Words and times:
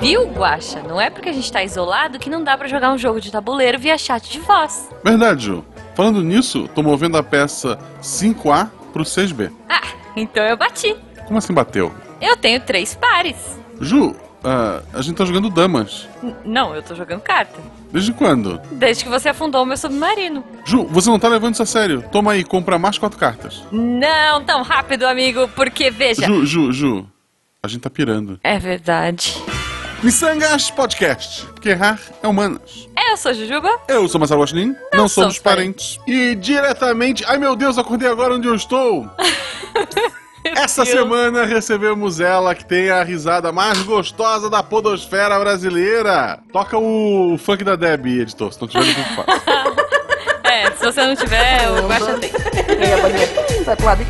Viu, 0.00 0.26
Guaxa? 0.28 0.80
Não 0.82 1.00
é 1.00 1.10
porque 1.10 1.28
a 1.28 1.32
gente 1.32 1.50
tá 1.52 1.62
isolado 1.62 2.18
que 2.18 2.30
não 2.30 2.42
dá 2.42 2.56
pra 2.56 2.66
jogar 2.68 2.92
um 2.92 2.98
jogo 2.98 3.20
de 3.20 3.30
tabuleiro 3.30 3.78
via 3.78 3.98
chat 3.98 4.30
de 4.30 4.40
voz. 4.40 4.88
Verdade, 5.04 5.44
Ju. 5.46 5.64
Falando 5.94 6.22
nisso, 6.22 6.68
tô 6.74 6.82
movendo 6.82 7.18
a 7.18 7.22
peça 7.22 7.78
5A 8.02 8.68
pro 8.92 9.04
6B. 9.04 9.50
Ah, 9.68 9.82
então 10.16 10.42
eu 10.44 10.56
bati. 10.56 10.96
Como 11.26 11.38
assim 11.38 11.52
bateu? 11.52 11.92
Eu 12.20 12.36
tenho 12.36 12.60
três 12.60 12.94
pares. 12.94 13.36
Ju, 13.80 14.16
ah, 14.42 14.80
a 14.94 15.02
gente 15.02 15.16
tá 15.16 15.24
jogando 15.26 15.50
damas. 15.50 16.08
N- 16.22 16.34
não, 16.44 16.74
eu 16.74 16.82
tô 16.82 16.94
jogando 16.94 17.20
carta. 17.20 17.60
Desde 17.92 18.12
quando? 18.12 18.58
Desde 18.72 19.04
que 19.04 19.10
você 19.10 19.28
afundou 19.28 19.62
o 19.62 19.66
meu 19.66 19.76
submarino. 19.76 20.42
Ju, 20.64 20.84
você 20.86 21.10
não 21.10 21.18
tá 21.18 21.28
levando 21.28 21.54
isso 21.54 21.62
a 21.62 21.66
sério. 21.66 22.02
Toma 22.10 22.32
aí, 22.32 22.42
compra 22.44 22.78
mais 22.78 22.96
quatro 22.96 23.18
cartas. 23.18 23.62
Não 23.70 24.42
tão 24.44 24.62
rápido, 24.62 25.04
amigo, 25.04 25.46
porque 25.54 25.90
veja. 25.90 26.24
Ju, 26.24 26.46
Ju, 26.46 26.72
Ju. 26.72 27.06
A 27.62 27.68
gente 27.68 27.82
tá 27.82 27.90
pirando. 27.90 28.40
É 28.42 28.58
verdade. 28.58 29.34
Missangas 30.02 30.70
Podcast. 30.70 31.44
Porque 31.46 31.68
errar 31.70 32.00
é 32.22 32.28
humanas. 32.28 32.88
Eu 33.10 33.16
sou 33.16 33.34
Jujuba. 33.34 33.68
Eu 33.86 34.08
sou 34.08 34.18
Marcelo 34.18 34.40
Guaxinim, 34.40 34.74
não, 34.92 35.08
somos 35.08 35.12
somos 35.12 35.38
parentes. 35.38 35.98
E 36.06 36.34
diretamente. 36.34 37.24
Ai 37.26 37.36
meu 37.36 37.54
Deus, 37.54 37.76
acordei 37.76 38.08
agora 38.08 38.34
onde 38.34 38.48
eu 38.48 38.54
estou! 38.54 39.08
Essa 40.42 40.84
Deus. 40.84 40.96
semana 40.96 41.44
recebemos 41.44 42.18
ela 42.18 42.54
que 42.54 42.64
tem 42.64 42.88
a 42.88 43.02
risada 43.02 43.52
mais 43.52 43.82
gostosa 43.82 44.48
da 44.48 44.62
podosfera 44.62 45.38
brasileira. 45.38 46.38
Toca 46.50 46.78
o 46.78 47.36
funk 47.36 47.62
da 47.62 47.76
Debbie, 47.76 48.20
editor, 48.20 48.50
se 48.52 48.60
não 48.60 48.68
tiver, 48.68 48.88
eu 48.88 49.24
faço. 49.24 49.80
É, 50.42 50.68
se 50.72 50.84
você 50.84 51.06
não 51.06 51.14
tiver, 51.14 51.70
o 51.70 51.86
Guaxa 51.86 52.18
tem. 52.18 52.28
E 52.30 52.82
aí 52.84 52.92
a 52.92 52.96
bolinha 52.96 53.28
vai 53.64 53.76
pro 53.76 53.86
lado 53.86 54.04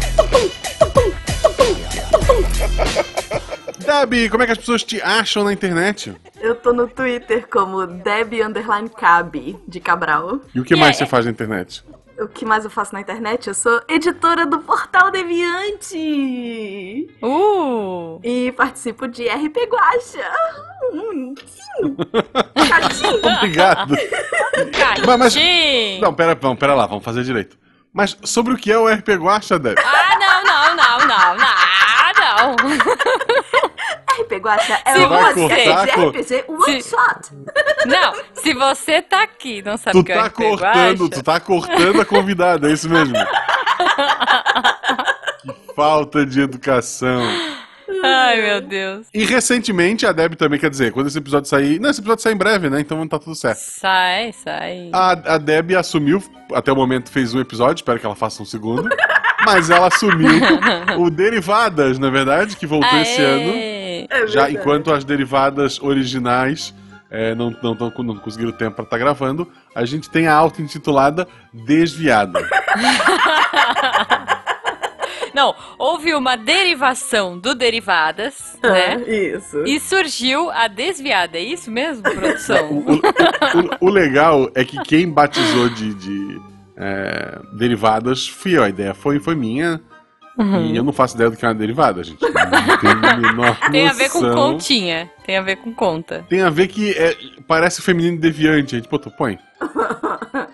Debbie, 3.91 4.29
como 4.31 4.43
é 4.45 4.47
que 4.47 4.53
as 4.53 4.59
pessoas 4.59 4.85
te 4.85 5.03
acham 5.03 5.43
na 5.43 5.53
internet? 5.53 6.15
Eu 6.41 6.55
tô 6.55 6.73
no 6.73 6.87
Twitter 6.87 7.49
como 7.49 7.85
Deb 7.87 8.35
Underline 8.41 8.89
Cabe, 8.89 9.59
de 9.67 9.81
Cabral. 9.81 10.39
E 10.55 10.61
o 10.61 10.65
que 10.65 10.77
mais 10.77 10.95
é- 10.97 10.99
você 11.01 11.07
faz 11.07 11.25
na 11.25 11.33
internet? 11.33 11.83
O 12.21 12.29
que 12.29 12.45
mais 12.45 12.65
eu 12.65 12.71
faço 12.71 12.93
na 12.95 13.01
internet? 13.01 13.49
Eu 13.49 13.55
sou 13.55 13.81
editora 13.89 14.47
do 14.47 14.59
Portal 14.61 15.11
Deviante! 15.11 17.09
Uh! 17.23 18.21
E 18.23 18.53
participo 18.53 19.09
de 19.09 19.27
RP 19.27 19.57
Guacha! 19.69 20.31
Hum, 20.93 21.35
sim. 21.47 21.97
Gatinho. 22.69 23.21
Obrigado. 23.39 23.95
Mas- 25.07 25.19
mas- 25.19 25.35
Catim! 25.35 25.99
Não, 26.01 26.15
pera, 26.15 26.39
não, 26.41 26.55
pera 26.55 26.75
lá, 26.75 26.87
vamos 26.87 27.05
fazer 27.05 27.25
direito. 27.25 27.59
Mas 27.93 28.17
sobre 28.23 28.55
o 28.55 28.57
que 28.57 28.71
é 28.71 28.79
o 28.79 28.87
RP 28.89 29.09
Guacha, 29.17 29.59
Debbie? 29.59 29.83
Ah, 29.85 30.17
não, 30.21 30.45
não, 30.45 30.77
não, 30.77 30.99
não, 31.09 31.35
não. 31.37 31.47
Ah, 31.49 32.13
não. 32.21 32.55
RP 34.31 34.39
Guacha 34.41 34.79
é 34.85 34.93
Se 34.93 35.01
um 35.01 35.09
vai 35.09 35.35
podcast 35.35 35.65
cortar, 35.65 35.85
de 35.87 35.93
co- 35.93 36.09
RPG 36.09 36.45
one 36.49 36.83
Se- 36.83 36.91
shot! 36.91 37.31
Não, 37.87 38.15
se 38.35 38.55
você 38.55 39.03
tá 39.03 39.23
aqui 39.23 39.63
não 39.63 39.77
sabe 39.77 39.99
o 39.99 40.05
que 40.05 40.13
é 40.13 40.15
tá 40.15 40.27
RP 40.27 40.35
cortando, 40.35 41.09
tu 41.09 41.23
tá 41.23 41.41
cortando 41.41 42.01
a 42.01 42.05
convidada, 42.05 42.69
é 42.71 42.73
isso 42.73 42.89
mesmo. 42.89 43.15
que 45.43 45.75
falta 45.75 46.25
de 46.25 46.41
educação. 46.41 47.23
Ai, 48.03 48.41
meu 48.41 48.61
Deus. 48.61 49.07
E 49.13 49.25
recentemente 49.25 50.07
a 50.07 50.13
Deb 50.13 50.35
também, 50.35 50.59
quer 50.59 50.71
dizer, 50.71 50.93
quando 50.93 51.09
esse 51.09 51.19
episódio 51.19 51.49
sair. 51.49 51.79
Não, 51.81 51.91
esse 51.91 52.01
episódio 52.01 52.23
sai 52.23 52.33
em 52.33 52.37
breve, 52.37 52.71
né? 52.71 52.81
Então 52.81 53.07
tá 53.07 53.19
tudo 53.19 53.35
certo. 53.35 53.59
Sai, 53.59 54.33
sai. 54.33 54.91
A, 54.93 55.11
a 55.35 55.39
Deb 55.39 55.73
assumiu, 55.73 56.23
até 56.55 56.73
o 56.73 56.77
momento 56.77 57.11
fez 57.11 57.35
um 57.35 57.41
episódio, 57.41 57.81
espero 57.81 57.99
que 57.99 58.07
ela 58.07 58.15
faça 58.15 58.43
um 58.43 58.47
segundo. 58.47 58.89
Mas 59.45 59.71
ela 59.71 59.89
assumiu 59.89 60.31
o 60.99 61.11
Derivadas, 61.11 61.99
na 61.99 62.11
verdade, 62.11 62.57
que 62.57 62.67
voltou 62.67 62.99
esse 63.01 63.21
ano. 63.21 63.53
É 64.11 64.27
Já 64.27 64.51
enquanto 64.51 64.93
as 64.93 65.05
derivadas 65.05 65.81
originais 65.81 66.75
é, 67.11 67.35
não, 67.35 67.51
não, 67.63 67.75
tão- 67.75 67.93
não 68.05 68.17
conseguiram 68.19 68.53
tempo 68.53 68.77
pra 68.77 68.85
estar 68.85 68.99
gravando, 68.99 69.51
a 69.75 69.85
gente 69.85 70.09
tem 70.11 70.27
a 70.29 70.35
auto-intitulada 70.35 71.27
Desviada. 71.53 72.41
Não, 75.33 75.55
houve 75.79 76.13
uma 76.13 76.37
derivação 76.37 77.39
do 77.39 77.55
Derivadas, 77.55 78.59
Ah, 78.63 78.69
né? 78.71 78.97
Isso. 79.07 79.63
E 79.65 79.79
surgiu 79.79 80.51
a 80.51 80.67
desviada, 80.67 81.39
é 81.39 81.41
isso 81.41 81.71
mesmo, 81.71 82.03
O, 82.07 82.11
produção? 82.13 82.69
o- 82.73 82.97
o- 82.97 83.87
o 83.87 83.91
legal 83.91 84.51
é 84.57 84.65
que 84.65 84.77
quem 84.83 85.09
batizou 85.09 85.69
de, 85.69 85.95
de, 85.95 86.41
é, 86.77 87.39
derivadas 87.53 88.27
fui 88.27 88.57
eu. 88.59 88.65
A 88.65 88.69
ideia 88.69 88.93
foi, 88.93 89.21
foi 89.21 89.37
minha. 89.37 89.81
E 90.71 90.77
eu 90.77 90.83
não 90.83 90.93
faço 90.93 91.15
ideia 91.15 91.31
do 91.31 91.37
que 91.37 91.45
é 91.45 91.49
uma 91.49 91.55
derivada, 91.55 92.03
gente. 92.03 92.21
Não 92.23 92.79
tenho 92.79 93.07
a 93.07 93.17
menor 93.17 93.57
Tem 93.71 93.89
a 93.89 93.93
ver 93.93 94.11
com 94.11 94.21
continha. 94.33 95.11
Tem 95.25 95.37
a 95.37 95.43
ver 95.43 95.57
com 95.57 95.73
conta. 95.73 96.25
Tem 96.29 96.43
a 96.43 96.51
ver 96.51 96.69
que 96.69 96.93
é, 96.93 97.17
parece 97.47 97.83
feminino 97.83 98.19
deviante. 98.19 98.75
A 98.75 98.79
gente 98.79 98.89
botou, 98.89 99.13
põe. 99.13 99.39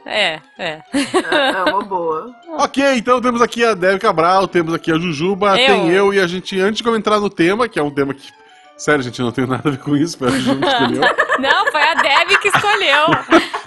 É, 0.05 0.41
é. 0.59 0.83
É 0.93 1.71
uma 1.71 1.83
boa. 1.83 2.35
Ok, 2.59 2.83
então 2.97 3.21
temos 3.21 3.43
aqui 3.43 3.63
a 3.63 3.75
Débora 3.75 3.99
Cabral, 3.99 4.49
temos 4.49 4.73
aqui 4.73 4.91
a 4.91 4.99
Jujuba, 4.99 5.61
Eu. 5.61 5.67
tem 5.67 5.91
eu 5.91 6.15
e 6.15 6.19
a 6.19 6.27
gente, 6.27 6.59
antes 6.59 6.83
de 6.83 6.89
entrar 6.89 7.21
no 7.21 7.29
tema, 7.29 7.69
que 7.69 7.79
é 7.79 7.83
um 7.83 7.91
tema 7.91 8.15
que, 8.15 8.33
sério, 8.79 9.03
gente, 9.03 9.21
eu 9.21 9.27
não 9.27 9.33
tenho 9.33 9.47
nada 9.47 9.69
a 9.69 9.73
ver 9.73 9.79
com 9.79 9.95
isso, 9.95 10.17
foi 10.17 10.29
a 10.29 10.31
Jujuba 10.31 10.61
que 10.61 10.73
escolheu. 10.73 11.03
Não, 11.39 11.66
a 11.87 11.95
Debbie 11.95 12.39
que 12.39 12.49
escolheu. 12.49 13.07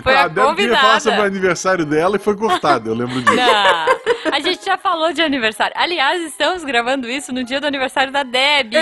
Foi 0.03 0.15
a, 0.15 0.27
Débora 0.27 0.55
queria 0.55 0.77
falar 0.77 0.99
sobre 0.99 1.19
o 1.19 1.23
convidada. 1.23 1.27
aniversário 1.27 1.85
dela 1.85 2.15
e 2.15 2.19
foi 2.19 2.35
cortado, 2.37 2.89
eu 2.89 2.95
lembro 2.95 3.21
disso. 3.21 3.35
Não, 3.35 4.33
a 4.33 4.39
gente 4.39 4.63
já 4.65 4.77
falou 4.77 5.11
de 5.11 5.21
aniversário. 5.21 5.73
Aliás, 5.77 6.21
estamos 6.23 6.63
gravando 6.63 7.09
isso 7.09 7.33
no 7.33 7.43
dia 7.43 7.59
do 7.59 7.67
aniversário 7.67 8.11
da 8.11 8.23
Deb. 8.23 8.73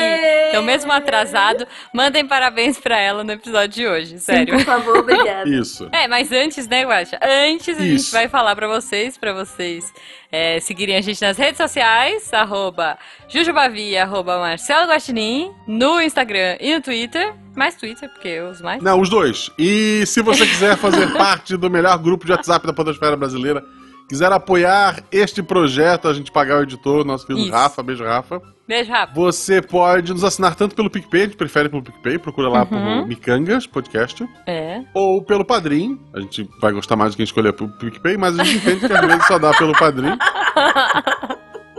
Então, 0.49 0.61
mesmo 0.63 0.91
atrasado, 0.91 1.67
mandem 1.93 2.25
parabéns 2.27 2.79
pra 2.79 2.99
ela 2.99 3.23
no 3.23 3.31
episódio 3.31 3.69
de 3.69 3.87
hoje, 3.87 4.19
Sim, 4.19 4.19
sério. 4.19 4.55
por 4.55 4.63
favor, 4.65 4.97
obrigada. 4.99 5.49
Isso. 5.49 5.89
É, 5.91 6.07
mas 6.07 6.31
antes, 6.31 6.67
né, 6.67 6.83
Guaxa? 6.85 7.19
Antes 7.21 7.79
a 7.79 7.83
gente 7.83 8.11
vai 8.11 8.27
falar 8.27 8.55
pra 8.55 8.67
vocês, 8.67 9.17
pra 9.17 9.33
vocês 9.33 9.91
é, 10.31 10.59
seguirem 10.59 10.95
a 10.95 11.01
gente 11.01 11.21
nas 11.21 11.38
redes 11.38 11.57
sociais, 11.57 12.33
arroba 12.33 12.97
Jujubavi, 13.27 13.97
arroba 13.97 14.38
Marcelo 14.39 14.89
Guaxinim, 14.89 15.51
no 15.67 16.01
Instagram 16.01 16.57
e 16.59 16.75
no 16.75 16.81
Twitter. 16.81 17.33
Mais 17.55 17.75
Twitter, 17.75 18.09
porque 18.09 18.27
eu 18.27 18.49
uso 18.49 18.63
mais. 18.63 18.81
Não, 18.83 18.99
os 18.99 19.09
dois. 19.09 19.49
E 19.57 20.05
se 20.05 20.21
você 20.21 20.45
quiser 20.45 20.77
fazer 20.77 21.11
parte 21.17 21.57
do 21.57 21.69
melhor 21.69 21.97
grupo 21.97 22.25
de 22.25 22.31
WhatsApp 22.31 22.67
da 22.67 22.73
Podosfera 22.73 23.16
Brasileira, 23.16 23.63
quiser 24.07 24.31
apoiar 24.31 25.03
este 25.11 25.41
projeto, 25.41 26.07
a 26.07 26.13
gente 26.13 26.31
pagar 26.31 26.59
o 26.59 26.63
editor, 26.63 27.03
nosso 27.03 27.25
querido 27.25 27.45
Isso. 27.45 27.53
Rafa, 27.55 27.81
beijo 27.81 28.03
Rafa, 28.03 28.41
Beijo, 28.67 28.91
Rafa. 28.91 29.13
você 29.13 29.61
pode 29.61 30.11
nos 30.11 30.23
assinar 30.23 30.53
tanto 30.55 30.75
pelo 30.75 30.89
PicPay, 30.89 31.22
a 31.22 31.25
gente 31.25 31.38
prefere 31.38 31.69
pelo 31.69 31.81
PicPay, 31.81 32.17
procura 32.19 32.50
lá 32.50 32.59
Uhum. 32.61 32.66
por 33.01 33.07
Micangas 33.07 33.66
Podcast. 33.66 34.28
É. 34.45 34.81
ou 34.94 35.22
pelo 35.22 35.45
Padrim. 35.45 36.00
A 36.13 36.19
gente 36.19 36.50
vai 36.59 36.72
gostar 36.73 36.95
mais 36.95 37.11
de 37.11 37.17
quem 37.17 37.23
escolher 37.23 37.53
pelo 37.53 37.69
PicPay, 37.69 38.17
mas 38.17 38.38
a 38.38 38.44
gente 38.44 38.57
entende 38.57 38.88
que 38.88 38.94
às 38.94 39.05
vezes 39.05 39.25
só 39.28 39.39
dá 39.39 39.51
pelo 39.53 39.72
Padrim. 39.73 40.17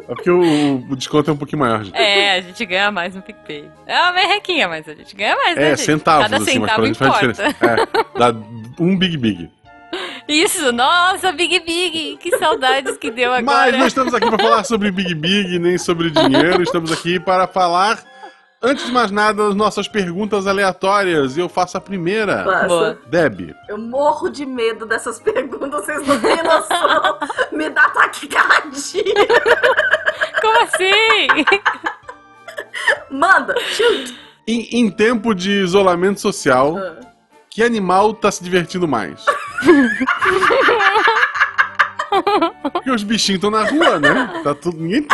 É 0.09 0.15
porque 0.15 0.31
o, 0.31 0.76
o 0.91 0.97
desconto 0.97 1.31
é 1.31 1.34
um 1.34 1.37
pouquinho 1.37 1.59
maior, 1.60 1.84
gente. 1.84 1.94
É, 1.94 2.38
a 2.38 2.41
gente 2.41 2.65
ganha 2.65 2.91
mais 2.91 3.15
no 3.15 3.20
PicPay. 3.20 3.69
É 3.87 4.00
uma 4.00 4.12
merrequinha, 4.12 4.66
mas 4.66 4.88
a 4.88 4.94
gente 4.94 5.15
ganha 5.15 5.37
mais, 5.37 5.55
né, 5.56 5.72
É, 5.72 5.76
centavos, 5.76 6.22
Cada 6.25 6.37
assim, 6.37 6.59
mas 6.59 6.70
centavo 6.70 6.76
pra 6.76 6.87
gente 6.87 6.99
faz 6.99 7.12
diferença. 7.12 7.43
É, 7.44 8.19
dá 8.19 8.34
um 8.81 8.97
Big 8.97 9.19
Big. 9.19 9.50
Isso, 10.28 10.71
nossa, 10.72 11.33
Big 11.33 11.59
Big, 11.61 12.19
que 12.19 12.37
saudades 12.37 12.97
que 12.99 13.11
deu 13.11 13.31
Mas 13.31 13.39
agora. 13.41 13.78
não 13.78 13.87
estamos 13.87 14.12
aqui 14.12 14.28
para 14.28 14.39
falar 14.39 14.65
sobre 14.65 14.91
Big 14.91 15.15
Big, 15.15 15.59
nem 15.59 15.78
sobre 15.78 16.11
dinheiro. 16.11 16.62
Estamos 16.62 16.93
aqui 16.93 17.19
para 17.19 17.47
falar, 17.47 17.99
antes 18.62 18.84
de 18.87 18.93
mais 18.93 19.11
nada, 19.11 19.49
as 19.49 19.55
nossas 19.55 19.88
perguntas 19.88 20.47
aleatórias. 20.47 21.37
E 21.37 21.41
eu 21.41 21.49
faço 21.49 21.78
a 21.78 21.81
primeira. 21.81 22.44
Passa. 22.44 22.67
Boa. 22.69 22.99
Deb, 23.09 23.55
Eu 23.69 23.78
morro 23.78 24.28
de 24.28 24.44
medo 24.44 24.84
dessas 24.84 25.19
perguntas, 25.19 25.87
vocês 25.87 26.06
não 26.06 26.21
têm 26.21 26.43
noção. 26.43 27.19
Me 27.50 27.71
dá 27.71 27.88
taquicardia. 27.88 29.05
Como 30.43 30.62
assim? 30.62 31.47
Manda, 33.11 33.55
shoot. 33.61 34.15
em, 34.47 34.69
em 34.72 34.91
tempo 34.91 35.35
de 35.35 35.50
isolamento 35.62 36.20
social, 36.20 36.76
Ah. 36.76 37.07
Que 37.58 37.64
animal 37.64 38.14
tá 38.14 38.31
se 38.31 38.40
divertindo 38.44 38.87
mais? 38.87 39.25
Porque 42.72 42.88
os 42.88 43.02
bichinhos 43.02 43.38
estão 43.38 43.50
na 43.50 43.69
rua, 43.69 43.99
né? 43.99 44.43
Tá 44.44 44.55
tudo. 44.55 44.78
Ninguém... 44.78 45.05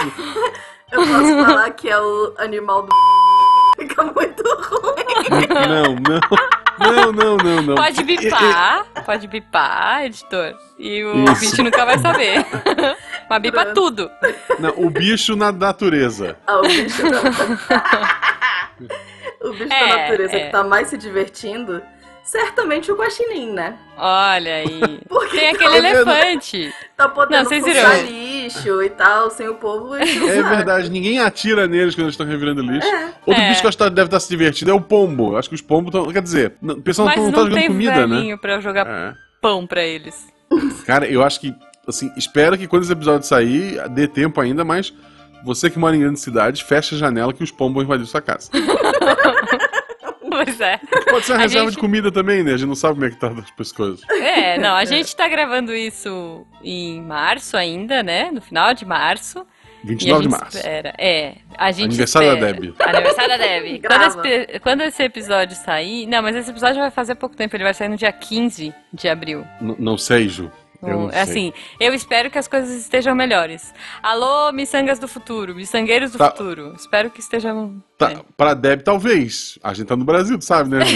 Eu 0.93 1.07
posso 1.07 1.47
falar 1.47 1.71
que 1.71 1.89
é 1.89 1.99
o 1.99 2.35
animal 2.37 2.83
do 2.83 2.95
fica 3.81 4.03
muito 4.05 4.43
ruim. 4.47 5.47
Não, 5.69 5.95
não. 5.95 6.21
Não, 6.77 7.13
não, 7.13 7.37
não, 7.39 7.63
não. 7.63 7.75
Pode 7.77 8.03
bipar, 8.05 8.85
pode 9.07 9.27
bipar, 9.27 10.05
editor. 10.05 10.55
E 10.79 11.03
o 11.03 11.25
Isso. 11.25 11.41
bicho 11.41 11.63
nunca 11.63 11.87
vai 11.87 11.99
saber. 11.99 12.45
Mas 13.31 13.41
bipa 13.41 13.65
Pronto. 13.65 13.75
tudo. 13.75 14.11
não, 14.59 14.75
o 14.77 14.91
bicho 14.91 15.35
na 15.35 15.51
natureza. 15.51 16.37
Ah, 16.47 16.59
o 16.59 16.63
bicho 16.63 17.05
não. 17.05 17.23
O 19.45 19.53
bicho 19.53 19.73
É, 19.73 19.89
da 19.89 19.97
natureza 19.97 20.37
é. 20.37 20.41
que 20.47 20.53
tá 20.53 20.63
mais 20.65 20.89
se 20.89 20.99
divertindo, 20.99 21.83
certamente 22.25 22.91
o 22.91 22.97
guaxinim, 22.97 23.53
né? 23.53 23.77
Olha 23.97 24.55
aí. 24.57 24.81
Porque 25.09 25.39
Tem 25.39 25.49
aquele 25.51 25.71
Tá 25.71 25.77
elefante. 25.79 26.75
tá 26.97 27.09
podendo 27.09 27.45
Não, 27.51 27.63
viram. 27.63 28.03
lixo 28.03 28.83
e 28.83 28.91
tal, 28.91 29.31
sem 29.31 29.49
o 29.49 29.55
povo. 29.55 29.95
É 29.95 30.05
verdade, 30.05 30.91
ninguém 30.91 31.21
atira 31.21 31.67
neles 31.69 31.95
quando 31.95 32.07
eles 32.07 32.15
estão 32.15 32.27
revirando 32.27 32.63
lixo. 32.63 32.89
É. 32.89 33.13
Outro 33.27 33.43
É. 33.43 33.49
bicho 33.49 33.61
que 33.61 33.67
eu 33.67 33.69
acho 33.69 33.79
que 33.79 33.91
deve 33.91 34.07
estar 34.09 34.19
se 34.21 34.29
divertindo 34.29 34.71
é 34.71 34.75
o 34.75 34.81
pombo. 34.81 35.37
Acho 35.37 35.49
que 35.49 35.55
os 35.55 35.61
pombos 35.63 35.95
estão. 35.95 36.11
Quer 36.13 36.23
dizer, 36.23 36.55
não- 36.61 36.75
o 36.77 36.83
pessoal 36.83 37.09
não, 37.09 37.17
não, 37.25 37.31
tá 37.33 37.39
jogando 37.39 37.55
tem 37.55 37.69
comida, 37.69 38.07
né? 38.07 38.37
pra 38.39 38.61
jogar 38.61 38.87
É. 38.87 39.15
pão 39.41 39.67
pra 39.67 39.85
eles. 39.85 40.27
Cara, 40.87 41.07
eu 41.07 41.23
acho 41.23 41.41
que, 41.41 41.55
assim, 41.87 42.11
espero 42.17 42.57
que 42.59 42.67
quando 42.67 42.83
esse 42.83 42.93
episódio 42.93 43.27
sair, 43.27 43.81
dê 43.91 44.09
tempo 44.09 44.41
ainda, 44.41 44.65
mas 44.65 44.93
você 45.45 45.69
que 45.71 45.79
mora 45.79 45.95
em 45.95 46.01
grandes 46.01 46.23
cidades, 46.23 46.61
fecha 46.63 46.95
a 46.95 46.99
janela 46.99 47.33
que 47.33 47.45
os 47.45 47.51
pombos 47.51 47.75
vão 47.75 47.83
invadir 47.85 48.07
sua 48.07 48.21
casa. 48.23 48.51
Pois 50.45 50.61
é. 50.61 50.79
Pode 51.11 51.27
ser 51.27 51.33
uma 51.33 51.39
A 51.39 51.43
reserva 51.43 51.67
gente- 51.67 51.75
de 51.75 51.81
comida 51.81 52.13
também, 52.13 52.43
né? 52.43 52.53
A 52.55 52.57
gente 52.57 52.69
não 52.69 52.75
sabe 52.75 52.95
como 52.95 53.07
é 53.07 53.11
que 53.11 53.17
tá 53.17 53.33
as 53.59 53.73
coisas. 53.73 54.01
É, 54.11 54.59
não, 54.59 54.75
a 54.75 54.85
gente 54.85 55.15
tá 55.15 55.29
gravando 55.29 55.75
isso 55.75 56.47
em 56.63 57.01
março 57.03 57.57
ainda, 57.57 58.03
né? 58.03 58.31
No 58.33 58.41
final 58.41 58.73
de 58.75 58.85
março. 58.85 59.47
E 59.83 59.87
a 59.87 59.91
29 59.91 60.23
de 60.23 60.29
março. 60.31 60.57
espera. 60.57 60.95
É, 60.97 61.35
a 61.59 61.71
gente 61.71 61.87
Aniversário 61.91 62.29
da 62.29 62.35
espera. 62.37 62.53
Deb. 62.55 62.75
Aniversário 62.81 63.29
da 63.29 63.37
Deb. 63.37 63.83
quando, 63.87 64.03
esse, 64.27 64.59
quando 64.61 64.81
esse 64.81 65.03
episódio 65.03 65.57
sair. 65.57 66.07
Não, 66.07 66.23
mas 66.23 66.35
esse 66.37 66.51
episódio 66.51 66.81
vai 66.81 66.91
fazer 66.91 67.15
pouco 67.17 67.37
tempo. 67.37 67.55
Ele 67.55 67.65
vai 67.65 67.75
sair 67.75 67.89
no 67.89 67.97
dia 67.97 68.11
15 68.11 68.73
de 68.93 69.09
abril. 69.09 69.45
N- 69.61 69.77
não 69.79 69.99
sei, 69.99 70.27
Ju. 70.29 70.51
Eu 70.91 70.99
não 71.01 71.11
sei. 71.11 71.21
assim, 71.21 71.53
eu 71.81 71.93
espero 71.95 72.31
que 72.31 72.39
as 72.39 72.47
coisas 72.49 72.71
estejam 72.71 73.15
melhores. 73.15 73.73
Alô, 74.03 74.53
miçangas 74.53 74.99
do 74.99 75.09
futuro, 75.09 75.55
miçangueiros 75.55 76.13
do 76.13 76.19
Tá. 76.19 76.31
futuro. 76.31 76.75
Espero 76.77 77.11
que 77.11 77.21
estejam. 77.21 77.83
Tá, 77.99 78.13
é. 78.13 78.19
Pra 78.37 78.55
Deb, 78.55 78.83
talvez. 78.83 79.59
A 79.63 79.73
gente 79.75 79.87
tá 79.87 79.97
no 79.97 80.05
Brasil, 80.05 80.39
tu 80.39 80.45
sabe, 80.45 80.71
né? 80.71 80.79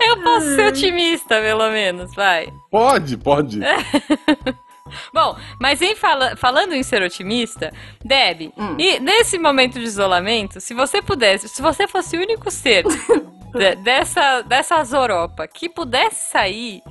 Eu 0.00 0.22
posso 0.22 0.54
ser 0.54 0.66
otimista, 0.68 1.40
pelo 1.40 1.70
menos, 1.70 2.14
vai. 2.14 2.48
pode, 2.70 3.16
pode. 3.16 3.60
Bom, 5.12 5.36
mas 5.60 5.80
em 5.82 5.96
fala- 5.96 6.36
falando 6.36 6.72
em 6.74 6.82
ser 6.82 7.02
otimista, 7.02 7.72
Deb, 8.04 8.52
Hum. 8.56 8.76
e 8.78 9.00
nesse 9.00 9.38
momento 9.38 9.78
de 9.78 9.84
isolamento, 9.84 10.60
se 10.60 10.72
você 10.74 11.02
pudesse, 11.02 11.48
se 11.48 11.60
você 11.62 11.88
fosse 11.88 12.16
o 12.16 12.20
único 12.20 12.50
ser 12.50 12.84
de- 13.54 13.76
dessa, 13.76 14.42
dessa 14.42 14.74
Europa 14.96 15.46
que 15.48 15.68
pudesse 15.68 16.30
sair, 16.30 16.82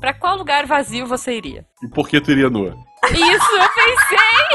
pra 0.00 0.12
qual 0.14 0.36
lugar 0.36 0.66
vazio 0.66 1.06
você 1.06 1.32
iria? 1.36 1.64
E 1.82 1.88
por 1.88 2.08
que 2.08 2.20
tu 2.20 2.30
iria 2.30 2.48
nua? 2.50 2.76
Isso, 3.10 3.56
eu 3.56 3.68
pensei! 3.74 4.48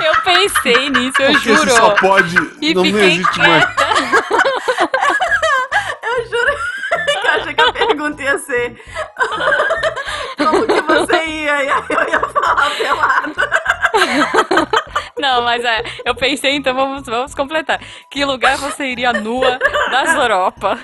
eu 0.06 0.14
pensei 0.22 0.88
nisso, 0.90 1.20
eu 1.22 1.32
Porque 1.32 1.54
juro. 1.54 1.70
você 1.70 1.76
só 1.76 1.90
pode. 1.90 2.36
E 2.62 2.72
não, 2.74 2.82
não 2.82 2.90
fiquei 2.90 3.08
existe 3.12 3.38
mais. 3.38 3.64
Eu 6.02 6.26
juro 6.28 6.56
que 7.20 7.26
eu 7.26 7.30
achei 7.32 7.54
que 7.54 7.60
a 7.60 7.72
pergunta 7.72 8.22
ia 8.22 8.38
ser 8.38 8.74
como 10.36 10.66
que 10.66 10.80
você 10.82 11.24
ia? 11.26 11.64
E 11.64 11.68
aí 11.70 11.84
eu 11.88 12.08
ia 12.08 12.20
falar 12.20 12.70
pelado. 12.76 13.34
Não, 15.20 15.42
mas 15.42 15.64
é, 15.64 15.82
eu 16.04 16.14
pensei, 16.14 16.54
então 16.56 16.74
vamos, 16.74 17.04
vamos 17.06 17.34
completar. 17.34 17.80
Que 18.10 18.24
lugar 18.24 18.56
você 18.58 18.86
iria 18.86 19.12
nua 19.12 19.58
das 19.90 20.14
Europa? 20.14 20.78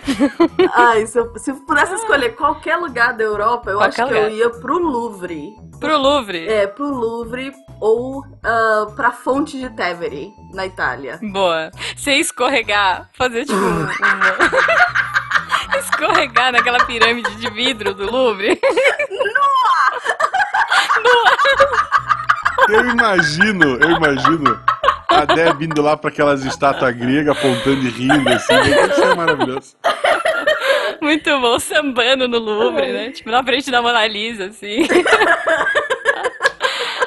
Ai, 0.74 1.06
se 1.06 1.18
eu, 1.18 1.32
se 1.38 1.50
eu 1.50 1.56
pudesse 1.66 1.94
escolher 1.94 2.36
qualquer 2.36 2.76
lugar 2.76 3.12
da 3.14 3.24
Europa, 3.24 3.70
eu 3.70 3.78
Qualquer 3.78 4.02
acho 4.02 4.12
que 4.12 4.18
lugar. 4.18 4.30
eu 4.30 4.36
ia 4.36 4.50
pro 4.50 4.78
Louvre. 4.78 5.54
Pro 5.80 5.96
Louvre? 5.98 6.48
É, 6.48 6.66
pro 6.66 6.86
Louvre 6.88 7.52
ou 7.80 8.22
ah, 8.44 8.86
pra 8.96 9.10
Fonte 9.12 9.58
de 9.58 9.68
Tevere, 9.70 10.30
na 10.54 10.64
Itália. 10.66 11.18
Boa. 11.22 11.70
Você 11.96 12.12
escorregar, 12.14 13.10
fazer 13.16 13.44
tipo 13.44 13.58
um- 13.58 13.86
escorregar 15.78 16.52
naquela 16.52 16.84
pirâmide 16.86 17.34
de 17.36 17.50
vidro 17.50 17.92
do 17.94 18.10
Louvre. 18.10 18.58
Eu 22.68 22.90
imagino, 22.90 23.76
eu 23.80 23.90
imagino 23.92 24.60
a 25.08 25.24
Deb 25.24 25.62
indo 25.62 25.82
lá 25.82 25.96
pra 25.96 26.10
aquelas 26.10 26.44
estátuas 26.44 26.94
gregas, 26.96 27.36
apontando 27.36 27.86
e 27.86 27.88
rindo, 27.90 28.28
assim. 28.28 28.54
Isso 28.90 29.02
é 29.02 29.14
maravilhoso. 29.14 29.76
Muito 31.00 31.40
bom, 31.40 31.58
sambando 31.58 32.26
no 32.28 32.38
Louvre, 32.38 32.92
né? 32.92 33.10
Tipo, 33.10 33.30
na 33.30 33.42
frente 33.44 33.70
da 33.70 33.80
Mona 33.82 34.06
Lisa, 34.06 34.46
assim. 34.46 34.86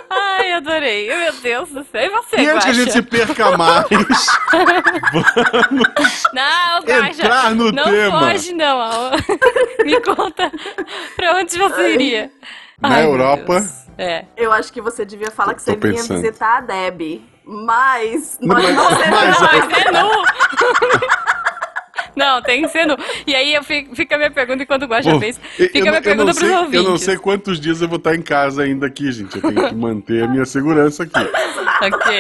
Ai, 0.10 0.54
adorei. 0.54 1.08
Meu 1.08 1.34
Deus 1.34 1.70
do 1.70 1.84
céu. 1.86 2.02
E 2.04 2.10
você, 2.10 2.38
E 2.38 2.50
antes 2.50 2.66
que 2.66 2.72
a 2.72 2.74
gente 2.74 2.92
se 2.92 3.02
perca 3.02 3.58
mais, 3.58 3.86
vamos 5.12 6.24
Não, 6.34 6.82
Guaxa. 6.84 7.10
entrar 7.10 7.56
no 7.56 7.72
não 7.72 7.84
tema. 7.84 8.20
pode, 8.20 8.54
não. 8.54 9.12
Me 9.86 10.02
conta 10.02 10.52
pra 11.16 11.34
onde 11.38 11.58
você 11.58 11.94
iria. 11.94 12.32
Na 12.82 12.96
Ai, 12.96 13.04
Europa. 13.06 13.64
É. 13.98 14.26
Eu 14.38 14.52
acho 14.54 14.72
que 14.72 14.82
você 14.82 15.04
devia 15.06 15.32
falar 15.32 15.54
que 15.54 15.64
Tô 15.64 15.72
você 15.72 15.78
vinha 15.78 16.04
visitar 16.04 16.58
a 16.58 16.62
Deb. 16.62 17.22
Mas 17.46 18.38
Não, 18.42 18.56
nós 18.56 18.64
mas- 18.64 18.76
não 18.76 18.90
seremos 18.90 19.20
mas- 19.20 19.40
Não, 19.40 19.70
mas 19.70 19.86
é 19.86 19.92
nu. 19.92 21.10
Não, 22.16 22.42
tem 22.42 22.62
que 22.64 22.68
ser 22.70 22.86
nu. 22.86 22.98
E 23.26 23.34
aí 23.36 23.54
eu 23.54 23.64
fico, 23.64 23.96
fica 23.96 24.16
a 24.16 24.18
minha 24.18 24.32
pergunta 24.32 24.64
enquanto 24.64 24.84
o 24.84 24.88
Guaxa 24.88 25.18
fez. 25.20 25.40
eu- 25.58 25.68
Fica 25.68 25.78
eu, 25.80 25.88
a 25.88 25.92
minha 25.92 26.02
pergunta 26.02 26.34
pros 26.34 26.38
sei, 26.48 26.56
ouvintes. 26.58 26.76
eu 26.76 26.84
não 26.84 26.98
sei 26.98 27.18
quantos 27.18 27.60
dias 27.60 27.82
eu 27.82 27.88
vou 27.88 27.98
estar 27.98 28.16
em 28.16 28.22
casa 28.22 28.64
ainda 28.64 28.88
aqui, 28.88 29.12
gente. 29.12 29.36
Eu 29.38 29.42
tenho 29.42 29.70
que 29.70 29.76
manter 29.76 30.24
a 30.24 30.28
minha 30.28 30.46
segurança 30.46 31.04
aqui. 31.04 31.14
Ok. 31.82 32.14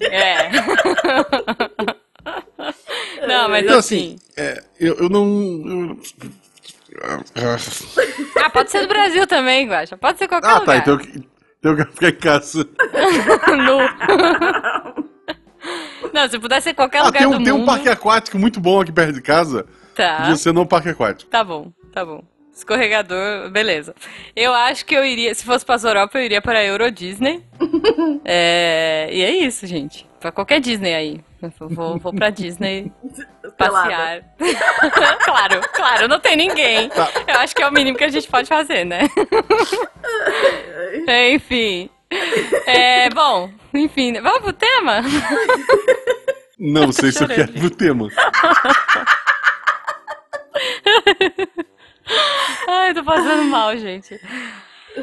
É. 0.00 0.48
Não, 3.26 3.48
mas 3.48 3.64
Então, 3.64 3.78
assim. 3.78 4.16
assim, 4.16 4.18
é, 4.36 4.62
eu, 4.78 4.94
eu 4.94 5.08
não. 5.08 5.24
eu- 5.66 5.98
Ah, 8.36 8.50
pode 8.50 8.70
ser 8.70 8.80
do 8.82 8.88
Brasil 8.88 9.26
também, 9.26 9.66
Guaxa. 9.68 9.96
Pode 9.96 10.18
ser 10.18 10.28
qualquer 10.28 10.48
Ah, 10.48 10.60
tá. 10.60 10.72
lugar. 10.74 10.78
Então 10.78 10.94
eu 10.94 11.76
tenho 11.76 11.86
que 11.86 11.92
ficar 11.94 12.08
em 12.08 12.12
casa. 12.16 12.68
Nu. 13.56 13.78
Não, 16.12 16.28
se 16.28 16.38
pudesse 16.38 16.64
ser 16.70 16.74
qualquer 16.74 16.98
Ah, 16.98 17.04
lugar 17.06 17.18
tem 17.20 17.30
do 17.30 17.36
um, 17.38 17.44
tem 17.44 17.52
um 17.52 17.58
mundo. 17.58 17.66
parque 17.66 17.88
aquático 17.88 18.38
muito 18.38 18.60
bom 18.60 18.80
aqui 18.80 18.92
perto 18.92 19.12
de 19.12 19.22
casa. 19.22 19.64
Tá. 19.94 20.18
Podia 20.18 20.36
ser 20.36 20.52
não 20.52 20.66
parque 20.66 20.88
aquático. 20.88 21.30
Tá 21.30 21.44
bom, 21.44 21.72
tá 21.92 22.04
bom. 22.04 22.22
Escorregador, 22.54 23.50
beleza. 23.50 23.94
Eu 24.36 24.52
acho 24.52 24.84
que 24.84 24.94
eu 24.94 25.04
iria, 25.04 25.34
se 25.34 25.44
fosse 25.44 25.64
pra 25.64 25.76
Europa, 25.76 26.18
eu 26.18 26.24
iria 26.24 26.42
para 26.42 26.58
a 26.58 26.64
Euro 26.64 26.90
Disney. 26.90 27.42
É, 28.24 29.08
e 29.10 29.20
é 29.22 29.30
isso, 29.30 29.66
gente. 29.66 30.06
Pra 30.20 30.30
qualquer 30.30 30.60
Disney 30.60 30.94
aí. 30.94 31.20
Vou, 31.58 31.98
vou 31.98 32.12
pra 32.12 32.30
Disney 32.30 32.92
passear. 33.58 34.22
claro, 35.24 35.60
claro, 35.72 36.08
não 36.08 36.20
tem 36.20 36.36
ninguém. 36.36 36.88
Tá. 36.88 37.10
Eu 37.26 37.38
acho 37.40 37.54
que 37.54 37.62
é 37.62 37.68
o 37.68 37.72
mínimo 37.72 37.96
que 37.96 38.04
a 38.04 38.08
gente 38.08 38.28
pode 38.28 38.48
fazer, 38.48 38.84
né? 38.84 39.08
enfim. 41.34 41.90
É, 42.66 43.08
bom, 43.10 43.50
enfim, 43.72 44.20
vamos 44.20 44.40
pro 44.40 44.52
tema? 44.52 45.00
Não 46.58 46.92
sei 46.92 47.10
se 47.10 47.24
eu 47.24 47.28
quero 47.28 47.52
pro 47.52 47.70
tema. 47.70 48.08
Ai, 52.68 52.94
tô 52.94 53.02
passando 53.02 53.44
mal, 53.44 53.76
gente. 53.76 54.20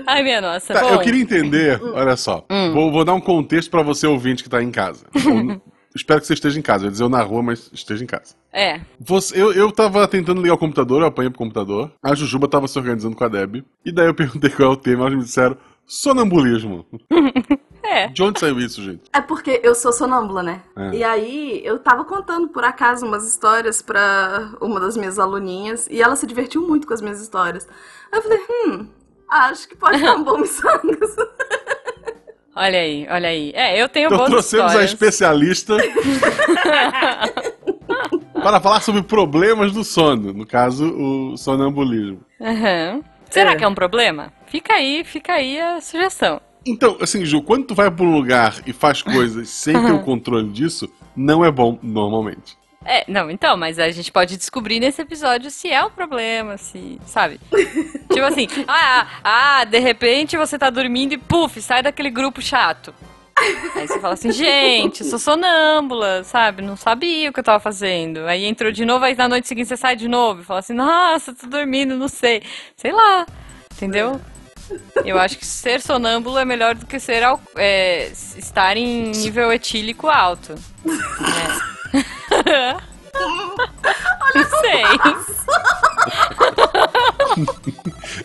Ai, 0.05 0.23
minha 0.23 0.41
nossa. 0.41 0.73
Tá, 0.73 0.81
bom, 0.81 0.89
eu 0.89 0.99
queria 0.99 1.21
entender, 1.21 1.81
olha 1.81 2.15
só. 2.15 2.45
Hum. 2.49 2.71
Vou, 2.73 2.91
vou 2.91 3.03
dar 3.03 3.13
um 3.13 3.21
contexto 3.21 3.69
pra 3.71 3.81
você 3.81 4.05
ouvinte 4.05 4.43
que 4.43 4.49
tá 4.49 4.61
em 4.61 4.71
casa. 4.71 5.05
Espero 5.95 6.21
que 6.21 6.27
você 6.27 6.33
esteja 6.33 6.59
em 6.59 6.61
casa. 6.61 6.83
Eu 6.83 6.87
ia 6.87 6.91
dizer 6.91 7.03
eu 7.03 7.09
na 7.09 7.21
rua, 7.21 7.41
mas 7.41 7.69
esteja 7.73 8.03
em 8.03 8.07
casa. 8.07 8.35
É, 8.51 8.81
Você, 8.99 9.41
eu, 9.41 9.51
eu 9.53 9.71
tava 9.71 10.07
tentando 10.07 10.41
ligar 10.41 10.53
o 10.53 10.57
computador, 10.57 11.01
eu 11.01 11.07
apanhei 11.07 11.29
pro 11.29 11.39
computador. 11.39 11.91
A 12.01 12.15
Jujuba 12.15 12.47
tava 12.47 12.67
se 12.67 12.77
organizando 12.77 13.15
com 13.15 13.23
a 13.23 13.27
Deb. 13.27 13.63
E 13.83 13.91
daí 13.91 14.07
eu 14.07 14.13
perguntei 14.13 14.49
qual 14.51 14.69
é 14.69 14.73
o 14.73 14.77
tema, 14.77 15.05
elas 15.05 15.15
me 15.15 15.23
disseram 15.23 15.57
sonambulismo. 15.85 16.85
é. 17.83 18.07
De 18.07 18.21
onde 18.21 18.39
saiu 18.39 18.59
isso, 18.59 18.81
gente? 18.83 19.01
É 19.11 19.19
porque 19.19 19.59
eu 19.63 19.73
sou 19.73 19.91
sonâmbula, 19.91 20.43
né? 20.43 20.61
É. 20.75 20.95
E 20.97 21.03
aí 21.03 21.61
eu 21.65 21.79
tava 21.79 22.05
contando 22.05 22.47
por 22.49 22.63
acaso 22.63 23.05
umas 23.05 23.27
histórias 23.27 23.81
pra 23.81 24.51
uma 24.61 24.79
das 24.79 24.95
minhas 24.95 25.17
aluninhas 25.17 25.87
e 25.89 26.01
ela 26.01 26.15
se 26.15 26.27
divertiu 26.27 26.67
muito 26.67 26.85
com 26.85 26.93
as 26.93 27.01
minhas 27.01 27.19
histórias. 27.19 27.67
Aí 28.11 28.19
eu 28.19 28.23
falei, 28.23 28.39
hum, 28.49 28.87
acho 29.27 29.67
que 29.67 29.75
pode 29.75 30.01
dar 30.01 30.15
um 30.15 30.23
bom 30.23 30.37
miçangas. 30.41 31.15
Olha 32.61 32.77
aí, 32.79 33.07
olha 33.09 33.29
aí. 33.29 33.51
É, 33.55 33.81
eu 33.81 33.87
tenho 33.87 34.07
Então 34.07 34.17
boas 34.17 34.29
trouxemos 34.29 34.65
a 34.65 34.67
histórias. 34.83 34.91
especialista 34.91 35.77
para 38.41 38.59
falar 38.59 38.81
sobre 38.81 39.01
problemas 39.01 39.71
do 39.71 39.83
sono. 39.83 40.33
No 40.33 40.45
caso, 40.45 40.85
o 40.93 41.37
sonambulismo. 41.37 42.21
Aham. 42.41 43.01
Será 43.29 43.51
É. 43.51 43.55
que 43.55 43.63
é 43.63 43.67
um 43.67 43.75
problema? 43.75 44.33
Fica 44.47 44.73
aí, 44.73 45.03
fica 45.03 45.33
aí 45.33 45.59
a 45.59 45.79
sugestão. 45.79 46.41
Então, 46.65 46.97
assim, 46.99 47.23
Ju, 47.25 47.41
quando 47.41 47.67
tu 47.67 47.75
vai 47.75 47.89
pra 47.89 48.03
um 48.05 48.13
lugar 48.13 48.55
e 48.65 48.73
faz 48.73 49.01
coisas 49.01 49.49
sem 49.49 49.73
ter 49.81 49.91
o 49.93 49.99
controle 50.03 50.49
disso, 50.49 50.89
não 51.15 51.45
é 51.45 51.51
bom 51.51 51.79
normalmente. 51.81 52.57
É, 52.85 53.03
não, 53.07 53.29
então, 53.29 53.57
mas 53.57 53.77
a 53.77 53.89
gente 53.91 54.11
pode 54.11 54.37
descobrir 54.37 54.79
nesse 54.79 55.01
episódio 55.01 55.51
se 55.51 55.69
é 55.69 55.83
um 55.83 55.89
problema, 55.89 56.57
se, 56.57 56.99
sabe? 57.05 57.39
tipo 58.11 58.23
assim, 58.23 58.47
ah, 58.67 59.07
ah, 59.23 59.65
de 59.65 59.79
repente 59.79 60.37
você 60.37 60.57
tá 60.57 60.69
dormindo 60.69 61.13
e 61.13 61.17
puf, 61.17 61.61
sai 61.61 61.83
daquele 61.83 62.09
grupo 62.09 62.41
chato. 62.41 62.93
Aí 63.75 63.87
você 63.87 63.99
fala 63.99 64.13
assim, 64.13 64.31
gente, 64.31 65.01
eu 65.01 65.09
sou 65.09 65.19
sonâmbula, 65.19 66.23
sabe? 66.23 66.61
Não 66.61 66.75
sabia 66.75 67.29
o 67.29 67.33
que 67.33 67.39
eu 67.39 67.43
tava 67.43 67.59
fazendo. 67.59 68.25
Aí 68.27 68.45
entrou 68.45 68.71
de 68.71 68.85
novo, 68.85 69.05
aí 69.05 69.15
na 69.15 69.29
noite 69.29 69.47
seguinte 69.47 69.67
você 69.67 69.77
sai 69.77 69.95
de 69.95 70.07
novo 70.07 70.41
e 70.41 70.45
fala 70.45 70.59
assim, 70.59 70.73
nossa, 70.73 71.33
tô 71.33 71.47
dormindo, 71.47 71.95
não 71.95 72.09
sei. 72.09 72.43
Sei 72.75 72.91
lá, 72.91 73.25
entendeu? 73.73 74.19
Eu 75.03 75.17
acho 75.17 75.37
que 75.37 75.45
ser 75.45 75.81
sonâmbulo 75.81 76.37
é 76.37 76.45
melhor 76.45 76.75
do 76.75 76.85
que 76.85 76.99
ser 76.99 77.23
é, 77.55 78.09
estar 78.11 78.77
em 78.77 79.11
nível 79.11 79.51
etílico 79.51 80.07
alto. 80.07 80.55
É. 80.85 81.78
Não 84.35 84.43
sei. 84.61 84.83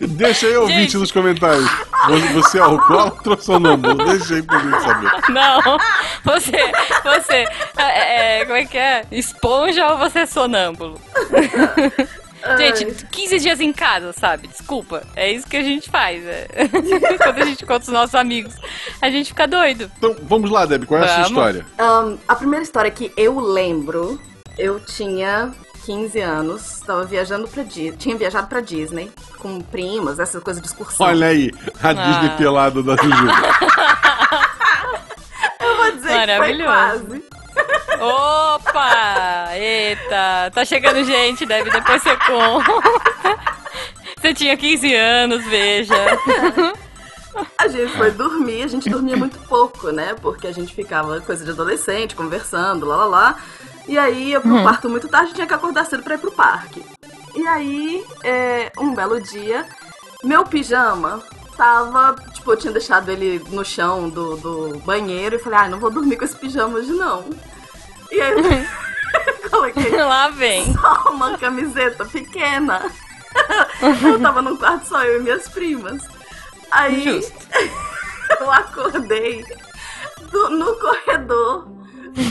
Deixa 0.09 0.47
aí 0.47 0.56
ouvinte 0.56 0.80
gente. 0.80 0.97
nos 0.99 1.12
comentários. 1.12 1.68
Você 2.33 2.59
é 2.59 2.62
alcoólatra 2.62 3.30
ou 3.30 3.40
sonâmbulo? 3.40 4.04
Deixa 4.04 4.35
aí 4.35 4.42
pra 4.42 4.59
gente 4.59 4.83
saber. 4.83 5.11
Não, 5.30 5.61
você, 6.25 6.73
você, 7.02 7.47
é, 7.76 8.40
é, 8.40 8.44
como 8.44 8.59
é 8.59 8.64
que 8.64 8.78
é? 8.78 9.04
Esponja 9.11 9.87
ou 9.92 9.99
você 9.99 10.21
é 10.21 10.26
sonâmbulo? 10.26 11.00
Gente, 12.59 13.07
15 13.07 13.39
dias 13.39 13.61
em 13.61 13.73
casa, 13.73 14.13
sabe? 14.13 14.49
Desculpa. 14.49 15.03
É 15.17 15.33
isso 15.33 15.47
que 15.47 15.57
a 15.57 15.63
gente 15.63 15.91
faz. 15.91 16.25
É. 16.25 16.49
Quando 17.19 17.43
a 17.43 17.45
gente 17.45 17.65
conta 17.65 17.83
os 17.83 17.89
nossos 17.89 18.15
amigos, 18.15 18.55
a 19.01 19.11
gente 19.11 19.29
fica 19.29 19.47
doido. 19.47 19.91
Então, 19.97 20.15
vamos 20.23 20.51
lá, 20.51 20.67
Deb, 20.67 20.85
qual 20.85 21.01
é 21.01 21.07
vamos. 21.07 21.13
a 21.13 21.25
sua 21.25 21.31
história? 21.31 21.67
Um, 21.81 22.19
a 22.29 22.37
primeira 22.37 22.63
história 22.63 22.91
que 22.91 23.11
eu 23.17 23.41
lembro, 23.41 24.21
eu 24.59 24.79
tinha 24.79 25.55
15 25.85 26.21
anos, 26.21 26.81
tava 26.81 27.05
viajando 27.05 27.47
pra 27.49 27.63
Disney, 27.63 27.97
tinha 27.97 28.17
viajado 28.17 28.47
pra 28.47 28.61
Disney 28.61 29.11
com 29.39 29.61
primas, 29.61 30.19
essas 30.19 30.43
coisas 30.43 30.63
de 30.63 30.69
excursão. 30.69 31.07
Olha 31.07 31.29
aí, 31.29 31.51
a 31.83 31.91
ah. 31.91 31.93
Disney 31.93 32.31
pelada 32.37 32.83
da 32.83 32.97
Juju. 32.97 33.15
eu 35.61 35.77
vou 35.77 35.93
dizer 35.93 36.27
que 36.27 36.37
foi 36.37 36.63
quase. 36.63 37.25
Opa! 38.00 39.49
Eita! 39.54 40.50
Tá 40.52 40.64
chegando 40.64 41.04
gente, 41.04 41.46
deve 41.46 41.70
depois 41.70 42.02
você 42.02 42.16
conta. 42.16 42.73
Você 44.20 44.32
tinha 44.32 44.56
15 44.56 44.94
anos, 44.94 45.44
veja. 45.44 45.94
A 47.58 47.68
gente 47.68 47.92
foi 47.96 48.11
dormir, 48.11 48.62
a 48.62 48.68
gente 48.68 48.88
dormia 48.88 49.16
muito 49.16 49.38
pouco, 49.40 49.90
né? 49.90 50.14
Porque 50.14 50.46
a 50.46 50.52
gente 50.52 50.75
ficava 50.75 51.20
coisa 51.20 51.44
de 51.44 51.50
adolescente, 51.50 52.14
conversando, 52.14 52.87
lá 52.87 52.96
lá 52.96 53.06
lá. 53.06 53.38
E 53.87 53.99
aí 53.99 54.30
ia 54.30 54.40
pro 54.40 54.54
uhum. 54.54 54.62
quarto 54.62 54.88
muito 54.88 55.08
tarde, 55.08 55.34
tinha 55.34 55.46
que 55.46 55.52
acordar 55.52 55.84
cedo 55.84 56.02
pra 56.02 56.14
ir 56.14 56.18
pro 56.18 56.32
parque. 56.32 56.82
E 57.34 57.46
aí, 57.46 58.04
é, 58.23 58.73
um 58.78 58.94
belo 58.94 59.20
dia, 59.20 59.66
meu 60.23 60.44
pijama 60.44 61.23
tava. 61.56 62.14
Tipo, 62.45 62.53
eu 62.53 62.57
tinha 62.59 62.73
deixado 62.75 63.09
ele 63.09 63.43
no 63.49 63.65
chão 63.65 64.11
do, 64.11 64.37
do 64.37 64.79
banheiro 64.81 65.37
e 65.37 65.39
falei, 65.39 65.61
ah, 65.61 65.69
não 65.71 65.81
vou 65.81 65.91
dormir 65.91 66.19
com 66.19 66.27
esse 66.27 66.37
pijama 66.37 66.77
hoje 66.77 66.93
não. 66.93 67.25
E 68.13 68.21
aí 68.21 68.33
eu 68.33 69.49
coloquei. 69.51 69.89
Lá 69.97 70.29
vem. 70.29 70.75
Só 70.75 71.11
uma 71.11 71.39
camiseta 71.39 72.05
pequena. 72.05 72.85
eu 74.03 74.21
tava 74.21 74.43
no 74.43 74.59
quarto 74.59 74.87
só 74.87 75.03
eu 75.05 75.21
e 75.21 75.23
minhas 75.23 75.49
primas. 75.49 76.03
Aí 76.71 77.27
eu 78.39 78.53
acordei 78.53 79.43
do, 80.31 80.51
no 80.51 80.77
corredor 80.77 81.67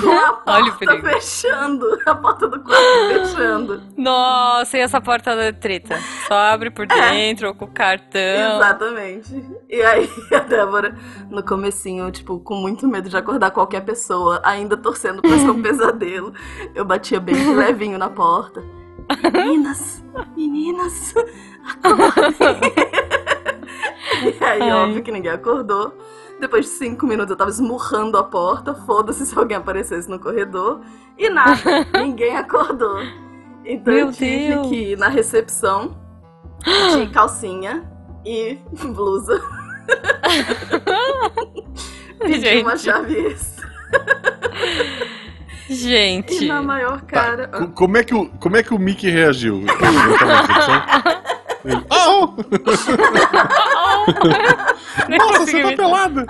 com 0.02 0.12
a 0.12 0.34
porta 0.34 1.02
fechando. 1.02 2.00
A 2.06 2.16
porta 2.16 2.48
do 2.48 2.60
quarto 2.62 3.08
fechando. 3.10 3.82
Nossa, 3.98 4.78
e 4.78 4.82
essa 4.82 5.02
porta 5.02 5.36
da 5.36 5.52
treta? 5.52 6.00
Só 6.28 6.34
abre 6.36 6.70
por 6.72 6.86
é. 6.90 7.12
dentro 7.12 7.46
é. 7.46 7.50
ou 7.50 7.56
com 7.56 7.68
cartão. 7.68 8.56
Exatamente. 8.56 9.44
E 9.70 9.82
aí 9.82 10.10
a 10.34 10.40
Débora, 10.40 10.98
no 11.30 11.44
comecinho, 11.44 12.10
tipo, 12.12 12.40
com 12.40 12.56
muito 12.56 12.88
medo 12.88 13.10
de 13.10 13.18
acordar 13.18 13.52
qualquer 13.52 13.82
pessoa, 13.82 14.42
ainda 14.44 14.78
torcendo 14.78 15.22
pra 15.22 15.38
ser 15.38 15.50
um 15.50 15.62
pesadelo, 15.62 16.34
eu 16.74 16.86
batia 16.86 17.20
bem 17.20 17.56
levinho 17.56 17.98
na 17.98 18.10
porta. 18.10 18.64
Meninas, 19.34 20.04
meninas, 20.36 21.14
acordem. 21.66 22.72
e 24.40 24.44
aí, 24.44 24.62
Ai. 24.62 24.72
óbvio 24.72 25.04
que 25.04 25.12
ninguém 25.12 25.32
acordou. 25.32 25.98
Depois 26.44 26.66
de 26.66 26.72
cinco 26.72 27.08
minutos 27.08 27.32
eu 27.32 27.38
tava 27.38 27.50
esmurrando 27.50 28.18
a 28.18 28.24
porta, 28.26 28.76
foda-se 28.76 29.24
se 29.26 29.40
alguém 29.40 29.56
aparecesse 29.56 30.10
no 30.10 30.20
corredor. 30.20 30.82
E 31.18 31.30
nada, 31.30 31.56
ninguém 31.98 32.36
acordou. 32.36 33.02
Então 33.64 33.94
Meu 33.94 34.08
eu 34.08 34.12
tive 34.12 34.50
Deus. 34.50 34.68
que 34.68 34.76
ir 34.92 34.98
na 34.98 35.08
recepção 35.08 35.96
de 36.92 37.08
calcinha 37.16 37.90
e 38.26 38.60
blusa. 38.94 39.40
Pedi 42.20 42.62
uma 42.62 42.76
chave 42.76 43.28
extra. 43.28 43.70
Gente. 45.70 46.44
E 46.44 46.48
na 46.50 46.62
maior 46.62 47.00
tá, 47.04 47.08
cara. 47.08 47.48
Tá. 47.48 47.68
Como, 47.68 47.96
é 47.96 48.04
que 48.04 48.14
o, 48.14 48.28
como 48.32 48.58
é 48.58 48.64
que 48.64 48.74
o 48.74 48.80
Mickey 48.80 49.10
reagiu? 49.10 49.64
Ele, 51.66 51.82
oh! 51.90 52.28
Nossa, 55.10 55.46
você 55.46 55.62
tá 55.64 55.76
pelada! 55.76 56.26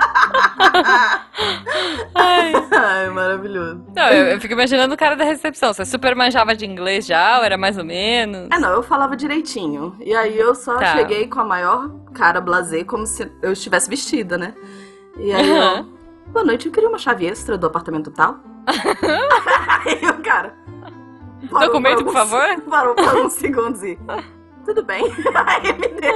Ai. 2.14 2.54
Ai, 2.72 3.10
maravilhoso. 3.10 3.84
Não, 3.96 4.10
eu, 4.10 4.28
eu, 4.28 4.40
fico 4.40 4.54
imaginando 4.54 4.94
o 4.94 4.98
cara 4.98 5.16
da 5.16 5.24
recepção. 5.24 5.74
Você 5.74 5.86
super 5.86 6.16
manjava 6.16 6.56
de 6.56 6.66
inglês 6.66 7.06
já, 7.06 7.40
ou 7.40 7.44
era 7.44 7.58
mais 7.58 7.78
ou 7.78 7.84
menos? 7.84 8.48
É, 8.52 8.60
não, 8.60 8.70
eu 8.72 8.84
falava 8.84 9.16
direitinho. 9.16 9.96
E 10.00 10.16
aí 10.16 10.38
eu 10.38 10.54
só 10.54 10.78
tá. 10.78 10.98
cheguei 10.98 11.28
com 11.28 11.40
a 11.40 11.46
maior 11.46 11.90
cara 12.14 12.40
blazer, 12.40 12.86
como 12.86 13.06
se 13.08 13.32
eu 13.42 13.54
estivesse 13.54 13.90
vestida, 13.90 14.38
né? 14.38 14.54
E 15.18 15.34
aí 15.34 15.50
uhum. 15.50 15.78
eu, 15.78 15.86
boa 16.28 16.46
noite, 16.46 16.68
eu 16.68 16.72
queria 16.72 16.90
uma 16.90 17.00
chave 17.00 17.26
extra 17.26 17.58
do 17.58 17.68
apartamento 17.68 18.12
tal. 18.12 18.40
aí 18.68 20.10
o 20.10 20.22
cara... 20.22 20.56
Documento, 21.50 22.06
por 22.06 22.14
favor? 22.14 22.62
Parou 22.70 22.96
por 22.96 23.16
uns 23.18 23.34
segundos 23.34 23.84
e 23.84 24.00
tudo 24.64 24.84
bem. 24.84 25.04
Aí 25.46 25.74
me 25.74 25.88
deu 25.88 26.16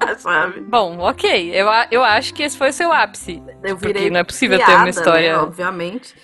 a 0.00 0.18
chave. 0.18 0.60
Bom, 0.60 0.98
ok. 0.98 1.50
Eu, 1.54 1.66
eu 1.90 2.04
acho 2.04 2.32
que 2.34 2.42
esse 2.42 2.56
foi 2.56 2.70
o 2.70 2.72
seu 2.72 2.92
ápice. 2.92 3.42
Eu 3.62 3.76
virei 3.76 3.94
porque 3.94 4.10
não 4.10 4.20
é 4.20 4.24
possível 4.24 4.58
piada, 4.58 4.72
ter 4.72 4.78
uma 4.78 4.90
história. 4.90 5.32
Né, 5.32 5.38
obviamente. 5.38 6.14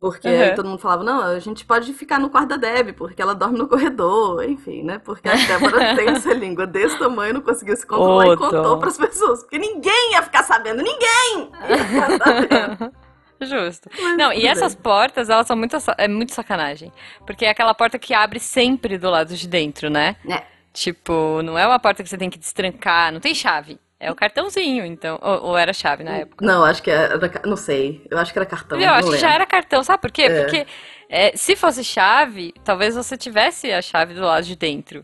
Porque 0.00 0.28
uhum. 0.28 0.54
todo 0.54 0.68
mundo 0.68 0.78
falava, 0.78 1.02
não, 1.02 1.20
a 1.22 1.40
gente 1.40 1.64
pode 1.64 1.92
ficar 1.92 2.20
no 2.20 2.30
quarto 2.30 2.50
da 2.50 2.56
Deb, 2.56 2.92
porque 2.92 3.20
ela 3.20 3.34
dorme 3.34 3.58
no 3.58 3.66
corredor, 3.66 4.44
enfim, 4.44 4.84
né? 4.84 5.00
Porque 5.00 5.28
a 5.28 5.34
Débora 5.34 5.96
tem 5.96 6.10
essa 6.10 6.32
língua 6.32 6.68
desse 6.68 6.96
tamanho, 6.96 7.34
não 7.34 7.40
conseguiu 7.40 7.76
se 7.76 7.84
controlar 7.84 8.32
e 8.32 8.36
contou 8.36 8.78
pras 8.78 8.96
pessoas. 8.96 9.40
Porque 9.40 9.58
ninguém 9.58 10.12
ia 10.12 10.22
ficar 10.22 10.44
sabendo, 10.44 10.82
ninguém 10.84 11.50
ia 11.68 11.84
ficar 11.84 12.10
sabendo. 12.18 12.92
Justo. 13.40 13.88
Mas 14.00 14.16
não, 14.16 14.32
e 14.32 14.46
essas 14.46 14.74
bem. 14.74 14.82
portas, 14.82 15.28
elas 15.28 15.46
são 15.46 15.56
muito, 15.56 15.76
é 15.96 16.08
muito 16.08 16.32
sacanagem. 16.32 16.92
Porque 17.26 17.44
é 17.44 17.50
aquela 17.50 17.74
porta 17.74 17.98
que 17.98 18.12
abre 18.12 18.40
sempre 18.40 18.98
do 18.98 19.10
lado 19.10 19.34
de 19.34 19.48
dentro, 19.48 19.88
né? 19.88 20.16
É. 20.28 20.42
Tipo, 20.72 21.42
não 21.42 21.58
é 21.58 21.66
uma 21.66 21.78
porta 21.78 22.02
que 22.02 22.08
você 22.08 22.18
tem 22.18 22.30
que 22.30 22.38
destrancar, 22.38 23.12
não 23.12 23.20
tem 23.20 23.34
chave. 23.34 23.78
É 24.00 24.12
o 24.12 24.14
cartãozinho, 24.14 24.84
então. 24.84 25.18
Ou, 25.20 25.46
ou 25.46 25.58
era 25.58 25.72
chave 25.72 26.04
na 26.04 26.18
época? 26.18 26.44
Não, 26.44 26.64
acho 26.64 26.82
que 26.82 26.90
era. 26.90 27.18
Não 27.44 27.56
sei. 27.56 28.06
Eu 28.08 28.18
acho 28.18 28.32
que 28.32 28.38
era 28.38 28.46
cartão. 28.46 28.78
Eu 28.78 28.90
acho 28.90 29.04
lembro. 29.04 29.14
que 29.14 29.20
já 29.20 29.34
era 29.34 29.44
cartão, 29.44 29.82
sabe 29.82 30.00
por 30.00 30.12
quê? 30.12 30.22
É. 30.22 30.42
Porque 30.42 30.66
é, 31.08 31.36
se 31.36 31.56
fosse 31.56 31.82
chave, 31.82 32.54
talvez 32.64 32.94
você 32.94 33.16
tivesse 33.16 33.72
a 33.72 33.82
chave 33.82 34.14
do 34.14 34.20
lado 34.20 34.44
de 34.44 34.54
dentro. 34.54 35.02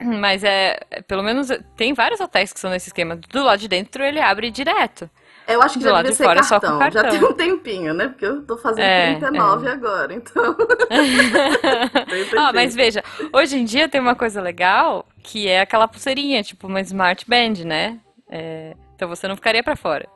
Mas 0.00 0.44
é. 0.44 0.78
Pelo 1.08 1.24
menos 1.24 1.48
tem 1.76 1.92
vários 1.94 2.20
hotéis 2.20 2.52
que 2.52 2.60
são 2.60 2.70
nesse 2.70 2.90
esquema. 2.90 3.16
Do 3.16 3.42
lado 3.42 3.58
de 3.58 3.66
dentro 3.66 4.04
ele 4.04 4.20
abre 4.20 4.52
direto. 4.52 5.10
Eu 5.48 5.62
acho 5.62 5.78
que 5.78 5.84
já 5.84 5.96
devia 5.96 6.12
ser 6.14 6.24
fora, 6.24 6.40
cartão. 6.40 6.78
cartão. 6.78 7.02
Já 7.02 7.08
tem 7.08 7.24
um 7.24 7.32
tempinho, 7.32 7.94
né? 7.94 8.08
Porque 8.08 8.26
eu 8.26 8.42
tô 8.42 8.58
fazendo 8.58 8.84
é, 8.84 9.14
39 9.14 9.66
é. 9.66 9.70
agora, 9.70 10.12
então. 10.12 10.54
ah, 12.36 12.52
mas 12.52 12.74
veja, 12.74 13.02
hoje 13.32 13.58
em 13.58 13.64
dia 13.64 13.88
tem 13.88 13.98
uma 13.98 14.14
coisa 14.14 14.42
legal 14.42 15.06
que 15.22 15.48
é 15.48 15.62
aquela 15.62 15.88
pulseirinha, 15.88 16.42
tipo 16.42 16.66
uma 16.66 16.82
Smart 16.82 17.24
Band, 17.26 17.64
né? 17.64 17.98
É, 18.30 18.74
então 18.94 19.08
você 19.08 19.26
não 19.26 19.36
ficaria 19.36 19.62
para 19.62 19.74
fora. 19.74 20.06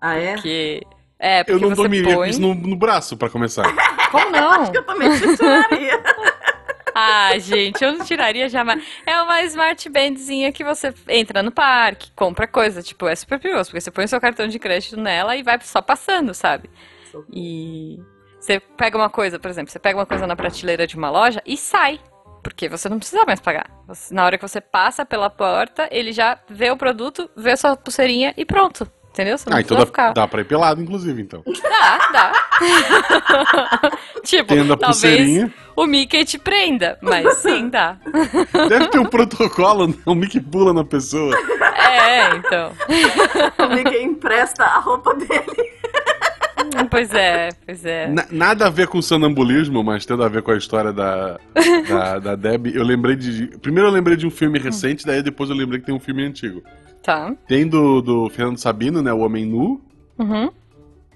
Ah, 0.00 0.14
é? 0.14 0.34
Porque. 0.34 0.82
É, 1.18 1.42
porque 1.42 1.64
eu 1.64 1.68
não 1.68 1.74
dormiria 1.74 2.14
põe... 2.14 2.16
com 2.16 2.24
isso 2.26 2.40
no, 2.40 2.54
no 2.54 2.76
braço, 2.76 3.16
para 3.16 3.28
começar. 3.28 3.64
Como 4.10 4.30
não? 4.30 4.52
acho 4.52 4.70
que 4.70 4.78
eu 4.78 4.86
também 4.86 5.10
tiraria. 5.36 6.00
Ah, 6.94 7.38
gente, 7.38 7.82
eu 7.82 7.92
não 7.92 8.04
tiraria 8.04 8.48
jamais. 8.48 8.84
É 9.06 9.20
uma 9.22 9.42
smart 9.42 9.88
bandzinha 9.88 10.52
que 10.52 10.64
você 10.64 10.92
entra 11.08 11.42
no 11.42 11.52
parque, 11.52 12.10
compra 12.14 12.46
coisa. 12.46 12.82
Tipo, 12.82 13.08
é 13.08 13.14
super 13.14 13.38
perigoso, 13.38 13.70
porque 13.70 13.80
você 13.80 13.90
põe 13.90 14.06
seu 14.06 14.20
cartão 14.20 14.48
de 14.48 14.58
crédito 14.58 14.96
nela 14.96 15.36
e 15.36 15.42
vai 15.42 15.58
só 15.62 15.80
passando, 15.80 16.34
sabe? 16.34 16.70
E 17.32 17.98
você 18.38 18.60
pega 18.60 18.96
uma 18.96 19.10
coisa, 19.10 19.38
por 19.38 19.50
exemplo, 19.50 19.70
você 19.70 19.78
pega 19.78 19.98
uma 19.98 20.06
coisa 20.06 20.26
na 20.26 20.36
prateleira 20.36 20.86
de 20.86 20.96
uma 20.96 21.10
loja 21.10 21.42
e 21.44 21.56
sai. 21.56 22.00
Porque 22.42 22.68
você 22.68 22.88
não 22.88 22.98
precisa 22.98 23.24
mais 23.26 23.38
pagar. 23.38 23.70
Na 24.10 24.24
hora 24.24 24.38
que 24.38 24.48
você 24.48 24.60
passa 24.62 25.04
pela 25.04 25.28
porta, 25.28 25.88
ele 25.90 26.10
já 26.10 26.38
vê 26.48 26.70
o 26.70 26.76
produto, 26.76 27.30
vê 27.36 27.52
a 27.52 27.56
sua 27.56 27.76
pulseirinha 27.76 28.32
e 28.34 28.46
pronto. 28.46 28.90
Entendeu? 29.12 29.36
Você 29.36 29.50
não 29.50 29.56
ah, 29.56 29.60
então 29.60 29.76
dá, 29.76 29.86
ficar... 29.86 30.12
dá 30.12 30.28
pra 30.28 30.40
ir 30.40 30.44
pelado, 30.44 30.80
inclusive, 30.80 31.20
então. 31.20 31.42
Dá, 31.44 32.10
dá. 32.12 32.32
tipo, 34.22 34.54
Tendo 34.54 34.72
a 34.72 34.76
talvez 34.76 35.00
pulseirinha. 35.00 35.52
o 35.74 35.84
Mickey 35.86 36.24
te 36.24 36.38
prenda, 36.38 36.96
mas 37.02 37.38
sim, 37.38 37.68
dá. 37.68 37.96
Deve 38.68 38.86
ter 38.88 39.00
um 39.00 39.04
protocolo, 39.06 39.88
né? 39.88 39.94
o 40.06 40.14
Mickey 40.14 40.40
pula 40.40 40.72
na 40.72 40.84
pessoa. 40.84 41.34
É, 41.88 42.36
então. 42.36 42.72
O 43.58 43.74
Mickey 43.74 44.02
empresta 44.02 44.64
a 44.64 44.78
roupa 44.78 45.14
dele. 45.14 45.70
Pois 46.90 47.12
é, 47.12 47.50
pois 47.66 47.84
é. 47.84 48.06
Na- 48.08 48.26
nada 48.30 48.66
a 48.66 48.70
ver 48.70 48.86
com 48.86 49.02
sonambulismo, 49.02 49.82
mas 49.82 50.06
tendo 50.06 50.22
a 50.22 50.28
ver 50.28 50.42
com 50.42 50.50
a 50.52 50.56
história 50.56 50.92
da, 50.92 51.38
da, 51.88 52.18
da 52.18 52.36
Debbie, 52.36 52.74
eu 52.76 52.84
lembrei 52.84 53.16
de. 53.16 53.48
Primeiro 53.58 53.88
eu 53.88 53.92
lembrei 53.92 54.16
de 54.16 54.26
um 54.26 54.30
filme 54.30 54.58
recente, 54.58 55.04
daí 55.04 55.22
depois 55.22 55.50
eu 55.50 55.56
lembrei 55.56 55.80
que 55.80 55.86
tem 55.86 55.94
um 55.94 56.00
filme 56.00 56.24
antigo. 56.24 56.62
Tá. 57.02 57.34
Tem 57.48 57.66
do, 57.66 58.00
do 58.02 58.28
Fernando 58.30 58.58
Sabino, 58.58 59.02
né? 59.02 59.12
O 59.12 59.20
Homem 59.20 59.46
Nu. 59.46 59.80
Uhum. 60.18 60.50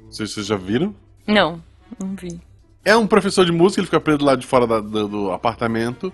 Não 0.03 0.11
sei 0.13 0.27
se 0.27 0.35
vocês 0.35 0.47
já 0.47 0.57
viram. 0.57 0.95
Não, 1.27 1.63
não 2.01 2.15
vi. 2.15 2.41
É 2.85 2.97
um 2.97 3.07
professor 3.07 3.45
de 3.45 3.53
música, 3.53 3.81
ele 3.81 3.87
fica 3.87 4.01
preso 4.01 4.25
lá 4.25 4.35
de 4.37 4.47
fora 4.47 4.67
da- 4.67 4.81
do, 4.81 5.09
do 5.09 5.31
apartamento. 5.33 6.13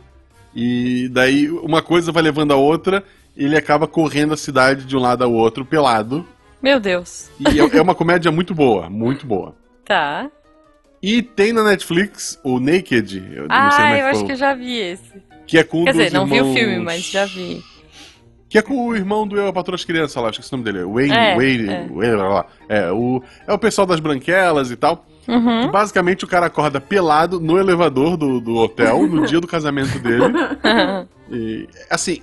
E 0.55 1.09
daí 1.13 1.49
uma 1.51 1.83
coisa 1.83 2.11
vai 2.13 2.23
levando 2.23 2.53
a 2.53 2.57
outra, 2.57 3.05
e 3.37 3.45
ele 3.45 3.57
acaba 3.57 3.87
correndo 3.87 4.35
a 4.35 4.37
cidade 4.37 4.85
de 4.85 4.97
um 4.97 5.01
lado 5.01 5.23
ao 5.25 5.33
outro, 5.33 5.65
pelado. 5.65 6.27
Meu 6.63 6.79
Deus. 6.81 7.31
E 7.39 7.61
é, 7.61 7.77
é 7.79 7.83
uma 7.83 7.95
comédia 7.95 8.31
muito 8.33 8.55
boa, 8.55 8.89
muito 8.91 9.27
boa. 9.27 9.55
Tá. 9.85 10.31
E 11.03 11.21
tem 11.21 11.53
na 11.53 11.65
Netflix 11.65 12.39
o 12.45 12.61
Naked, 12.61 13.17
eu 13.35 13.47
Ah, 13.49 13.97
é 13.97 14.03
eu 14.03 14.07
acho 14.07 14.25
que 14.25 14.33
eu 14.33 14.37
já 14.37 14.55
vi 14.55 14.77
esse. 14.77 15.21
que 15.47 15.59
é 15.59 15.65
com 15.65 15.83
Quer 15.85 15.91
dizer, 15.93 16.13
não 16.13 16.27
vi 16.27 16.35
o 16.35 16.37
irmãos- 16.37 16.55
filme, 16.55 16.79
mas 16.79 17.03
já 17.11 17.25
vi. 17.25 17.61
Que 18.51 18.59
é 18.59 18.63
com 18.63 18.89
o 18.89 18.95
irmão 18.95 19.27
do 19.27 19.37
Eu, 19.39 19.47
a 19.49 19.53
Patroa 19.53 19.77
das 19.79 19.85
Crianças 19.87 20.21
lá, 20.23 20.29
acho 20.29 20.41
que 20.41 20.45
esse 20.45 20.53
é 20.53 20.57
o 20.57 20.61
nome 20.61 20.71
dele. 20.73 20.85
Wayne, 20.85 21.15
É, 21.17 21.37
Wayne, 21.37 21.69
é. 21.71 21.87
Wayne, 21.89 22.17
lá, 22.17 22.29
lá. 22.29 22.47
É, 22.69 22.91
o, 22.93 23.23
é 23.47 23.53
o 23.53 23.59
pessoal 23.59 23.87
das 23.87 24.01
branquelas 24.01 24.71
e 24.71 24.77
tal. 24.77 25.07
Uhum. 25.29 25.71
basicamente 25.71 26.25
o 26.25 26.27
cara 26.27 26.47
acorda 26.47 26.81
pelado 26.81 27.39
no 27.39 27.57
elevador 27.57 28.17
do, 28.17 28.41
do 28.41 28.57
hotel 28.57 29.07
no 29.07 29.25
dia 29.29 29.39
do 29.41 29.47
casamento 29.47 29.99
dele. 30.01 30.25
E, 31.33 31.69
assim, 31.89 32.23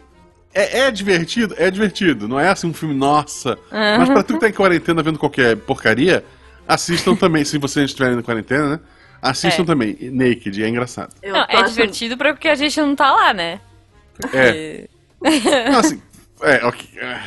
é, 0.54 0.80
é 0.82 0.92
divertido? 0.92 1.56
É 1.58 1.72
divertido. 1.72 2.28
Não 2.28 2.38
é 2.38 2.50
assim 2.50 2.68
um 2.68 2.74
filme, 2.74 2.94
nossa. 2.94 3.58
Mas 3.72 4.10
pra 4.10 4.22
tu 4.22 4.34
que 4.34 4.40
tá 4.42 4.50
em 4.50 4.54
quarentena 4.54 5.02
vendo 5.02 5.18
qualquer 5.18 5.56
porcaria, 5.56 6.26
assistam 6.68 7.16
também, 7.18 7.46
se 7.46 7.58
vocês 7.58 7.86
estiverem 7.86 8.18
na 8.18 8.24
quarentena, 8.24 8.68
né? 8.72 8.80
Assistam 9.22 9.64
É. 9.64 9.66
também, 9.66 9.98
Naked, 10.12 10.62
é 10.62 10.68
engraçado. 10.68 11.14
Não, 11.24 11.38
é 11.38 11.44
achando- 11.56 11.70
divertido 11.70 12.18
pra- 12.18 12.34
porque 12.34 12.50
a 12.50 12.56
gente 12.56 12.78
não 12.82 12.94
tá 12.98 13.10
lá, 13.14 13.34
né? 13.34 13.62
É. 14.34 14.88
Não, 15.72 15.80
assim, 15.80 16.02
é, 16.42 16.66
ok. 16.66 16.88
é. 16.98 17.20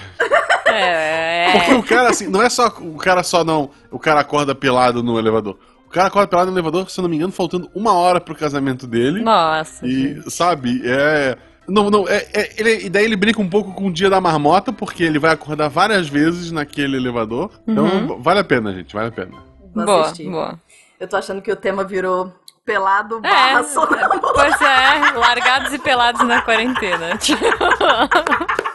É, 0.72 1.52
Porque 1.52 1.70
é. 1.72 1.74
o 1.74 1.82
cara, 1.82 2.10
assim, 2.10 2.28
não 2.28 2.40
é 2.42 2.48
só 2.48 2.68
o 2.68 2.96
cara 2.96 3.22
só 3.22 3.42
não. 3.44 3.70
O 3.90 3.98
cara 3.98 4.20
acorda 4.20 4.54
pelado 4.54 5.02
no 5.02 5.18
elevador. 5.18 5.58
O 5.86 5.90
cara 5.90 6.06
acorda 6.06 6.28
pelado 6.28 6.50
no 6.50 6.56
elevador, 6.56 6.88
se 6.88 7.00
eu 7.00 7.02
não 7.02 7.08
me 7.08 7.16
engano, 7.16 7.32
faltando 7.32 7.68
uma 7.74 7.92
hora 7.94 8.20
pro 8.20 8.34
casamento 8.36 8.86
dele. 8.86 9.20
Nossa. 9.22 9.84
E, 9.84 10.14
gente. 10.14 10.30
sabe, 10.30 10.80
é. 10.84 11.36
Não, 11.68 11.90
não, 11.90 12.08
é, 12.08 12.26
é- 12.32 12.54
ele, 12.58 12.86
e 12.86 12.88
daí 12.88 13.04
ele 13.04 13.16
brinca 13.16 13.40
um 13.40 13.48
pouco 13.48 13.72
com 13.72 13.86
o 13.88 13.92
dia 13.92 14.08
da 14.10 14.20
marmota, 14.20 14.72
porque 14.72 15.02
ele 15.02 15.18
vai 15.18 15.32
acordar 15.32 15.68
várias 15.68 16.08
vezes 16.08 16.50
naquele 16.52 16.96
elevador. 16.96 17.50
Então, 17.66 17.84
Uhum. 17.84 18.22
vale 18.22 18.40
a 18.40 18.44
pena, 18.44 18.72
gente, 18.72 18.94
vale 18.94 19.08
a 19.08 19.12
pena. 19.12 19.36
Vou 19.74 19.84
Boa, 19.84 20.02
assistir. 20.02 20.28
boa. 20.30 20.58
Eu 20.98 21.08
tô 21.08 21.16
achando 21.16 21.40
que 21.42 21.50
o 21.50 21.56
tema 21.56 21.82
virou 21.84 22.32
pelado 22.64 23.18
É, 23.18 23.20
barra 23.22 23.62
sonâmbulo. 23.64 24.32
pois 24.34 24.60
é, 24.60 25.12
largados 25.16 25.72
e 25.72 25.78
pelados 25.78 26.26
na 26.26 26.42
quarentena. 26.42 27.18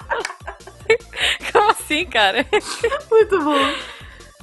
Assim, 1.85 2.05
cara? 2.05 2.43
Muito 3.11 3.43
bom. 3.43 3.73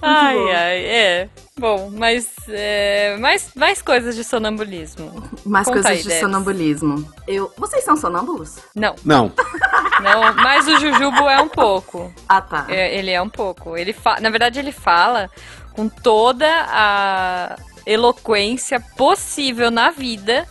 Ai, 0.01 0.37
bom. 0.37 0.49
ai, 0.49 0.85
é. 0.85 1.29
Bom, 1.59 1.91
mas 1.93 2.29
é, 2.49 3.17
mais, 3.19 3.51
mais 3.55 3.83
coisas 3.83 4.15
de 4.15 4.23
sonambulismo. 4.23 5.29
Mais 5.45 5.67
Conta 5.67 5.83
coisas 5.83 5.91
aí, 5.91 6.03
de 6.03 6.09
Debs. 6.09 6.21
sonambulismo. 6.21 7.13
Eu... 7.27 7.53
Vocês 7.57 7.85
são 7.85 7.97
sonâmbulos? 7.97 8.59
Não, 8.75 8.95
Não, 9.05 9.33
não, 10.01 10.35
mas 10.35 10.67
o 10.69 10.79
Jujubo 10.79 11.29
é 11.29 11.41
um 11.41 11.49
pouco. 11.49 12.13
Ah, 12.29 12.41
tá. 12.41 12.67
É, 12.69 12.97
ele 12.97 13.11
é 13.11 13.21
um 13.21 13.29
pouco. 13.29 13.77
Ele 13.77 13.93
fa... 13.93 14.21
Na 14.21 14.31
verdade, 14.31 14.61
ele 14.61 14.73
fala 14.73 15.29
com 15.73 15.89
toda 15.89 16.49
a 16.69 17.57
eloquência 17.85 18.81
possível 18.97 19.71
na 19.71 19.91
vida 19.91 20.47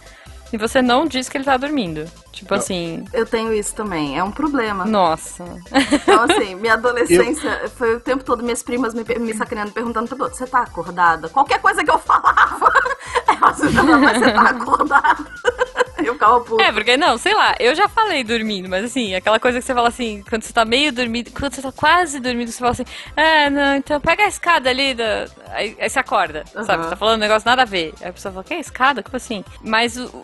e 0.51 0.57
você 0.57 0.81
não 0.81 1.07
diz 1.07 1.29
que 1.29 1.37
ele 1.37 1.45
tá 1.45 1.55
dormindo. 1.55 2.05
Tipo 2.31 2.55
assim, 2.55 3.03
Eu 3.13 3.25
tenho 3.25 3.53
isso 3.53 3.75
também. 3.75 4.17
É 4.17 4.23
um 4.23 4.31
problema. 4.31 4.85
nossa. 4.85 5.43
Então, 5.91 6.23
assim, 6.23 6.55
minha 6.55 6.73
adolescência 6.75 7.69
foi 7.75 7.95
o 7.95 7.99
tempo 7.99 8.23
todo 8.23 8.41
minhas 8.43 8.63
primas 8.63 8.93
me, 8.93 9.03
me 9.19 9.33
sacaneando, 9.33 9.71
perguntando 9.71 10.15
pra 10.15 10.29
você 10.29 10.47
tá 10.47 10.61
acordada? 10.61 11.29
Qualquer 11.29 11.59
coisa 11.59 11.83
que 11.83 11.91
eu 11.91 11.99
falava, 11.99 12.71
elas 13.27 13.59
falavam, 13.59 13.99
mas 14.01 14.17
você 14.17 14.31
tá 14.31 14.41
acordada? 14.41 15.25
Eu 16.03 16.13
ficava 16.13 16.39
puta. 16.41 16.63
É, 16.63 16.71
porque 16.71 16.97
não, 16.97 17.15
sei 17.15 17.35
lá, 17.35 17.53
eu 17.59 17.75
já 17.75 17.87
falei 17.87 18.23
dormindo, 18.23 18.67
mas 18.67 18.85
assim, 18.85 19.13
aquela 19.13 19.39
coisa 19.39 19.59
que 19.59 19.65
você 19.65 19.71
fala 19.71 19.87
assim, 19.87 20.23
quando 20.27 20.41
você 20.41 20.51
tá 20.51 20.65
meio 20.65 20.91
dormindo, 20.91 21.29
quando 21.29 21.53
você 21.53 21.61
tá 21.61 21.71
quase 21.71 22.19
dormindo, 22.19 22.51
você 22.51 22.57
fala 22.57 22.71
assim, 22.71 22.85
é, 23.15 23.51
não, 23.51 23.75
então 23.75 24.01
pega 24.01 24.23
a 24.23 24.27
escada 24.27 24.67
ali, 24.67 24.95
da... 24.95 25.27
aí, 25.49 25.77
aí 25.79 25.87
você 25.87 25.99
acorda, 25.99 26.43
sabe? 26.65 26.81
Aham. 26.81 26.89
Tá 26.89 26.95
falando 26.95 27.17
um 27.17 27.19
negócio 27.21 27.47
nada 27.47 27.61
a 27.61 27.65
ver. 27.65 27.93
Aí 28.01 28.09
a 28.09 28.13
pessoa 28.13 28.31
fala, 28.31 28.43
que 28.43 28.55
escada? 28.55 29.03
Como 29.03 29.15
assim? 29.15 29.45
Mas 29.61 29.95
o 29.95 30.23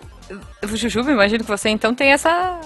Jujuba, 0.74 1.12
imagino 1.12 1.44
que 1.44 1.50
você 1.50 1.70
então 1.70 1.94
tem 1.94 2.12
essa, 2.12 2.60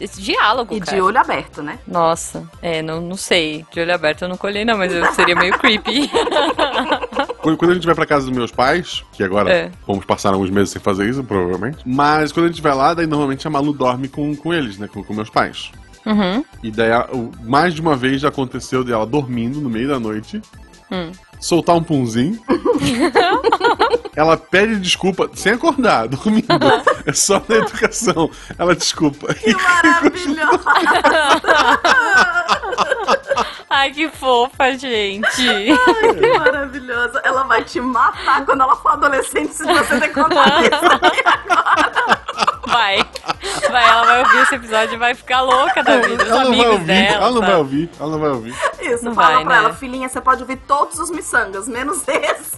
esse 0.00 0.20
diálogo, 0.22 0.74
E 0.76 0.80
cara. 0.80 0.96
de 0.96 1.02
olho 1.02 1.18
aberto, 1.18 1.62
né? 1.62 1.78
Nossa, 1.86 2.48
é, 2.62 2.80
não, 2.82 3.00
não 3.00 3.16
sei. 3.16 3.64
De 3.72 3.80
olho 3.80 3.94
aberto 3.94 4.22
eu 4.22 4.28
não 4.28 4.36
colhei, 4.36 4.64
não, 4.64 4.76
mas 4.78 4.92
eu 4.92 5.04
seria 5.12 5.34
meio 5.34 5.56
creepy. 5.58 6.10
Quando, 7.42 7.70
a 7.70 7.74
gente 7.74 7.86
vai 7.86 7.94
pra 7.94 8.04
casa 8.06 8.26
dos 8.26 8.36
meus 8.36 8.50
pais, 8.50 9.02
que 9.12 9.22
agora 9.24 9.50
É. 9.50 9.70
vamos 9.86 10.04
passar 10.04 10.32
alguns 10.34 10.50
meses 10.50 10.70
sem 10.70 10.82
fazer 10.82 11.08
isso, 11.08 11.22
provavelmente. 11.24 11.78
Mas 11.86 12.30
quando 12.32 12.46
a 12.46 12.48
gente 12.48 12.60
vai 12.60 12.74
lá, 12.74 12.92
daí 12.94 13.06
normalmente 13.06 13.46
a 13.46 13.50
Malu 13.50 13.72
dorme 13.72 14.08
com, 14.08 14.34
com 14.36 14.52
eles, 14.52 14.76
né? 14.78 14.86
Com, 14.92 15.02
com 15.02 15.14
meus 15.14 15.30
pais. 15.30 15.70
uhum. 16.04 16.44
E 16.62 16.70
daí, 16.70 16.90
mais 17.44 17.72
de 17.74 17.80
uma 17.80 17.96
vez 17.96 18.20
já 18.20 18.28
aconteceu 18.28 18.84
dela 18.84 19.06
dormindo 19.06 19.60
no 19.60 19.70
meio 19.70 19.88
da 19.88 19.98
noite, 19.98 20.42
Hum. 20.90 21.12
soltar 21.40 21.76
um 21.76 21.82
punzinho. 21.82 22.38
ela 24.18 24.36
pede 24.36 24.76
desculpa 24.80 25.30
sem 25.34 25.52
acordar, 25.52 26.08
dormindo. 26.10 26.48
É 27.06 27.12
só 27.12 27.40
na 27.48 27.54
educação. 27.56 28.28
Ela 28.58 28.74
desculpa. 28.74 29.32
Que 29.32 29.54
maravilhoso! 29.54 30.60
Ai, 33.70 33.92
que 33.92 34.08
fofa, 34.08 34.72
gente. 34.76 35.36
que 36.18 36.38
maravilhosa! 36.38 37.20
Ela 37.24 37.44
vai 37.44 37.62
te 37.62 37.80
matar 37.80 38.44
quando 38.44 38.62
ela 38.62 38.74
for 38.76 38.92
adolescente 38.92 39.54
se 39.54 39.64
você 39.64 40.00
der 40.00 40.12
conta 40.12 40.42
disso. 40.44 40.80
Vai. 42.66 42.98
Vai, 43.70 43.88
ela 43.88 44.04
vai 44.04 44.18
ouvir 44.22 44.38
esse 44.42 44.54
episódio 44.56 44.94
e 44.94 44.98
vai 44.98 45.14
ficar 45.14 45.42
louca 45.42 45.82
da 45.82 45.98
vida. 46.00 46.24
Os 46.24 46.30
Ela 46.30 46.44
não 46.44 46.50
vai 46.50 46.60
amigos 46.60 46.72
ouvir, 46.72 46.86
dela. 46.86 47.14
ela 47.24 47.30
não 47.30 47.40
vai 47.40 47.56
ouvir, 47.56 47.90
ela 48.00 48.10
não 48.10 48.18
vai 48.18 48.30
ouvir. 48.30 48.54
Isso, 48.80 49.04
Não 49.04 49.14
fala 49.14 49.34
vai, 49.36 49.44
pra 49.44 49.54
né? 49.54 49.64
ela, 49.64 49.74
filhinha, 49.74 50.08
você 50.08 50.20
pode 50.20 50.42
ouvir 50.42 50.56
todos 50.66 50.98
os 50.98 51.10
miçangas, 51.10 51.68
menos 51.68 52.02
esse. 52.08 52.56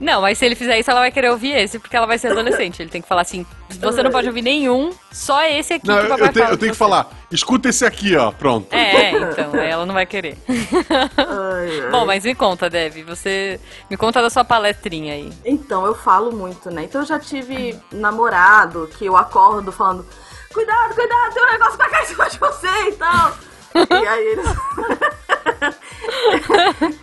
Não, 0.00 0.20
mas 0.20 0.38
se 0.38 0.44
ele 0.44 0.54
fizer 0.54 0.78
isso, 0.78 0.90
ela 0.90 1.00
vai 1.00 1.10
querer 1.10 1.30
ouvir 1.30 1.52
esse, 1.52 1.78
porque 1.78 1.96
ela 1.96 2.06
vai 2.06 2.18
ser 2.18 2.28
adolescente. 2.28 2.82
Ele 2.82 2.90
tem 2.90 3.00
que 3.00 3.08
falar 3.08 3.22
assim: 3.22 3.46
você 3.80 4.02
não 4.02 4.10
pode 4.10 4.26
ouvir 4.28 4.42
nenhum, 4.42 4.90
só 5.10 5.42
esse 5.44 5.74
aqui 5.74 5.86
Não, 5.86 5.96
que 5.96 6.02
o 6.02 6.04
eu, 6.04 6.08
papai 6.08 6.28
eu 6.28 6.32
tenho, 6.32 6.44
fala 6.44 6.54
eu 6.54 6.58
tenho 6.58 6.72
que 6.72 6.78
falar, 6.78 7.10
escuta 7.30 7.68
esse 7.68 7.84
aqui, 7.84 8.16
ó, 8.16 8.30
pronto. 8.30 8.72
É, 8.72 9.06
é, 9.06 9.10
então, 9.12 9.54
ela 9.56 9.86
não 9.86 9.94
vai 9.94 10.06
querer. 10.06 10.36
Ai, 10.48 11.80
ai. 11.84 11.90
Bom, 11.90 12.04
mas 12.04 12.24
me 12.24 12.34
conta, 12.34 12.68
Dev, 12.68 13.04
você 13.04 13.60
me 13.90 13.96
conta 13.96 14.20
da 14.20 14.30
sua 14.30 14.44
palestrinha 14.44 15.14
aí. 15.14 15.32
Então, 15.44 15.86
eu 15.86 15.94
falo 15.94 16.32
muito, 16.32 16.70
né? 16.70 16.84
Então 16.84 17.00
eu 17.00 17.06
já 17.06 17.18
tive 17.18 17.78
namorado 17.92 18.88
que 18.98 19.06
eu 19.06 19.16
acordo 19.16 19.72
falando, 19.72 20.06
cuidado, 20.52 20.94
cuidado, 20.94 21.34
tem 21.34 21.42
um 21.42 21.52
negócio 21.52 21.76
pra 21.76 21.88
cá 21.88 22.02
em 22.02 22.06
cima 22.06 22.28
de 22.28 22.38
você 22.38 22.88
e 22.88 22.92
tal. 22.92 23.45
E 23.90 24.06
aí 24.06 24.26
eles 24.26 24.46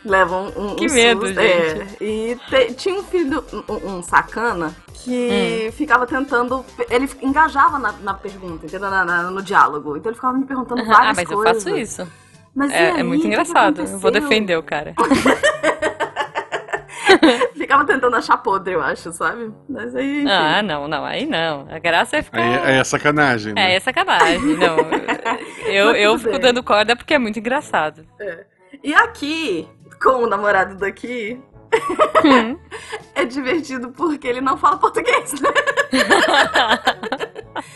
levam 0.06 0.52
um, 0.56 0.72
um 0.72 0.76
Que 0.76 0.88
medo, 0.90 1.28
susto. 1.28 1.42
gente. 1.42 1.98
É, 2.02 2.04
e 2.04 2.40
te- 2.50 2.74
tinha 2.76 2.96
um 3.00 3.04
filho, 3.04 3.44
um, 3.70 3.98
um 3.98 4.04
sacana, 4.04 4.76
que 4.94 5.68
Hum. 5.70 5.72
ficava 5.74 6.06
tentando. 6.08 6.64
Ele 6.90 7.10
engajava 7.22 7.78
na, 7.80 7.92
na 7.94 8.14
pergunta, 8.14 8.66
entendeu? 8.66 8.90
Na- 8.90 9.06
na- 9.06 9.24
no 9.32 9.42
diálogo. 9.42 9.98
Então 9.98 10.10
ele 10.10 10.16
ficava 10.16 10.38
me 10.38 10.46
perguntando 10.46 10.82
ah, 10.82 10.86
várias 10.86 11.16
mas 11.18 11.30
eu 11.30 11.38
coisas. 11.38 11.64
faço 11.64 11.78
isso. 11.78 12.08
Mas 12.56 12.72
e 12.72 12.76
É, 12.76 12.92
aí, 12.92 13.00
é 13.00 13.04
muito 13.04 13.26
engraçado. 13.26 13.82
Eu 13.82 14.00
vou 14.00 14.12
defender 14.12 14.58
o 14.58 14.64
cara. 14.64 14.94
Ficava 17.56 17.86
tentando 17.86 18.16
achar 18.16 18.38
podre, 18.38 18.74
eu 18.74 18.82
acho, 18.82 19.12
sabe? 19.12 19.52
Mas 19.70 19.96
aí. 19.96 20.22
enfim. 20.22 20.32
Ah, 20.32 20.62
não, 20.62 20.88
não, 20.88 21.04
aí 21.06 21.26
não. 21.26 21.68
A 21.70 21.80
graça 21.80 22.18
é 22.18 22.22
ficar. 22.22 22.42
Aí, 22.42 22.56
aí 22.64 22.76
é 22.80 22.84
sacanagem, 22.84 23.54
né? 23.54 23.74
É, 23.74 23.76
é 23.76 23.80
sacanagem. 23.80 24.40
Não. 24.58 24.78
Eu, 25.66 25.88
Mas 25.88 26.02
eu 26.02 26.18
fico 26.20 26.32
bem. 26.32 26.40
dando 26.42 26.62
corda 26.64 26.96
porque 26.96 27.14
é 27.14 27.18
muito 27.20 27.40
engraçado. 27.40 28.06
E 28.84 28.94
aqui, 28.94 29.68
com 30.02 30.24
o 30.24 30.28
namorado 30.28 30.76
daqui, 30.76 31.42
Hum. 32.24 32.58
é 33.16 33.26
divertido 33.26 33.90
porque 33.90 34.28
ele 34.28 34.42
não 34.42 34.58
fala 34.58 34.78
português, 34.78 35.34
né? 35.42 35.50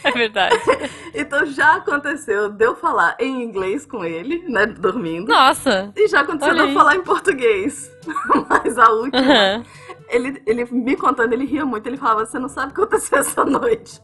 É 0.04 0.12
verdade. 0.12 0.56
Então 1.19 1.47
já 1.47 1.78
aconteceu 1.78 2.47
de 2.50 2.63
eu 2.63 2.76
falar 2.76 3.15
em 3.19 3.41
inglês 3.41 3.88
com 3.88 4.06
ele, 4.06 4.43
né? 4.47 4.67
Dormindo. 4.67 5.30
Nossa. 5.30 5.91
E 5.95 6.08
já 6.08 6.19
aconteceu 6.19 6.54
de 6.54 6.60
eu 6.60 6.73
falar 6.73 6.95
em 6.95 7.02
português. 7.02 7.89
Mas 8.47 8.78
a 8.78 8.88
última, 8.91 9.19
Aham. 9.19 9.63
ele, 10.10 10.43
ele 10.45 10.65
me 10.65 10.95
contando, 10.95 11.34
ele 11.34 11.45
ria 11.45 11.65
muito. 11.65 11.88
Ele 11.88 11.97
falava: 11.97 12.23
Você 12.23 12.38
não 12.38 12.47
sabe 12.47 12.71
o 12.71 12.76
que 12.76 12.82
aconteceu 12.82 13.17
essa 13.17 13.43
noite. 13.43 14.00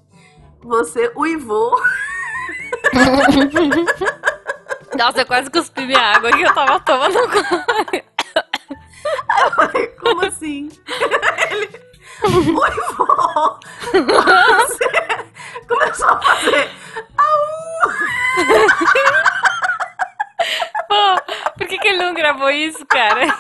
Você 0.63 1.12
uivou. 1.15 1.80
Nossa, 4.98 5.22
eu 5.22 5.26
quase 5.28 5.52
cuspi 5.52 5.86
minha 5.86 6.00
água 6.00 6.32
que 6.32 6.41
eu 6.41 6.54
tava 6.54 6.80
tomando. 6.80 7.19
Eu 9.43 9.52
falei, 9.56 9.88
como 9.88 10.26
assim? 10.26 10.69
Ele. 11.52 11.69
Vó! 12.24 13.60
Você 13.91 14.86
começou 15.67 16.08
a 16.10 16.21
fazer. 16.21 16.69
Pô, 20.88 21.15
por 21.58 21.67
que, 21.67 21.78
que 21.78 21.88
ele 21.88 22.04
não 22.04 22.13
gravou 22.13 22.49
isso, 22.49 22.86
cara? 22.86 23.26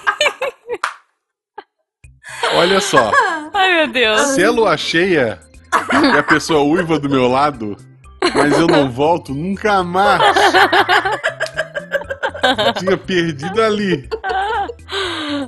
Olha 2.55 2.79
só, 2.81 3.11
Ai, 3.53 3.73
meu 3.75 3.87
Deus. 3.87 4.21
se 4.21 4.43
é 4.43 4.49
lua 4.49 4.75
cheia 4.77 5.39
e 6.13 6.17
a 6.17 6.23
pessoa 6.23 6.63
uiva 6.63 6.99
do 6.99 7.09
meu 7.09 7.27
lado, 7.27 7.75
mas 8.35 8.57
eu 8.59 8.67
não 8.67 8.89
volto 8.89 9.33
nunca 9.33 9.83
mais. 9.83 10.21
Tinha 12.79 12.97
perdido 12.97 13.61
ali. 13.61 14.07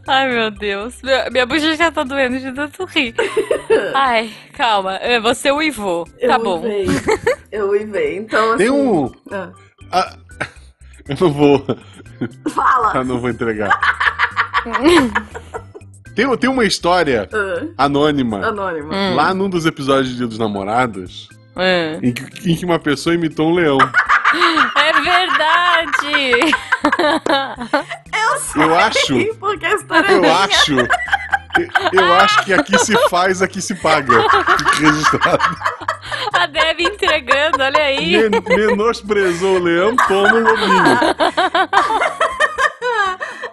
Ai, 0.08 0.30
meu 0.32 0.52
Deus. 0.52 1.02
Meu- 1.04 1.32
minha 1.32 1.46
bochecha 1.46 1.76
já 1.76 1.92
tá 1.92 2.04
doendo 2.04 2.40
de 2.40 2.52
tanto 2.52 2.86
rir. 2.86 3.14
Ai, 3.94 4.32
calma. 4.54 4.96
É, 4.96 5.20
Você 5.20 5.52
uivou. 5.52 6.08
Eu 6.20 6.30
Tá 6.30 6.38
bom. 6.40 6.62
uivei. 6.62 6.86
Eu 7.52 7.70
uivei. 7.70 8.18
Então, 8.18 8.50
assim. 8.50 8.58
Tem 8.58 8.70
um. 8.70 9.12
ah, 9.32 9.50
ah, 9.92 10.14
eu 11.08 11.16
não 11.20 11.32
vou. 11.32 11.66
Fala! 12.50 12.94
Eu 12.96 13.04
não 13.06 13.20
vou 13.20 13.30
entregar. 13.30 13.70
Tem, 16.16 16.38
tem 16.38 16.50
uma 16.50 16.64
história 16.64 17.28
Ah, 17.78 17.86
anônima 17.86 18.48
anônima. 18.48 18.96
Hum. 18.96 19.16
lá 19.16 19.34
num 19.34 19.50
dos 19.50 19.66
episódios 19.66 20.10
de 20.12 20.16
Dia 20.18 20.28
dos 20.28 20.40
Namorados 20.40 21.28
É. 21.58 22.00
em 22.02 22.14
que, 22.14 22.50
em 22.52 22.56
que 22.56 22.64
uma 22.66 22.80
pessoa 22.80 23.14
imitou 23.14 23.50
um 23.52 23.54
leão. 23.54 23.78
É 23.82 24.94
verdade! 24.94 25.65
Eu 25.84 25.92
sei! 26.00 26.54
Eu 28.64 28.76
acho. 28.76 29.36
Porque 29.40 29.66
a 29.66 29.74
história 29.74 30.08
é 30.08 30.14
Eu 30.16 30.22
minha. 30.22 30.36
acho. 30.38 30.74
Eu 31.94 32.14
acho 32.16 32.44
que 32.44 32.54
aqui 32.54 32.78
se 32.80 32.94
faz, 33.10 33.42
aqui 33.42 33.62
se 33.62 33.76
paga. 33.76 34.14
Registrado. 34.80 35.58
A 36.34 36.46
Deb 36.48 36.82
entregando, 36.82 37.64
olha 37.64 37.82
aí. 37.84 38.30
Men- 38.30 38.42
menosprezou 38.68 39.56
o 39.56 39.60
leão, 39.64 39.96
toma 39.96 40.34
o 40.34 40.40
lobinho. 40.40 41.00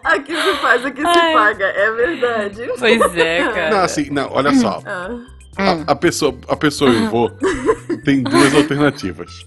Aqui 0.04 0.34
se 0.36 0.54
faz, 0.56 0.84
aqui 0.84 1.00
se 1.00 1.06
Ai. 1.06 1.32
paga. 1.32 1.64
É 1.64 1.90
verdade. 1.92 2.70
Pois 2.78 3.16
é, 3.16 3.48
cara. 3.48 3.70
Não, 3.70 3.84
assim, 3.84 4.10
não, 4.10 4.30
olha 4.32 4.52
só. 4.54 4.80
Ah, 4.84 5.08
A, 5.56 5.92
a 5.92 5.94
pessoa, 5.94 6.34
a 6.48 6.56
pessoa 6.56 6.90
uivou 6.90 7.30
tem 8.04 8.22
duas 8.22 8.54
alternativas. 8.54 9.46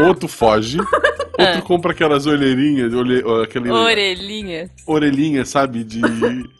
Ou 0.00 0.14
tu 0.14 0.26
foge, 0.26 0.78
ou 0.80 1.52
tu 1.56 1.62
compra 1.62 1.92
aquelas 1.92 2.26
olheirinhas, 2.26 2.92
olhe, 2.92 3.22
aquele 3.42 3.70
Orelhinha. 3.70 4.68
orelhinha, 4.86 5.44
sabe, 5.44 5.84
de, 5.84 6.00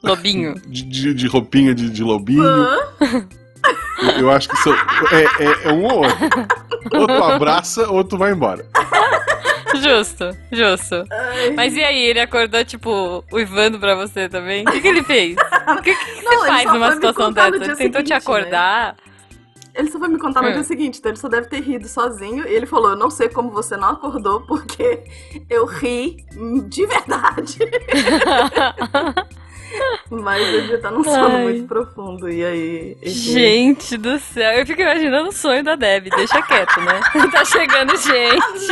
Lobinho. 0.03 0.55
de, 0.67 0.83
de- 0.85 1.15
de 1.15 1.27
roupinha 1.27 1.75
de, 1.75 1.91
de 1.91 2.03
lobinho. 2.05 2.43
ah, 2.45 3.25
Eu, 4.03 4.11
eu 4.21 4.31
acho 4.31 4.49
que 4.49 4.57
são, 4.59 4.73
é, 4.73 5.45
é, 5.45 5.69
é 5.69 5.73
um 5.73 5.85
ou 5.85 6.05
outro. 6.05 6.17
Ou 6.95 7.07
tu 7.07 7.13
abraça, 7.13 7.91
ou 7.91 8.03
tu 8.03 8.17
vai 8.17 8.33
embora. 8.33 8.65
Justo, 9.81 10.37
justo. 10.53 11.05
ai. 11.11 11.51
Mas 11.57 11.75
e 11.77 11.83
aí, 11.83 11.99
ele 12.05 12.21
acordou, 12.21 12.65
tipo, 12.65 13.25
uivando 13.33 13.79
pra 13.79 13.95
você 13.95 14.29
também? 14.29 14.65
O 14.67 14.71
que, 14.71 14.81
que 14.81 14.89
ele 14.89 15.03
fez? 15.03 15.37
O 15.71 15.83
que, 15.83 15.95
que 15.95 16.23
Não, 16.23 16.47
faz 16.47 16.65
numa 16.73 16.93
situação 16.93 17.33
dessa? 17.33 17.49
Ele 17.49 17.59
tentou 17.59 17.77
te 17.77 17.77
seguinte, 17.93 18.09
né? 18.11 18.17
acordar? 18.17 18.97
Ele 19.73 19.89
só 19.91 19.99
foi 20.01 20.09
me 20.09 20.19
contar 20.19 20.43
no 20.43 20.49
Hum. 20.49 20.53
dia 20.53 20.65
seguinte, 20.65 20.99
então 20.99 21.13
ele 21.13 21.19
só 21.19 21.29
deve 21.29 21.47
ter 21.49 21.61
rido 21.61 21.87
sozinho. 21.87 22.45
E 22.47 22.53
ele 22.53 22.67
falou: 22.67 22.91
Eu 22.91 22.97
não 22.97 23.09
sei 23.09 23.29
como 23.29 23.51
você 23.51 23.77
não 23.77 23.91
acordou, 23.91 24.41
porque 24.43 25.05
eu 25.49 25.65
ri 25.65 26.17
de 26.69 26.87
verdade. 26.87 27.59
Mas 30.11 30.47
eu 30.47 30.61
devia 30.61 30.77
estar 30.77 30.91
num 30.91 31.03
sono 31.05 31.37
Ai. 31.37 31.43
muito 31.45 31.67
profundo. 31.67 32.29
E 32.29 32.45
aí. 32.45 32.99
Gente 33.03 33.97
do 33.97 34.19
céu, 34.19 34.53
eu 34.53 34.67
fico 34.67 34.83
imaginando 34.83 35.29
o 35.29 35.33
sonho 35.33 35.63
da 35.63 35.77
Deb. 35.77 36.09
Deixa 36.11 36.43
quieto, 36.43 36.81
né? 36.81 37.01
tá 37.31 37.45
chegando 37.45 37.97
gente. 37.97 38.67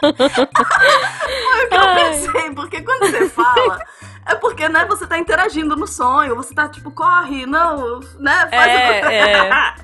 Foi 0.00 0.10
o 0.10 1.68
que 1.68 1.74
eu 1.74 1.94
pensei, 1.94 2.50
porque 2.54 2.82
quando 2.82 3.06
você 3.10 3.28
fala. 3.28 3.80
É 4.28 4.34
porque, 4.34 4.68
né, 4.68 4.84
você 4.86 5.06
tá 5.06 5.16
interagindo 5.18 5.76
no 5.76 5.86
sonho, 5.86 6.34
você 6.34 6.52
tá 6.52 6.68
tipo, 6.68 6.90
corre, 6.90 7.46
não, 7.46 8.00
né, 8.18 8.48
faz 8.50 8.72
É, 8.72 9.00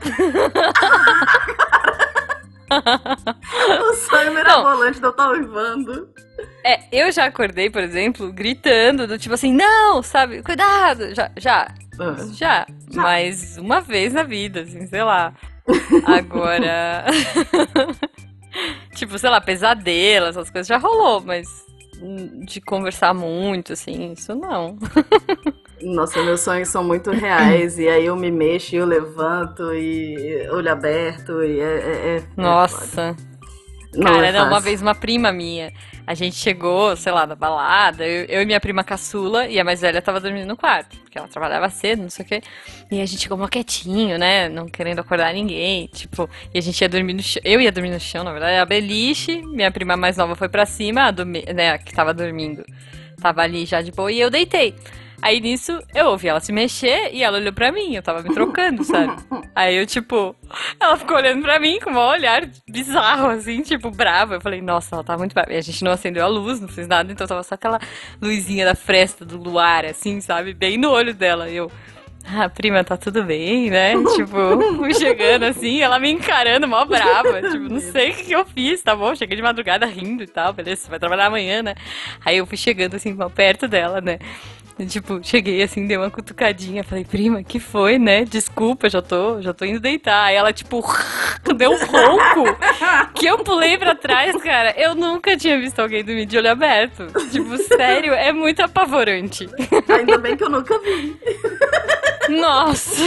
o 2.11 2.12
sonho 4.08 4.35
mirabolante 4.35 5.02
eu 5.02 5.11
estar 5.11 5.30
uivando. 5.30 6.08
É, 6.64 6.85
eu 6.92 7.11
já 7.12 7.26
acordei, 7.26 7.70
por 7.70 7.82
exemplo, 7.82 8.32
gritando, 8.32 9.06
do 9.06 9.18
tipo 9.18 9.35
assim, 9.35 9.52
não, 9.52 10.02
sabe? 10.02 10.42
Cuidado! 10.42 11.14
Já, 11.14 11.30
já, 11.37 11.74
já. 12.32 12.66
Mas 12.94 13.56
uma 13.58 13.80
vez 13.80 14.12
na 14.12 14.22
vida, 14.22 14.62
assim, 14.62 14.87
sei 14.87 15.02
lá. 15.02 15.35
Agora. 16.06 17.04
tipo, 18.94 19.18
sei 19.18 19.30
lá, 19.30 19.40
pesadelo, 19.40 20.26
essas 20.26 20.50
coisas 20.50 20.66
já 20.66 20.78
rolou, 20.78 21.20
mas 21.20 21.48
de 22.44 22.61
conversar 22.61 23.14
muito, 23.14 23.72
assim, 23.72 24.12
isso 24.12 24.35
não. 24.35 24.76
Nossa, 25.85 26.23
meus 26.23 26.40
sonhos 26.40 26.68
são 26.68 26.85
muito 26.85 27.11
reais, 27.11 27.79
e 27.79 27.88
aí 27.88 28.07
eu 28.07 28.16
me 28.16 28.31
mexo 28.31 28.75
e 28.75 28.79
eu 28.79 28.87
levanto, 28.87 29.75
e 29.75 30.49
olho 30.51 30.71
aberto, 30.71 31.42
e 31.42 31.61
é. 31.61 31.64
é- 31.64 32.16
é- 32.16 32.16
é. 32.18 32.23
Nossa. 32.37 33.16
Não 33.95 34.07
Cara, 34.11 34.29
é 34.29 34.33
não, 34.33 34.47
uma 34.47 34.59
vez 34.61 34.81
uma 34.81 34.95
prima 34.95 35.31
minha, 35.33 35.71
a 36.07 36.14
gente 36.14 36.35
chegou, 36.37 36.97
sei 36.97 37.12
lá, 37.12 37.27
da 37.27 37.35
balada, 37.35 38.07
eu, 38.07 38.25
eu 38.25 38.42
e 38.42 38.47
minha 38.47 38.59
prima 38.59 38.83
caçula, 38.83 39.47
e 39.47 39.61
a 39.61 39.64
mais 39.64 39.83
velha 39.83 40.01
tava 40.01 40.18
dormindo 40.18 40.47
no 40.47 40.57
quarto, 40.57 40.97
porque 41.01 41.18
ela 41.18 41.29
trabalhava 41.29 41.68
cedo, 41.68 42.01
não 42.01 42.09
sei 42.09 42.25
o 42.25 42.29
quê. 42.29 42.40
E 42.90 43.03
a 43.03 43.07
gente 43.07 43.21
chegou 43.23 43.37
mó 43.37 43.47
quietinho, 43.49 44.18
né, 44.18 44.49
não 44.49 44.66
querendo 44.66 45.01
acordar 45.01 45.35
ninguém, 45.35 45.88
tipo, 45.88 46.29
e 46.55 46.59
a 46.59 46.62
gente 46.62 46.81
ia 46.81 46.88
dormir 46.88 47.12
no 47.12 47.23
chão, 47.23 47.42
eu 47.45 47.61
ia 47.61 47.71
dormir 47.71 47.90
no 47.90 48.01
chão, 48.01 48.25
na 48.25 48.33
verdade, 48.33 48.57
a 48.57 48.64
beliche, 48.64 49.42
minha 49.42 49.71
prima 49.71 49.95
mais 49.95 50.16
nova 50.16 50.35
foi 50.35 50.49
pra 50.49 50.64
cima, 50.64 51.09
a 51.09 51.11
do 51.11 51.27
né, 51.27 51.73
a 51.73 51.79
que 51.79 51.92
tava 51.92 52.14
dormindo, 52.14 52.64
tava 53.21 53.42
ali 53.42 53.66
já 53.66 53.83
de 53.83 53.92
boa, 53.92 54.11
e 54.11 54.18
eu 54.18 54.31
deitei. 54.31 54.75
Aí 55.22 55.40
nisso, 55.40 55.78
eu 55.94 56.06
ouvi 56.06 56.26
ela 56.26 56.40
se 56.40 56.52
mexer 56.52 57.14
e 57.14 57.22
ela 57.22 57.38
olhou 57.38 57.52
pra 57.52 57.70
mim, 57.70 57.94
eu 57.94 58.02
tava 58.02 58.22
me 58.22 58.35
trocando, 58.35 58.82
sabe? 58.82 59.22
Aí 59.54 59.76
eu, 59.76 59.87
tipo, 59.87 60.35
ela 60.80 60.96
ficou 60.96 61.16
olhando 61.16 61.40
pra 61.42 61.61
mim 61.61 61.78
com 61.78 61.90
um 61.90 61.96
olhar 61.96 62.44
bizarro, 62.68 63.28
assim, 63.28 63.62
tipo, 63.62 63.88
brava. 63.92 64.35
Eu 64.35 64.40
falei, 64.40 64.61
nossa, 64.61 64.96
ela 64.96 65.04
tá 65.04 65.16
muito 65.16 65.32
brava. 65.32 65.52
E 65.52 65.56
a 65.56 65.61
gente 65.61 65.85
não 65.85 65.92
acendeu 65.92 66.24
a 66.24 66.28
luz, 66.28 66.61
não 66.61 66.66
fez 66.66 66.88
nada, 66.88 67.12
então 67.12 67.24
tava 67.24 67.44
só 67.44 67.54
aquela 67.54 67.78
luzinha 68.20 68.64
da 68.64 68.74
fresta 68.74 69.24
do 69.24 69.37
luar, 69.37 69.85
assim, 69.85 70.20
sabe? 70.20 70.52
Bem 70.54 70.76
no 70.76 70.90
olho 70.90 71.14
dela. 71.14 71.48
E 71.48 71.54
eu, 71.54 71.70
ah, 72.24 72.48
prima, 72.48 72.85
tá 72.85 72.96
tudo 72.96 73.22
bem, 73.24 73.70
né? 73.70 73.94
tipo, 74.14 74.76
fui 74.76 74.94
chegando 74.94 75.44
assim, 75.44 75.80
ela 75.80 75.98
me 75.98 76.11
encarando 76.11 76.68
mó 76.68 76.85
brava. 76.85 77.42
tipo, 77.42 77.68
não 77.68 77.80
sei 77.80 78.11
o 78.11 78.14
que, 78.14 78.24
que 78.24 78.32
eu 78.32 78.44
fiz, 78.44 78.82
tá 78.82 78.94
bom? 78.94 79.14
Cheguei 79.14 79.37
de 79.37 79.42
madrugada 79.42 79.87
rindo 79.87 80.22
e 80.22 80.26
tal, 80.26 80.52
beleza, 80.52 80.82
você 80.82 80.90
vai 80.90 80.98
trabalhar 80.98 81.26
amanhã, 81.26 81.62
né? 81.62 81.74
Aí 82.24 82.38
eu 82.38 82.46
fui 82.46 82.56
chegando 82.56 82.94
assim, 82.94 83.12
mal 83.12 83.30
perto 83.30 83.66
dela, 83.66 84.00
né? 84.00 84.18
Tipo, 84.88 85.20
cheguei 85.22 85.62
assim, 85.62 85.87
dei 85.87 85.96
uma 85.96 86.11
cutucadinha, 86.11 86.82
falei, 86.82 87.04
prima, 87.04 87.42
que 87.42 87.61
foi, 87.61 87.98
né? 87.98 88.24
Desculpa, 88.24 88.88
já 88.88 89.00
tô, 89.02 89.40
já 89.40 89.52
tô 89.52 89.64
indo 89.64 89.78
deitar. 89.78 90.24
Aí 90.24 90.35
ela, 90.35 90.52
tipo, 90.52 90.82
deu 91.56 91.70
um 91.72 91.85
ronco 91.85 92.56
que 93.14 93.26
eu 93.26 93.38
pulei 93.38 93.76
pra 93.78 93.94
trás, 93.94 94.35
cara. 94.42 94.74
Eu 94.76 94.94
nunca 94.94 95.37
tinha 95.37 95.58
visto 95.58 95.78
alguém 95.78 96.02
dormir 96.02 96.26
de 96.26 96.37
olho 96.37 96.50
aberto. 96.50 97.06
Tipo, 97.30 97.56
sério, 97.58 98.12
é 98.14 98.32
muito 98.32 98.61
apavorante. 98.61 99.48
Ainda 99.88 100.18
bem 100.18 100.37
que 100.37 100.44
eu 100.44 100.50
nunca 100.50 100.78
vi. 100.80 101.16
Nossa! 102.30 103.02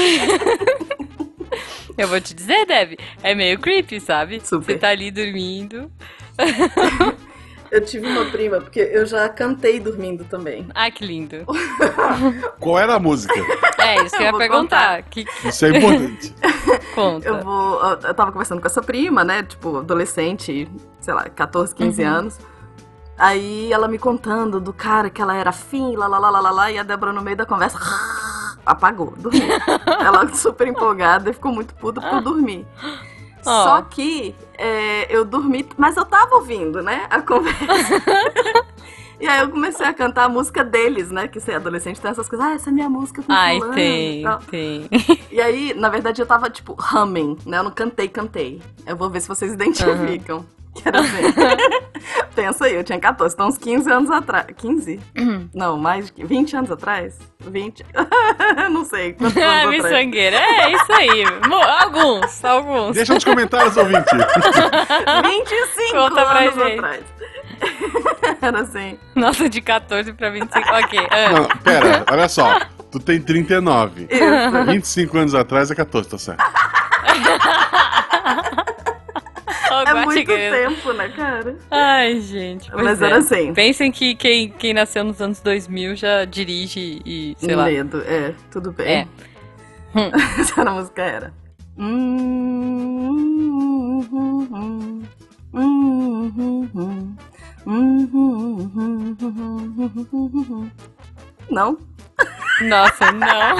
Eu 1.97 2.07
vou 2.07 2.19
te 2.19 2.33
dizer, 2.33 2.65
Deb, 2.65 2.97
é 3.23 3.33
meio 3.33 3.57
creepy, 3.59 3.99
sabe? 3.99 4.41
Super. 4.45 4.73
Você 4.73 4.77
tá 4.77 4.89
ali 4.89 5.11
dormindo. 5.11 5.91
Eu 7.71 7.83
tive 7.83 8.07
uma 8.07 8.25
prima, 8.25 8.61
porque 8.61 8.79
eu 8.79 9.05
já 9.05 9.27
cantei 9.29 9.79
dormindo 9.79 10.23
também. 10.25 10.67
Ai, 10.73 10.91
que 10.91 11.05
lindo. 11.05 11.45
Qual 12.59 12.77
era 12.79 12.95
a 12.95 12.99
música? 12.99 13.33
É, 13.77 14.03
isso 14.03 14.15
que 14.15 14.23
eu 14.23 14.27
ia 14.27 14.37
perguntar. 14.37 15.01
Que, 15.03 15.25
Isso 15.43 15.65
é 15.65 15.69
importante. 15.77 16.33
conta? 16.95 17.27
Eu 17.27 17.41
vou. 17.43 17.79
Eu 18.03 18.13
tava 18.13 18.31
conversando 18.31 18.61
com 18.61 18.67
essa 18.67 18.81
prima, 18.81 19.23
né? 19.23 19.43
Tipo, 19.43 19.77
adolescente, 19.79 20.69
sei 20.99 21.13
lá, 21.13 21.23
14, 21.29 21.73
15 21.75 22.01
Uhum. 22.03 22.09
anos. 22.09 22.39
Aí 23.17 23.71
ela 23.71 23.87
me 23.87 23.97
contando 23.97 24.59
do 24.59 24.73
cara 24.73 25.09
que 25.09 25.21
ela 25.21 25.35
era 25.35 25.49
afim, 25.49 25.95
lá, 25.95 26.07
lá, 26.07 26.19
lá, 26.19 26.29
lá, 26.29 26.39
lá, 26.39 26.51
lá, 26.51 26.71
e 26.71 26.77
a 26.77 26.83
Débora 26.83 27.13
no 27.13 27.21
meio 27.21 27.37
da 27.37 27.45
conversa 27.45 27.79
apagou, 28.65 29.13
dormiu. 29.17 29.43
ela 30.01 30.27
super 30.33 30.67
empolgada 30.67 31.29
e 31.29 31.33
ficou 31.33 31.51
muito 31.53 31.73
puta 31.75 32.01
porque 32.01 32.15
eu 32.15 32.21
dormi. 32.21 32.67
Ó. 33.45 33.63
Só 33.63 33.81
que 33.83 34.35
é, 34.57 35.13
eu 35.15 35.23
dormi, 35.23 35.67
mas 35.77 35.95
eu 35.97 36.05
tava 36.05 36.35
ouvindo, 36.35 36.81
né? 36.81 37.05
A 37.09 37.21
conversa. 37.21 38.01
e 39.19 39.27
aí 39.27 39.41
eu 39.41 39.49
comecei 39.49 39.85
a 39.85 39.93
cantar 39.93 40.25
a 40.25 40.29
música 40.29 40.63
deles, 40.63 41.11
né? 41.11 41.27
Que 41.27 41.39
ser 41.39 41.53
adolescente 41.53 42.01
tem 42.01 42.11
essas 42.11 42.27
coisas. 42.27 42.45
Ah, 42.45 42.53
essa 42.53 42.69
é 42.69 42.73
minha 42.73 42.89
música 42.89 43.21
com 43.21 43.31
Ai, 43.31 43.57
fulano 43.57 43.75
tem, 43.75 44.19
e 44.19 44.23
tal. 44.23 44.39
tem. 44.39 44.89
E 45.31 45.41
aí, 45.41 45.73
na 45.73 45.89
verdade, 45.89 46.21
eu 46.21 46.25
tava, 46.25 46.49
tipo, 46.49 46.75
humming, 46.93 47.37
né? 47.45 47.59
Eu 47.59 47.63
não 47.63 47.71
cantei, 47.71 48.07
cantei. 48.07 48.61
Eu 48.85 48.95
vou 48.95 49.09
ver 49.09 49.21
se 49.21 49.27
vocês 49.27 49.53
identificam. 49.53 50.39
Que 50.41 50.64
era 50.83 50.99
assim. 51.01 51.15
Pensa 52.35 52.65
aí, 52.65 52.75
eu 52.75 52.83
tinha 52.83 52.99
14, 52.99 53.33
então 53.35 53.47
uns 53.47 53.57
15 53.57 53.89
anos 53.91 54.09
atrás. 54.11 54.45
15? 54.57 54.99
Não, 55.53 55.77
mais 55.77 56.11
de 56.11 56.23
20 56.25 56.55
anos 56.57 56.71
atrás? 56.71 57.17
20. 57.39 57.85
Não 58.71 58.83
sei. 58.85 59.13
Quantos 59.13 59.37
anos 59.41 59.69
miçangueira. 59.71 60.37
É 60.37 60.71
isso 60.71 60.91
aí. 60.93 61.23
Alguns, 61.81 62.43
alguns. 62.45 62.95
Deixa 62.95 63.13
nos 63.13 63.23
comentários, 63.23 63.77
ouvinte. 63.77 64.09
25 64.15 65.91
Conta 65.93 66.25
pra 66.25 66.39
anos 66.39 66.55
gente. 66.55 66.73
atrás. 66.79 67.03
Era 68.41 68.59
assim. 68.61 68.99
Nossa, 69.15 69.49
de 69.49 69.61
14 69.61 70.11
pra 70.13 70.29
25. 70.29 70.59
Ok. 70.73 70.99
ah. 71.09 71.31
Não, 71.31 71.47
pera, 71.63 72.05
olha 72.11 72.27
só. 72.27 72.59
Tu 72.91 72.99
tem 72.99 73.19
39. 73.21 74.07
Isso. 74.09 74.65
25 74.71 75.17
anos 75.17 75.35
atrás 75.35 75.71
é 75.71 75.75
14, 75.75 76.09
tá 76.09 76.17
certo. 76.17 76.43
É 79.83 80.05
muito 80.05 80.25
tempo, 80.25 80.93
né, 80.93 81.09
cara? 81.09 81.57
Ai, 81.71 82.19
gente. 82.21 82.71
Mas 82.73 83.01
é. 83.01 83.05
era 83.05 83.17
assim. 83.17 83.53
Pensem 83.53 83.91
que 83.91 84.15
quem, 84.15 84.49
quem 84.49 84.73
nasceu 84.73 85.03
nos 85.03 85.21
anos 85.21 85.41
2000 85.41 85.95
já 85.95 86.25
dirige 86.25 87.01
e, 87.05 87.35
sei 87.37 87.55
lá. 87.55 87.65
Medo, 87.65 88.01
é, 88.05 88.33
tudo 88.51 88.71
bem. 88.71 88.87
É. 88.87 89.07
Hum. 89.95 90.11
Essa 90.39 90.65
música 90.65 91.01
era. 91.01 91.33
Não? 101.49 101.77
Nossa, 102.61 103.11
não. 103.11 103.55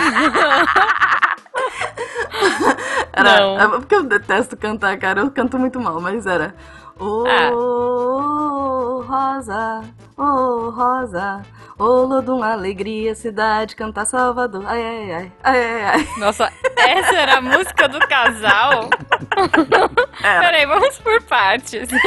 Era, 3.15 3.39
Não. 3.39 3.60
é 3.62 3.67
porque 3.80 3.95
eu 3.95 4.04
detesto 4.04 4.58
cantar, 4.58 4.97
cara. 4.97 5.21
Eu 5.21 5.32
canto 5.32 5.58
muito 5.58 5.80
mal, 5.80 6.01
mas 6.01 6.25
era. 6.25 6.54
Ô, 6.99 7.23
Ah. 7.28 7.49
Rosa, 9.08 9.82
ô, 10.17 10.69
Rosa, 10.69 11.41
ô, 11.78 11.84
Lodum, 12.04 12.41
alegria, 12.43 13.13
cidade, 13.15 13.75
cantar 13.75 14.06
Salvador. 14.06 14.63
Ai, 14.65 14.82
ai, 14.82 15.12
ai, 15.13 15.32
ai, 15.43 15.58
ai, 15.65 15.84
ai. 15.84 16.08
Nossa, 16.17 16.51
essa 16.78 17.15
era 17.15 17.38
a 17.38 17.41
música 17.41 17.88
do 17.88 17.99
casal? 18.08 18.89
Era. 20.23 20.39
Peraí, 20.41 20.65
vamos 20.65 20.97
por 20.99 21.21
partes. 21.23 21.89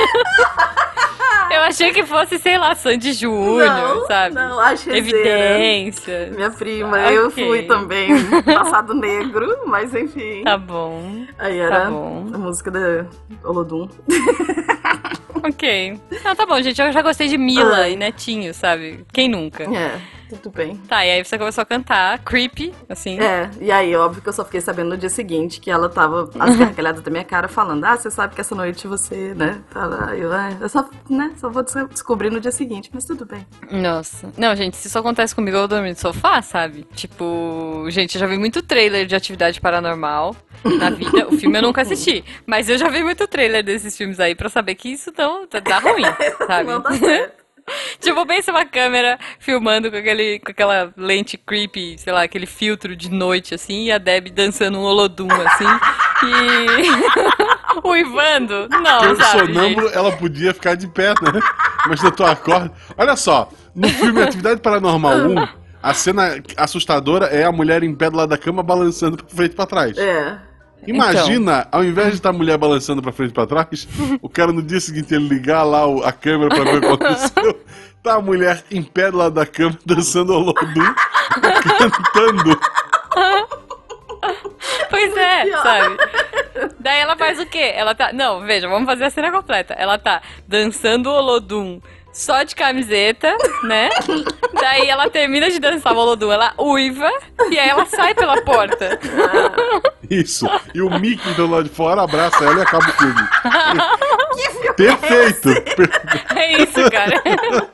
Eu 1.51 1.62
achei 1.62 1.92
que 1.92 2.05
fosse, 2.05 2.38
sei 2.38 2.59
lá, 2.59 2.75
Sandy 2.75 3.14
Júnior, 3.14 3.66
não, 3.66 4.07
sabe? 4.07 4.35
Não, 4.35 4.61
a 4.61 4.77
Chezeira. 4.77 4.99
Evidência. 4.99 6.31
Minha 6.35 6.51
prima, 6.51 6.99
eu 7.11 7.31
fui 7.31 7.62
também 7.62 8.11
passado 8.44 8.92
negro, 8.92 9.61
mas 9.66 9.94
enfim. 9.94 10.44
Tá 10.44 10.59
bom, 10.59 11.25
Aí 11.38 11.59
era 11.59 11.85
tá 11.85 11.90
bom. 11.90 12.31
a 12.35 12.38
música 12.38 12.71
da 12.71 13.07
Olodum. 13.42 13.88
Ok. 15.42 15.98
Não, 16.24 16.35
tá 16.35 16.46
bom, 16.46 16.61
gente. 16.62 16.81
Eu 16.81 16.92
já 16.92 17.03
gostei 17.03 17.29
de 17.29 17.38
Mila 17.38 17.79
Ai. 17.79 17.92
e 17.92 17.96
Netinho, 17.96 18.53
sabe? 18.55 19.05
Quem 19.12 19.29
nunca? 19.29 19.64
É, 19.64 20.01
tudo 20.29 20.51
bem. 20.51 20.77
Tá, 20.88 21.05
e 21.05 21.11
aí 21.11 21.25
você 21.25 21.38
começou 21.38 21.62
a 21.62 21.64
cantar 21.64 22.19
Creepy, 22.21 22.73
assim. 22.88 23.19
É, 23.21 23.51
e 23.61 23.71
aí, 23.73 23.95
óbvio 23.97 24.23
que 24.23 24.29
eu 24.29 24.33
só 24.33 24.45
fiquei 24.45 24.61
sabendo 24.61 24.91
no 24.91 24.97
dia 24.97 25.09
seguinte 25.11 25.61
que 25.61 25.71
ela 25.71 25.88
tava 25.88 26.31
as 26.38 26.57
gargalhadas 26.57 27.03
da 27.03 27.11
minha 27.11 27.25
cara 27.25 27.49
falando: 27.49 27.85
Ah, 27.85 27.97
você 27.97 28.11
sabe 28.11 28.35
que 28.35 28.41
essa 28.41 28.55
noite 28.55 28.87
você, 28.87 29.35
né? 29.35 29.61
Tá 29.71 29.87
lá. 29.87 30.17
Eu, 30.17 30.33
ah, 30.33 30.51
eu 30.61 30.69
só, 30.69 30.88
né, 31.09 31.33
só 31.37 31.49
vou 31.49 31.62
des- 31.62 31.88
descobrir 31.91 32.31
no 32.31 32.41
dia 32.41 32.53
seguinte, 32.53 32.91
mas 32.93 33.05
tudo 33.05 33.25
bem. 33.25 33.47
Nossa. 33.71 34.31
Não, 34.37 34.55
gente, 34.57 34.77
se 34.77 34.88
isso 34.88 34.99
acontece 34.99 35.35
comigo, 35.35 35.57
eu 35.57 35.61
vou 35.62 35.69
dormir 35.69 35.91
no 35.91 35.97
sofá, 35.97 36.41
sabe? 36.43 36.87
Tipo, 36.95 37.87
gente, 37.88 38.14
eu 38.17 38.21
já 38.21 38.27
vi 38.27 38.38
muito 38.38 38.62
trailer 38.62 39.07
de 39.07 39.14
atividade 39.17 39.61
paranormal 39.61 40.35
na 40.64 40.91
vida. 40.91 41.29
O 41.29 41.37
filme 41.38 41.59
eu 41.59 41.62
nunca 41.62 41.83
assisti. 41.83 42.25
Mas 42.47 42.69
eu 42.69 42.77
já 42.79 42.88
vi 42.88 43.03
muito 43.03 43.27
trailer 43.27 43.62
desses 43.64 43.97
filmes 43.97 44.19
aí 44.21 44.35
pra 44.35 44.49
saber 44.49 44.75
que 44.75 44.88
isso 44.91 45.12
tão, 45.12 45.47
tá, 45.47 45.61
dá 45.61 45.79
ruim, 45.79 46.03
sabe? 46.47 46.71
Não 46.71 46.81
dá 46.81 46.93
certo. 46.93 47.38
tipo, 48.00 48.26
pensa 48.26 48.50
uma 48.50 48.64
câmera 48.64 49.18
filmando 49.38 49.90
com, 49.90 49.96
aquele, 49.96 50.38
com 50.40 50.50
aquela 50.50 50.92
lente 50.96 51.37
creepy, 51.37 51.96
sei 51.98 52.12
lá, 52.12 52.22
aquele 52.22 52.46
filtro 52.46 52.94
de 52.96 53.11
noite, 53.11 53.54
assim, 53.54 53.85
e 53.87 53.92
a 53.92 53.98
Deb 53.98 54.31
dançando 54.31 54.78
um 54.78 54.83
holodum, 54.83 55.28
assim, 55.31 55.66
e 56.24 57.87
uivando. 57.88 58.68
Não, 58.68 59.00
Pelo 59.00 59.16
sabe, 59.16 59.46
gente? 59.46 59.54
sonâmbulo, 59.54 59.88
ela 59.88 60.12
podia 60.12 60.54
ficar 60.54 60.74
de 60.74 60.88
pé, 60.88 61.09
né? 61.09 61.40
Mas 61.87 62.02
na 62.02 62.11
tua 62.11 62.33
acorda. 62.33 62.72
Olha 62.96 63.16
só, 63.16 63.50
no 63.74 63.88
filme 63.88 64.22
Atividade 64.22 64.61
Paranormal 64.61 65.16
1, 65.16 65.48
a 65.83 65.94
cena 65.94 66.42
assustadora 66.57 67.26
é 67.26 67.44
a 67.44 67.52
mulher 67.52 67.83
em 67.83 67.94
pé 67.94 68.11
do 68.11 68.16
lado 68.16 68.31
da 68.31 68.38
cama 68.38 68.62
balançando 68.62 69.16
pra 69.16 69.37
frente 69.37 69.52
e 69.52 69.57
pra 69.57 69.66
trás. 69.66 69.96
É. 69.96 70.38
Imagina, 70.87 71.67
ao 71.71 71.85
invés 71.85 72.09
de 72.11 72.14
estar 72.14 72.31
a 72.31 72.33
mulher 72.33 72.57
balançando 72.57 73.03
pra 73.03 73.12
frente 73.12 73.31
e 73.31 73.35
pra 73.35 73.47
trás, 73.47 73.87
o 74.23 74.29
cara 74.29 74.53
no 74.53 74.62
dia 74.62 74.81
seguinte 74.81 75.14
ele 75.14 75.29
ligar 75.29 75.62
lá 75.64 75.87
o- 75.87 76.03
a 76.05 76.12
câmera 76.12 76.49
pra 76.55 76.64
ver 76.64 76.77
o 76.79 76.81
que 76.81 76.87
aconteceu. 77.05 77.61
Tá 78.03 78.14
a 78.14 78.21
mulher 78.23 78.64
em 78.71 78.83
pé 78.83 79.11
do 79.11 79.19
lado 79.19 79.35
da 79.35 79.45
cama 79.45 79.77
dançando 79.85 80.33
Olodum, 80.33 80.95
cantando. 81.79 82.59
Pois 84.91 85.17
é, 85.17 85.51
sabe? 85.62 85.97
Daí 86.81 87.01
ela 87.01 87.17
faz 87.17 87.38
o 87.38 87.47
quê? 87.47 87.73
Ela 87.75 87.95
tá. 87.95 88.12
Não, 88.12 88.41
veja, 88.41 88.69
vamos 88.69 88.87
fazer 88.87 89.05
a 89.05 89.11
cena 89.11 89.31
completa. 89.31 89.75
Ela 89.75 89.99
tá 89.99 90.23
dançando 90.47 91.09
o 91.09 91.12
Olodum 91.14 91.81
só 92.12 92.43
de 92.43 92.55
camiseta, 92.55 93.37
né? 93.64 93.91
Daí 94.55 94.88
ela 94.88 95.09
termina 95.11 95.51
de 95.51 95.59
dançar 95.61 95.93
o 95.93 95.99
Olodum, 95.99 96.33
ela 96.33 96.53
uiva 96.59 97.11
e 97.51 97.59
aí 97.59 97.69
ela 97.69 97.85
sai 97.87 98.14
pela 98.14 98.41
porta. 98.43 98.99
Isso. 100.11 100.47
E 100.75 100.81
o 100.81 100.88
Mickey 100.99 101.35
do 101.35 101.47
lado 101.47 101.64
de 101.68 101.75
fora 101.75 102.03
abraça 102.03 102.42
ela 102.44 102.59
e 102.59 102.62
acaba 102.62 102.88
o 102.88 102.92
filme. 102.92 103.21
Perfeito. 104.77 105.49
Per- 105.77 105.90
É 106.37 106.62
isso, 106.62 106.90
cara. 106.90 107.23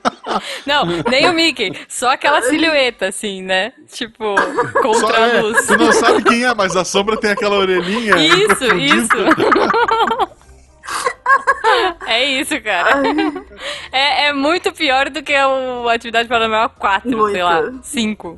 Não, 0.67 0.85
nem 1.09 1.29
o 1.29 1.33
Mickey, 1.33 1.73
só 1.89 2.13
aquela 2.13 2.43
silhueta, 2.43 3.07
assim, 3.09 3.43
né? 3.43 3.73
Tipo, 3.93 4.35
Só 4.39 4.81
contra 4.83 5.17
a 5.25 5.29
é, 5.29 5.41
luz. 5.41 5.67
tu 5.67 5.77
não 5.77 5.93
sabe 5.93 6.23
quem 6.25 6.45
é, 6.45 6.53
mas 6.55 6.75
a 6.75 6.85
sombra 6.85 7.17
tem 7.17 7.31
aquela 7.31 7.57
orelhinha. 7.57 8.17
Isso, 8.17 8.75
isso. 8.75 9.09
É 12.07 12.25
isso, 12.25 12.61
cara. 12.61 13.03
É, 13.91 14.27
é 14.29 14.33
muito 14.33 14.71
pior 14.73 15.09
do 15.11 15.23
que 15.23 15.33
o 15.35 15.89
Atividade 15.89 16.29
Paranormal 16.29 16.71
4, 16.79 17.09
sei 17.11 17.19
Muito. 17.19 17.39
lá, 17.39 17.73
5. 17.83 18.37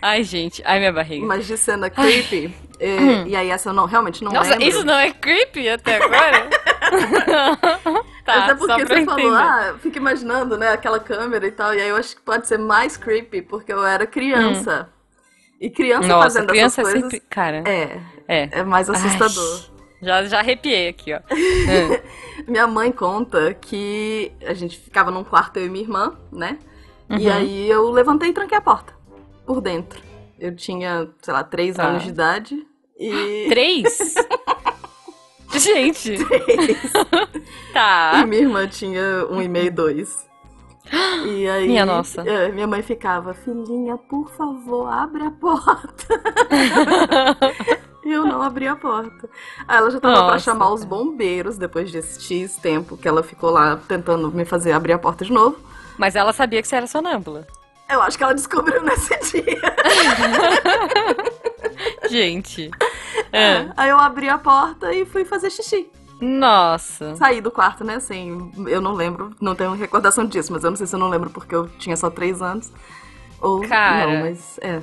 Ai, 0.00 0.22
gente, 0.24 0.62
ai 0.64 0.78
minha 0.78 0.92
barriga. 0.92 1.26
Mas 1.26 1.46
de 1.46 1.56
cena 1.56 1.90
creepy. 1.90 2.54
É, 2.80 3.28
e 3.28 3.36
aí, 3.36 3.50
essa 3.50 3.70
eu 3.70 3.72
não, 3.72 3.86
realmente 3.86 4.22
não 4.24 4.32
Nossa, 4.32 4.50
lembro. 4.50 4.66
isso 4.68 4.84
não 4.84 4.94
é 4.98 5.10
creepy 5.12 5.68
até 5.68 5.96
agora? 6.02 6.48
tá, 8.24 8.44
Até 8.44 8.56
só 8.56 8.66
porque 8.66 8.86
você 8.86 9.04
falou, 9.04 9.20
entender. 9.20 9.36
ah, 9.36 9.74
fica 9.80 9.98
imaginando, 9.98 10.56
né, 10.58 10.70
aquela 10.72 10.98
câmera 11.00 11.46
e 11.46 11.50
tal. 11.52 11.74
E 11.74 11.80
aí 11.80 11.88
eu 11.88 11.96
acho 11.96 12.16
que 12.16 12.22
pode 12.22 12.46
ser 12.46 12.58
mais 12.58 12.96
creepy, 12.96 13.42
porque 13.42 13.72
eu 13.72 13.84
era 13.84 14.06
criança. 14.06 14.88
E 15.60 15.70
criança 15.70 16.04
Hum. 16.06 16.08
Nossa, 16.08 16.22
fazendo 16.24 16.48
criança 16.48 16.80
essas 16.80 16.90
é 16.94 17.00
coisas. 17.00 17.10
sempre... 17.12 17.26
Cara, 17.30 17.62
É, 17.66 18.00
é. 18.26 18.48
é 18.52 18.62
mais 18.64 18.90
assustador. 18.90 19.60
Ai, 19.64 19.72
já, 20.02 20.24
já 20.24 20.38
arrepiei 20.40 20.88
aqui, 20.88 21.12
ó. 21.14 21.18
Hum. 21.32 21.98
Minha 22.48 22.66
mãe 22.66 22.90
conta 22.90 23.54
que 23.54 24.32
a 24.44 24.52
gente 24.54 24.76
ficava 24.78 25.10
num 25.12 25.22
quarto, 25.22 25.58
eu 25.58 25.66
e 25.66 25.68
minha 25.68 25.84
irmã, 25.84 26.16
né? 26.32 26.58
E 27.10 27.28
Uhum. 27.28 27.32
aí 27.32 27.70
eu 27.70 27.90
levantei 27.90 28.30
e 28.30 28.32
tranquei 28.32 28.58
a 28.58 28.60
porta. 28.60 28.92
Por 29.46 29.60
dentro. 29.60 30.00
Eu 30.42 30.56
tinha, 30.56 31.08
sei 31.22 31.32
lá, 31.32 31.44
três 31.44 31.76
Tá. 31.76 31.84
anos 31.86 32.02
de 32.02 32.08
idade. 32.08 32.66
E. 32.98 33.46
Três? 33.48 34.14
Gente, 35.54 36.14
E 36.18 37.72
tá. 37.74 38.24
minha 38.26 38.40
irmã 38.42 38.66
tinha 38.66 39.26
um 39.30 39.40
e 39.40 39.46
meio, 39.48 39.72
dois. 39.72 40.26
E 41.26 41.48
aí, 41.48 41.68
Minha 41.68 41.86
nossa. 41.86 42.22
é, 42.22 42.50
minha 42.50 42.66
mãe 42.66 42.82
ficava, 42.82 43.32
filhinha, 43.34 43.96
por 43.96 44.28
favor, 44.30 44.88
abre 44.92 45.22
a 45.24 45.30
porta. 45.30 46.06
e 48.04 48.10
eu 48.10 48.26
não 48.26 48.42
abri 48.42 48.66
a 48.66 48.74
porta. 48.74 49.28
Aí 49.68 49.76
ela 49.78 49.90
já 49.90 50.00
tava 50.00 50.14
pra 50.16 50.22
Nossa, 50.32 50.38
chamar 50.40 50.72
os 50.72 50.84
bombeiros 50.84 51.56
depois 51.56 51.90
desse 51.92 52.20
X 52.20 52.56
tempo 52.56 52.96
que 52.96 53.06
ela 53.06 53.22
ficou 53.22 53.50
lá 53.50 53.76
tentando 53.88 54.30
me 54.32 54.44
fazer 54.44 54.72
abrir 54.72 54.92
a 54.94 54.98
porta 54.98 55.24
de 55.24 55.32
novo. 55.32 55.56
Mas 55.96 56.16
ela 56.16 56.32
sabia 56.32 56.60
que 56.60 56.66
você 56.68 56.76
era 56.76 56.86
sonâmbula. 56.86 57.46
Eu 57.92 58.02
acho 58.02 58.16
que 58.16 58.24
ela 58.24 58.34
descobriu 58.34 58.82
nesse 58.82 59.16
dia. 59.42 59.60
Gente. 62.10 62.70
É. 63.32 63.66
Aí 63.76 63.90
eu 63.90 63.98
abri 63.98 64.28
a 64.28 64.38
porta 64.38 64.92
e 64.92 65.04
fui 65.04 65.24
fazer 65.24 65.50
xixi. 65.50 65.88
Nossa. 66.20 67.16
Saí 67.16 67.40
do 67.40 67.50
quarto, 67.50 67.82
né? 67.84 67.96
Assim, 67.96 68.50
eu 68.68 68.80
não 68.80 68.92
lembro, 68.92 69.30
não 69.40 69.54
tenho 69.54 69.72
recordação 69.72 70.24
disso, 70.24 70.52
mas 70.52 70.62
eu 70.62 70.70
não 70.70 70.76
sei 70.76 70.86
se 70.86 70.94
eu 70.94 71.00
não 71.00 71.08
lembro 71.08 71.30
porque 71.30 71.54
eu 71.54 71.68
tinha 71.78 71.96
só 71.96 72.10
três 72.10 72.40
anos. 72.40 72.72
Ou 73.40 73.66
Cara. 73.66 74.06
não, 74.06 74.20
mas 74.20 74.58
é, 74.62 74.80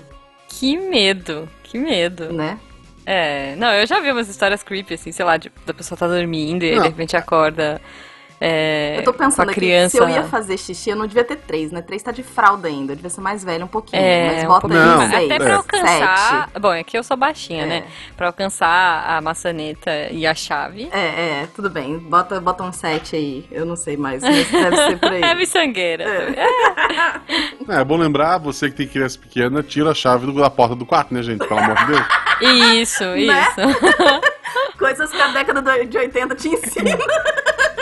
Que 0.50 0.78
medo. 0.78 1.48
Que 1.64 1.78
medo. 1.78 2.34
né? 2.34 2.60
É. 3.06 3.56
Não, 3.56 3.72
eu 3.74 3.88
já 3.88 4.00
vi 4.02 4.12
umas 4.12 4.28
histórias 4.28 4.62
creepy, 4.64 4.96
assim, 4.96 5.12
sei 5.12 5.24
lá, 5.26 5.38
de, 5.38 5.52
da 5.66 5.74
pessoa 5.74 5.98
tá 5.98 6.08
dormindo 6.08 6.64
e 6.64 6.76
Não. 6.76 6.82
de 6.84 6.90
repente 6.90 7.16
acorda. 7.16 7.80
É, 8.42 8.96
Eu 8.98 9.04
tô 9.04 9.14
pensando 9.14 9.50
aqui, 9.50 9.60
criança. 9.60 9.98
se 9.98 10.02
eu 10.04 10.08
ia 10.10 10.24
fazer 10.24 10.58
xixi, 10.58 10.90
eu 10.90 10.96
não 10.96 11.06
devia 11.08 11.24
ter 11.24 11.36
três, 11.38 11.72
né? 11.72 11.82
Três 11.82 12.02
tá 12.02 12.12
de 12.12 12.24
fralda 12.24 12.68
ainda, 12.68 12.94
eu 12.94 12.96
devia 12.96 13.10
ser 13.10 13.22
mais 13.22 13.44
velha 13.44 13.66
um 13.66 13.68
pouquinho. 13.68 14.02
É, 14.02 14.34
mas 14.36 14.44
um 14.44 14.48
bota 14.48 14.68
Não, 14.68 14.98
mais. 14.98 15.14
aí 15.14 15.28
seis, 15.28 15.32
Até 15.32 15.38
pra 15.44 15.50
é. 15.50 15.56
alcançar. 15.56 16.48
sete. 16.48 16.60
Bom, 16.62 16.74
é 16.74 16.84
que 16.84 16.98
eu 16.98 17.04
sou 17.04 17.18
baixinha, 17.18 17.64
É. 17.64 17.68
né? 17.68 17.84
Pra 18.16 18.28
alcançar 18.28 19.06
a 19.10 19.22
maçaneta 19.22 19.92
e 20.12 20.26
a 20.26 20.34
chave. 20.34 20.90
É, 20.92 21.42
é, 21.42 21.48
tudo 21.56 21.70
bem. 21.70 21.98
Bota, 22.00 22.40
bota 22.40 22.64
um 22.64 22.72
sete 22.72 23.16
aí. 23.16 23.46
Eu 23.52 23.66
não 23.66 23.76
sei 23.76 23.98
mais, 23.98 24.22
mas 24.24 24.50
deve 24.50 24.76
ser 24.78 24.98
por 25.00 25.12
aí. 25.12 25.22
É 25.30 25.36
miçangueira. 25.36 26.06
É, 27.70 27.82
é 27.82 27.84
bom 27.84 27.98
lembrar, 27.98 28.38
você 28.40 28.70
que 28.70 28.76
tem 28.78 28.88
criança 28.88 29.18
pequena, 29.20 29.62
tira 29.62 29.92
a 29.92 29.94
chave 29.94 30.32
da 30.34 30.50
porta 30.50 30.76
do 30.76 30.86
quarto, 30.86 31.14
né, 31.14 31.22
gente? 31.22 31.46
Pelo 31.48 31.60
amor 31.60 31.76
de 31.76 31.86
Deus. 31.86 32.06
Isso, 32.82 33.04
Né? 33.04 33.18
isso. 33.48 34.20
Coisas 34.80 35.12
que 35.12 35.22
a 35.22 35.28
década 35.28 35.62
de 35.86 35.98
80 35.98 36.36
te 36.36 36.48
ensina. 36.50 36.98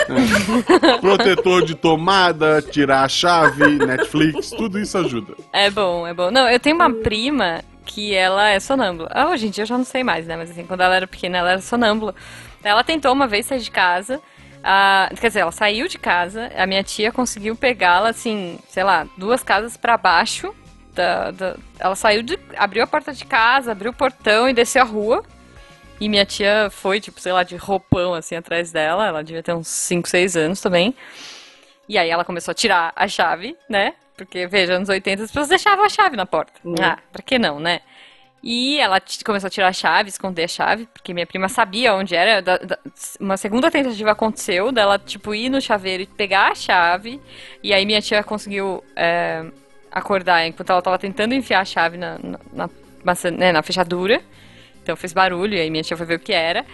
Protetor 1.02 1.64
de 1.64 1.76
tomada, 1.76 2.62
tirar 2.62 3.04
a 3.04 3.10
chave, 3.10 3.78
Netflix, 3.80 4.52
tudo 4.52 4.80
isso 4.80 4.98
ajuda. 4.98 5.34
É 5.54 5.70
bom, 5.70 6.06
é 6.08 6.14
bom. 6.14 6.32
Não, 6.32 6.50
eu 6.50 6.60
tenho 6.60 6.76
uma 6.76 6.92
prima 6.94 7.62
que 7.86 8.14
ela 8.14 8.50
é 8.50 8.60
sonâmbula. 8.60 9.10
Ah, 9.14 9.30
hoje 9.30 9.48
em 9.48 9.50
dia 9.50 9.64
eu 9.64 9.68
já 9.68 9.78
não 9.78 9.86
sei 9.86 10.04
mais, 10.04 10.26
né? 10.28 10.36
Mas 10.36 10.52
assim, 10.52 10.66
quando 10.66 10.82
ela 10.82 10.96
era 10.96 11.08
pequena, 11.08 11.38
ela 11.38 11.52
era 11.52 11.62
sonâmbula. 11.62 12.14
Ela 12.64 12.84
tentou 12.84 13.12
uma 13.14 13.28
vez 13.28 13.46
sair 13.46 13.60
de 13.60 13.72
casa. 13.72 14.20
ah, 14.64 15.10
quer 15.20 15.28
dizer, 15.28 15.40
ela 15.40 15.52
saiu 15.52 15.88
de 15.88 15.98
casa, 15.98 16.52
a 16.58 16.66
minha 16.66 16.84
tia 16.84 17.12
conseguiu 17.12 17.56
pegá-la, 17.56 18.10
assim, 18.10 18.60
sei 18.68 18.84
lá, 18.84 19.08
duas 19.18 19.42
casas 19.44 19.78
pra 19.78 19.98
baixo. 19.98 20.54
Da, 20.94 21.30
da- 21.32 21.56
ela 21.80 21.96
saiu 21.96 22.24
de. 22.24 22.38
abriu 22.58 22.84
a 22.84 22.88
porta 22.88 23.14
de 23.14 23.24
casa, 23.24 23.72
abriu 23.72 23.92
o 23.92 23.96
portão 23.96 24.50
e 24.50 24.54
desceu 24.54 24.82
a 24.82 24.86
rua. 24.86 25.24
E 26.00 26.08
minha 26.08 26.26
tia 26.26 26.70
foi, 26.72 27.00
tipo, 27.00 27.20
sei 27.20 27.32
lá, 27.34 27.44
de 27.44 27.56
roupão, 27.56 28.14
assim, 28.14 28.36
atrás 28.36 28.72
dela. 28.72 29.08
Ela 29.08 29.24
devia 29.24 29.42
ter 29.44 29.54
uns 29.54 29.68
5, 29.68 30.08
6 30.08 30.36
anos 30.38 30.62
também. 30.62 30.94
E 31.90 31.98
aí 31.98 32.10
ela 32.10 32.24
começou 32.26 32.52
a 32.52 32.56
tirar 32.56 32.92
a 32.96 33.08
chave, 33.08 33.56
né? 33.70 33.94
Porque, 34.16 34.46
veja, 34.48 34.74
anos 34.74 34.90
80 34.90 35.24
as 35.24 35.30
pessoas 35.32 35.48
deixavam 35.48 35.86
a 35.86 35.90
chave 35.90 36.16
na 36.16 36.26
porta. 36.26 36.54
Hum. 36.66 36.76
Ah, 36.82 36.98
pra 37.12 37.22
que 37.24 37.40
não, 37.40 37.60
né? 37.60 37.82
E 38.44 38.80
ela 38.80 39.02
começou 39.26 39.48
a 39.48 39.50
tirar 39.50 39.68
a 39.68 39.74
chave, 39.74 40.10
esconder 40.10 40.44
a 40.44 40.48
chave, 40.48 40.86
porque 40.94 41.14
minha 41.14 41.26
prima 41.26 41.50
sabia 41.50 41.96
onde 41.96 42.16
era. 42.16 42.42
Da- 42.42 42.58
da- 42.58 42.80
uma 43.20 43.36
segunda 43.38 43.72
tentativa 43.72 44.12
aconteceu 44.12 44.72
dela, 44.72 45.00
tipo, 45.00 45.34
ir 45.34 45.50
no 45.50 45.60
chaveiro 45.60 46.04
e 46.04 46.06
pegar 46.06 46.52
a 46.52 46.56
chave. 46.56 47.20
E 47.64 47.74
aí 47.74 47.86
minha 47.86 48.02
tia 48.02 48.24
conseguiu 48.24 48.84
é, 48.96 49.44
acordar 49.92 50.46
enquanto 50.46 50.70
ela 50.72 50.82
tava 50.82 51.00
tentando 51.00 51.34
enfiar 51.34 51.62
a 51.62 51.66
chave 51.66 51.98
na, 51.98 52.20
na, 52.20 52.40
na 52.54 52.70
maçã- 53.04 53.32
né, 53.32 53.52
na 53.52 53.64
fechadura. 53.64 54.22
Então 54.88 54.96
fez 54.96 55.12
barulho, 55.12 55.54
e 55.54 55.60
aí 55.60 55.70
minha 55.70 55.84
tia 55.84 55.98
foi 55.98 56.06
ver 56.06 56.16
o 56.16 56.20
que 56.20 56.32
era. 56.32 56.66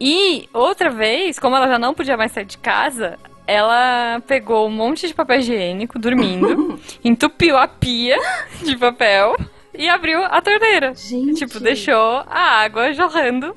E 0.00 0.48
outra 0.52 0.88
vez, 0.88 1.36
como 1.36 1.56
ela 1.56 1.66
já 1.66 1.76
não 1.76 1.92
podia 1.92 2.16
mais 2.16 2.30
sair 2.30 2.44
de 2.44 2.56
casa, 2.56 3.18
ela 3.44 4.22
pegou 4.24 4.68
um 4.68 4.70
monte 4.70 5.08
de 5.08 5.14
papel 5.14 5.40
higiênico 5.40 5.98
dormindo, 5.98 6.78
entupiu 7.02 7.58
a 7.58 7.66
pia 7.66 8.16
de 8.62 8.76
papel 8.76 9.36
e 9.74 9.88
abriu 9.88 10.24
a 10.24 10.40
torneira. 10.40 10.94
Gente. 10.94 11.44
Tipo, 11.44 11.58
deixou 11.58 12.22
a 12.28 12.62
água 12.62 12.92
jorrando. 12.92 13.56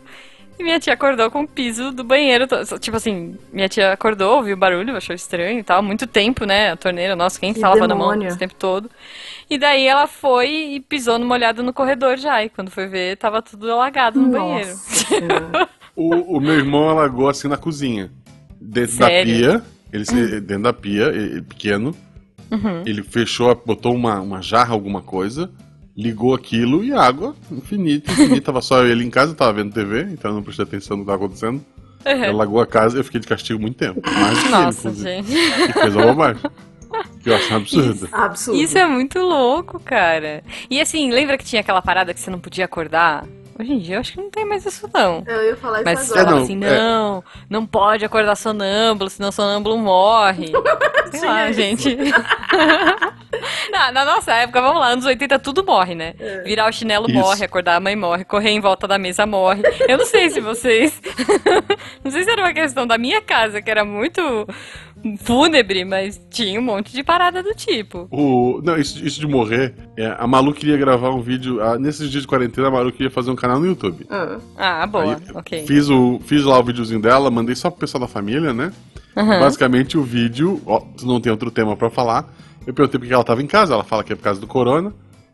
E 0.60 0.64
minha 0.64 0.80
tia 0.80 0.94
acordou 0.94 1.32
com 1.32 1.42
o 1.42 1.48
piso 1.48 1.92
do 1.92 2.04
banheiro. 2.04 2.46
Tipo 2.80 2.98
assim, 2.98 3.36
minha 3.52 3.68
tia 3.68 3.92
acordou, 3.94 4.38
ouviu 4.38 4.56
o 4.56 4.60
barulho, 4.60 4.96
achou 4.96 5.16
estranho 5.16 5.60
e 5.60 5.64
tal. 5.64 5.82
Muito 5.82 6.06
tempo, 6.06 6.46
né? 6.46 6.72
A 6.72 6.76
torneira, 6.76 7.16
nossa, 7.16 7.40
quem 7.40 7.52
Que 7.52 7.58
está 7.60 7.70
lavando 7.70 7.94
a 7.94 7.98
mão 7.98 8.22
esse 8.24 8.38
tempo 8.38 8.54
todo? 8.56 8.90
E 9.50 9.58
daí 9.58 9.88
ela 9.88 10.06
foi 10.08 10.50
e 10.76 10.80
pisou 10.80 11.18
numa 11.18 11.34
olhada 11.36 11.64
no 11.64 11.74
corredor 11.74 12.18
já. 12.18 12.44
E 12.44 12.50
quando 12.50 12.70
foi 12.70 12.88
ver, 12.88 13.18
tava 13.18 13.42
tudo 13.42 13.72
alagado 13.72 14.20
no 14.22 14.30
banheiro. 14.30 14.70
Nossa 14.70 15.06
Senhora. 15.06 15.70
O, 15.94 16.38
o 16.38 16.40
meu 16.40 16.54
irmão 16.54 16.90
alagou 16.90 17.28
assim 17.28 17.50
na 17.50 17.58
cozinha. 17.58 18.10
Dentro 18.62 18.96
Sério? 18.96 19.34
da 19.52 19.60
pia. 19.60 19.64
Ele, 19.92 20.06
se- 20.06 20.40
dentro 20.40 20.64
da 20.64 20.72
pia, 20.74 21.08
ele- 21.08 21.42
pequeno. 21.42 21.94
Uhum. 22.50 22.82
Ele 22.86 23.04
fechou, 23.04 23.54
botou 23.66 23.94
uma, 23.94 24.20
uma 24.22 24.42
jarra, 24.42 24.72
alguma 24.74 25.02
coisa, 25.02 25.52
ligou 26.02 26.34
aquilo 26.34 26.84
e 26.84 26.92
água, 26.94 27.36
infinita, 27.52 28.12
infinita. 28.12 28.42
Tava 28.42 28.62
só 28.62 28.84
ele 28.84 29.04
em 29.04 29.10
casa, 29.10 29.36
tava 29.36 29.54
vendo 29.54 29.74
TV, 29.74 30.08
então 30.12 30.32
eu 30.32 30.36
não 30.36 30.44
prestei 30.44 30.66
atenção 30.66 30.98
no 30.98 31.04
que 31.04 31.08
tava 31.12 31.24
acontecendo. 31.24 31.64
Ele 32.04 32.26
alagou 32.26 32.60
a 32.60 32.66
casa 32.66 32.98
e 32.98 33.00
eu 33.00 33.04
fiquei 33.04 33.20
de 33.20 33.28
castigo 33.28 33.62
muito 33.62 33.78
tempo. 33.78 34.02
Mais 34.04 34.40
ele, 34.40 34.50
Nossa, 34.50 34.90
inclusive. 34.90 35.24
gente. 35.24 35.74
Que 35.74 35.80
fez 35.80 35.98
a 35.98 36.02
bobagem. 36.02 36.44
Que 37.22 37.30
eu 37.30 37.36
acho 37.36 37.54
absurdo. 37.54 38.10
Absurdo. 38.12 38.60
Isso 38.60 38.78
é 38.78 38.86
muito 38.86 39.20
louco, 39.20 39.80
cara. 39.80 40.44
E 40.70 40.82
assim, 40.82 41.12
lembra 41.12 41.38
que 41.38 41.46
tinha 41.46 41.62
aquela 41.62 41.82
parada 41.82 42.14
que 42.14 42.20
você 42.20 42.32
não 42.32 42.40
podia 42.40 42.66
acordar? 42.66 43.26
Hoje 43.62 43.74
em 43.74 43.78
dia 43.80 43.96
eu 43.96 44.00
acho 44.00 44.14
que 44.14 44.18
não 44.18 44.32
tem 44.32 44.44
mais 44.44 44.66
isso, 44.66 44.90
não. 44.92 45.24
Eu 45.28 45.44
ia 45.44 45.56
falar 45.56 45.84
Mas 45.84 46.02
isso 46.02 46.18
É, 46.18 46.22
agora. 46.22 46.26
falava 46.26 46.38
não, 46.38 46.44
assim, 46.44 46.64
é. 46.64 46.80
não, 46.80 47.24
não 47.48 47.66
pode 47.66 48.04
acordar 48.04 48.36
sonâmbulo, 48.36 49.08
senão 49.08 49.32
sonâmbulo 49.32 49.78
morre. 49.78 50.52
Sei 51.12 51.20
Tinha 51.20 51.32
lá, 51.32 51.50
isso. 51.50 51.60
gente. 51.60 51.98
na, 53.72 53.92
na 53.92 54.06
nossa 54.06 54.34
época, 54.34 54.62
vamos 54.62 54.80
lá, 54.80 54.88
anos 54.88 55.06
80 55.06 55.40
tudo 55.40 55.64
morre, 55.64 55.96
né? 55.96 56.14
É. 56.20 56.42
Virar 56.42 56.68
o 56.68 56.72
chinelo 56.72 57.08
Isso. 57.08 57.18
morre, 57.18 57.46
acordar 57.46 57.76
a 57.76 57.80
mãe 57.80 57.96
morre, 57.96 58.24
correr 58.26 58.50
em 58.50 58.60
volta 58.60 58.88
da 58.88 58.98
mesa 58.98 59.26
morre. 59.26 59.62
Eu 59.88 59.98
não 59.98 60.06
sei 60.06 60.30
se 60.30 60.40
vocês... 60.42 61.00
não 62.04 62.12
sei 62.12 62.24
se 62.24 62.32
era 62.32 62.42
uma 62.42 62.54
questão 62.54 62.86
da 62.88 62.98
minha 62.98 63.22
casa, 63.22 63.62
que 63.62 63.70
era 63.70 63.86
muito 63.86 64.22
fúnebre, 65.20 65.84
mas 65.86 66.22
tinha 66.30 66.60
um 66.60 66.64
monte 66.64 66.92
de 66.94 67.04
parada 67.04 67.42
do 67.42 67.54
tipo. 67.56 68.08
O, 68.12 68.62
não, 68.64 68.78
isso, 68.78 69.04
isso 69.06 69.20
de 69.20 69.28
morrer, 69.28 69.74
é, 69.98 70.16
a 70.18 70.28
Malu 70.28 70.54
queria 70.54 70.78
gravar 70.78 71.10
um 71.10 71.22
vídeo. 71.22 71.62
ah, 71.62 71.78
nesses 71.78 72.10
dias 72.10 72.24
de 72.24 72.28
quarentena, 72.28 72.68
a 72.68 72.72
Malu 72.72 72.92
queria 72.92 73.10
fazer 73.12 73.32
um 73.32 73.36
canal 73.36 73.60
no 73.60 73.66
YouTube. 73.66 74.06
Ah, 74.10 74.38
Ah, 74.58 74.88
boa, 74.88 75.16
Aí, 75.16 75.22
ok. 75.34 75.66
Fiz, 75.66 75.90
o, 75.90 76.20
fiz 76.26 76.44
lá 76.44 76.60
o 76.60 76.64
videozinho 76.64 77.02
dela, 77.02 77.30
mandei 77.32 77.56
só 77.56 77.70
pro 77.70 77.80
pessoal 77.80 78.02
da 78.02 78.08
família, 78.08 78.54
né? 78.54 78.72
Aham. 79.16 79.40
Basicamente 79.40 79.98
o 79.98 80.04
vídeo, 80.04 80.62
ó, 80.66 80.82
não 81.04 81.20
tem 81.20 81.32
outro 81.32 81.52
tema 81.52 81.76
pra 81.76 81.90
falar. 81.90 82.34
Eu 82.66 82.74
perguntei 82.74 83.00
porque 83.00 83.14
ela 83.14 83.24
tava 83.24 83.42
em 83.42 83.48
casa, 83.48 83.74
ela 83.74 83.84
fala 83.84 84.04
que 84.04 84.14
é 84.14 84.16
por 84.16 84.24
causa 84.24 84.40
do 84.40 84.48
corona. 84.48 84.94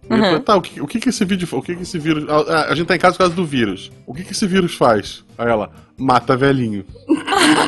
E 0.09 0.13
eu 0.13 0.17
Uhum. 0.17 0.23
falei, 0.23 0.39
tá, 0.39 0.55
o 0.55 0.61
que, 0.61 0.81
o 0.81 0.87
que 0.87 0.99
que 1.01 1.09
esse 1.09 1.25
vídeo 1.25 1.45
O 1.51 1.61
que 1.61 1.75
que 1.75 1.81
esse 1.81 1.99
vírus. 1.99 2.25
A, 2.29 2.71
a 2.71 2.75
gente 2.75 2.87
tá 2.87 2.95
em 2.95 2.99
casa 2.99 3.13
por 3.15 3.19
causa 3.19 3.35
do 3.35 3.45
vírus. 3.45 3.91
O 4.05 4.13
que 4.13 4.23
que 4.23 4.31
esse 4.31 4.47
vírus 4.47 4.73
faz? 4.73 5.23
Aí 5.37 5.49
ela, 5.49 5.69
mata 5.99 6.37
velhinho. 6.37 6.85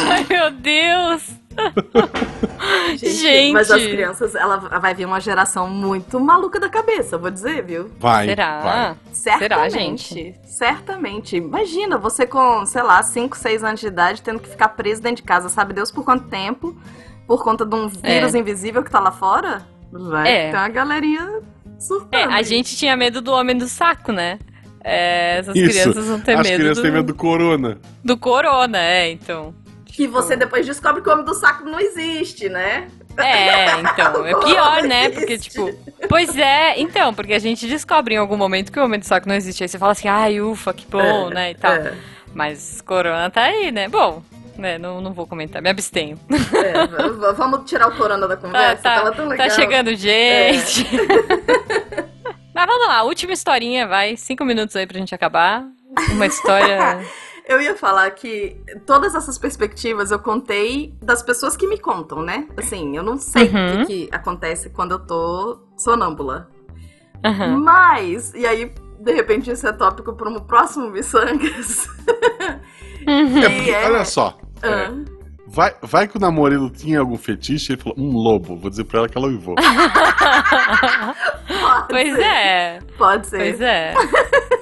Ai, 0.09 0.25
meu 0.29 0.49
Deus! 0.51 1.23
Gente! 2.95 3.51
Mas 3.53 3.69
as 3.71 3.81
crianças, 3.83 4.35
ela 4.35 4.57
vai 4.57 4.93
vir 4.93 5.05
uma 5.05 5.19
geração 5.19 5.67
muito 5.69 6.19
maluca 6.19 6.59
da 6.59 6.69
cabeça, 6.69 7.15
eu 7.15 7.19
vou 7.19 7.29
dizer, 7.29 7.63
viu? 7.63 7.89
Vai. 7.99 8.25
Será? 8.27 8.59
vai. 8.59 8.95
Certamente. 9.11 10.13
gente? 10.13 10.35
Certamente. 10.45 11.37
Imagina, 11.37 11.97
você 11.97 12.25
com, 12.25 12.65
sei 12.65 12.81
lá, 12.83 13.01
5, 13.01 13.37
6 13.37 13.63
anos 13.63 13.79
de 13.79 13.87
idade, 13.87 14.21
tendo 14.21 14.39
que 14.39 14.49
ficar 14.49 14.69
preso 14.69 15.01
dentro 15.01 15.17
de 15.17 15.23
casa, 15.23 15.49
sabe 15.49 15.73
Deus 15.73 15.91
por 15.91 16.03
quanto 16.03 16.27
tempo? 16.27 16.75
Por 17.27 17.43
conta 17.43 17.65
de 17.65 17.75
um 17.75 17.87
vírus 17.87 18.33
invisível 18.33 18.83
que 18.83 18.89
tá 18.91 18.99
lá 18.99 19.11
fora? 19.11 19.61
Vai 19.91 20.31
É. 20.31 20.51
ter 20.51 20.57
uma 20.57 20.69
galerinha 20.69 21.41
surtando. 21.79 22.13
É, 22.15 22.23
a 22.33 22.41
gente 22.41 22.75
tinha 22.75 22.95
medo 22.95 23.21
do 23.21 23.31
homem 23.31 23.57
do 23.57 23.67
saco, 23.67 24.11
né? 24.11 24.39
É, 24.83 25.37
essas 25.39 25.55
Isso. 25.55 25.69
crianças 25.69 26.07
vão 26.07 26.19
ter 26.21 26.33
As 26.37 26.47
medo, 26.47 26.55
crianças 26.59 26.77
do, 26.77 26.81
têm 26.83 26.91
medo 26.91 27.05
do 27.07 27.13
corona. 27.15 27.77
do 28.03 28.17
corona, 28.17 28.77
é, 28.79 29.11
então. 29.11 29.53
Que 29.99 30.07
você 30.07 30.37
depois 30.37 30.65
descobre 30.65 31.01
que 31.01 31.09
o 31.09 31.11
homem 31.11 31.25
do 31.25 31.33
saco 31.33 31.65
não 31.65 31.77
existe, 31.77 32.47
né? 32.47 32.87
É, 33.17 33.81
então, 33.81 34.25
é 34.25 34.33
pior, 34.33 34.81
né? 34.83 35.09
Porque, 35.09 35.37
tipo, 35.37 35.69
pois 36.07 36.37
é, 36.37 36.79
então, 36.79 37.13
porque 37.13 37.33
a 37.33 37.39
gente 37.39 37.67
descobre 37.67 38.15
em 38.15 38.17
algum 38.17 38.37
momento 38.37 38.71
que 38.71 38.79
o 38.79 38.85
homem 38.85 38.97
do 38.97 39.05
saco 39.05 39.27
não 39.27 39.35
existe. 39.35 39.61
Aí 39.61 39.67
você 39.67 39.77
fala 39.77 39.91
assim, 39.91 40.07
ai, 40.07 40.39
ufa, 40.39 40.73
que 40.73 40.87
bom, 40.87 41.29
É, 41.29 41.33
né, 41.33 41.51
e 41.51 41.55
tal. 41.55 41.73
é. 41.73 41.93
Mas 42.33 42.79
corona 42.79 43.29
tá 43.29 43.41
aí, 43.41 43.73
né? 43.73 43.89
Bom, 43.89 44.23
né, 44.57 44.77
não, 44.77 45.01
não 45.01 45.11
vou 45.11 45.27
comentar, 45.27 45.61
me 45.61 45.69
abstenho. 45.69 46.17
É, 46.31 47.33
vamos 47.33 47.69
tirar 47.69 47.89
o 47.89 47.97
corona 47.97 48.25
da 48.25 48.37
Tá, 48.37 48.41
conversa, 48.41 48.75
que 48.77 49.27
tá, 49.27 49.35
tá 49.35 49.49
chegando 49.49 49.93
gente. 49.97 50.87
Mas 52.55 52.65
vamos 52.65 52.87
lá, 52.87 53.03
última 53.03 53.33
historinha, 53.33 53.85
vai. 53.85 54.15
Cinco 54.15 54.45
minutos 54.45 54.77
aí 54.77 54.87
pra 54.87 54.97
gente 54.97 55.13
acabar. 55.13 55.65
Uma 56.13 56.25
história. 56.25 57.01
Eu 57.49 57.59
ia 57.59 57.75
falar 57.75 58.11
que 58.11 58.61
todas 58.85 59.15
essas 59.15 59.35
perspectivas 59.39 60.11
eu 60.11 60.19
contei 60.19 60.93
das 61.01 61.23
pessoas 61.23 61.57
que 61.57 61.65
me 61.65 61.79
contam, 61.79 62.21
né? 62.21 62.47
Assim, 62.55 62.95
eu 62.95 63.01
não 63.01 63.17
sei 63.17 63.49
Uhum. 63.49 63.81
o 63.81 63.85
que, 63.87 64.05
que 64.07 64.09
acontece 64.15 64.69
quando 64.69 64.91
eu 64.91 64.99
tô 64.99 65.59
sonâmbula. 65.75 66.47
Aham. 67.25 67.57
Mas, 67.57 68.35
e 68.35 68.45
aí, 68.45 68.71
de 68.99 69.11
repente, 69.13 69.49
isso 69.49 69.67
é 69.67 69.71
tópico 69.71 70.13
para 70.13 70.29
um 70.29 70.39
próximo 70.39 70.91
Missangas. 70.91 71.87
Uhum. 73.07 73.41
É 73.41 73.69
é. 73.71 73.85
olha 73.89 74.05
só. 74.05 74.37
é, 74.61 74.91
vai, 75.49 75.73
vai 75.81 76.07
que 76.07 76.17
o 76.17 76.19
namorado 76.19 76.69
tinha 76.69 76.99
algum 76.99 77.17
fetiche 77.17 77.71
e 77.71 77.75
ele 77.75 77.81
falou, 77.81 77.97
um 77.99 78.11
lobo. 78.17 78.55
Vou 78.55 78.69
dizer 78.69 78.83
pra 78.85 78.99
ela 78.99 79.09
que 79.09 79.17
ela 79.17 79.27
uivou. 79.27 79.55
pode 79.55 79.67
Pois 81.89 82.13
ser, 82.15 82.21
é, 82.23 82.79
Pode 82.97 83.27
ser. 83.27 83.37
pois 83.37 83.61
é. 83.61 83.93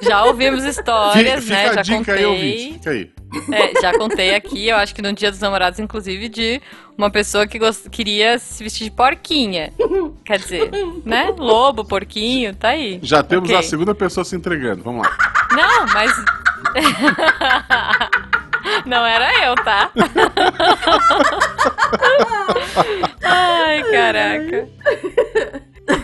Já 0.02 0.24
ouvimos 0.26 0.64
histórias, 0.64 1.44
fica 1.44 1.56
né? 1.56 1.70
a 1.70 1.74
Já 1.74 1.82
dica 1.82 2.14
aí, 2.14 2.26
ouvinte. 2.26 2.74
contei. 2.74 2.74
Fica 2.74 2.90
aí. 2.92 3.12
É, 3.52 3.82
já 3.82 3.94
contei 3.98 4.36
aqui, 4.36 4.70
eu 4.70 4.78
acho 4.78 4.96
que 4.96 5.02
no 5.02 5.12
Dia 5.12 5.30
dos 5.30 5.42
Namorados, 5.42 5.80
inclusive, 5.80 6.30
de 6.30 6.62
uma 6.98 7.12
pessoa 7.12 7.46
que 7.46 7.60
gost- 7.60 7.90
queria 7.90 8.40
se 8.40 8.64
vestir 8.64 8.86
de 8.86 8.92
porquinha. 8.92 9.74
Quer 10.24 10.40
dizer, 10.40 10.72
né? 11.06 11.34
Lobo, 11.38 11.84
porquinho, 11.84 12.56
tá 12.56 12.70
aí. 12.70 13.00
Já 13.04 13.22
temos 13.22 13.50
Ok. 13.50 13.60
a 13.60 13.64
segunda 13.64 13.94
pessoa 13.94 14.24
se 14.24 14.36
entregando. 14.36 14.82
Vamos 14.84 15.06
lá. 15.06 15.14
Não, 15.52 15.86
mas. 15.94 16.12
Não 18.86 19.06
era 19.06 19.46
eu, 19.46 19.56
tá? 19.56 19.92
Ai, 23.24 23.84
caraca. 23.92 24.68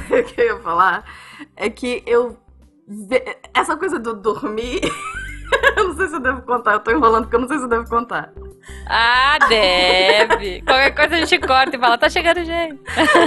o 0.09 0.23
que 0.23 0.41
eu 0.41 0.45
ia 0.57 0.57
falar 0.61 1.03
é 1.55 1.69
que 1.69 2.03
eu. 2.05 2.37
ve- 2.87 3.37
Essa 3.53 3.75
coisa 3.77 3.99
do 3.99 4.13
dormir. 4.13 4.81
eu 5.77 5.87
não 5.89 5.95
sei 5.95 6.07
se 6.07 6.15
eu 6.15 6.19
devo 6.19 6.41
contar, 6.41 6.73
eu 6.73 6.79
tô 6.79 6.91
enrolando 6.91 7.23
porque 7.23 7.35
eu 7.35 7.41
não 7.41 7.47
sei 7.47 7.57
se 7.57 7.63
eu 7.63 7.69
devo 7.69 7.87
contar. 7.87 8.31
Ah, 8.87 9.37
deve. 9.49 10.61
Qualquer 10.61 10.91
coisa 10.95 11.15
a 11.15 11.17
gente 11.19 11.37
corta 11.39 11.75
e 11.75 11.79
fala, 11.79 11.97
tá 11.97 12.09
chegando 12.09 12.43
gente. 12.45 12.79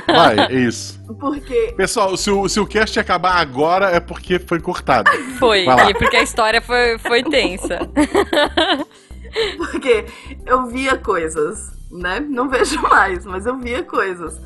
Vai, 0.07 0.39
é 0.39 0.53
isso. 0.55 0.99
Porque. 1.21 1.75
Pessoal, 1.77 2.17
se 2.17 2.31
o, 2.31 2.49
se 2.49 2.59
o 2.59 2.67
cast 2.67 2.99
acabar 2.99 3.35
agora 3.37 3.91
é 3.91 4.01
porque 4.01 4.39
foi 4.39 4.61
cortado. 4.61 5.11
Foi, 5.39 5.67
e 5.67 5.95
porque 5.95 6.17
a 6.17 6.23
história 6.23 6.63
foi, 6.63 6.99
foi 6.99 7.23
tensa. 7.23 7.79
Porque 9.57 10.07
eu 10.45 10.67
via 10.67 10.97
coisas, 10.97 11.73
né? 11.91 12.21
Não 12.21 12.49
vejo 12.49 12.81
mais, 12.83 13.25
mas 13.27 13.47
eu 13.47 13.57
via 13.59 13.83
coisas. 13.83 14.41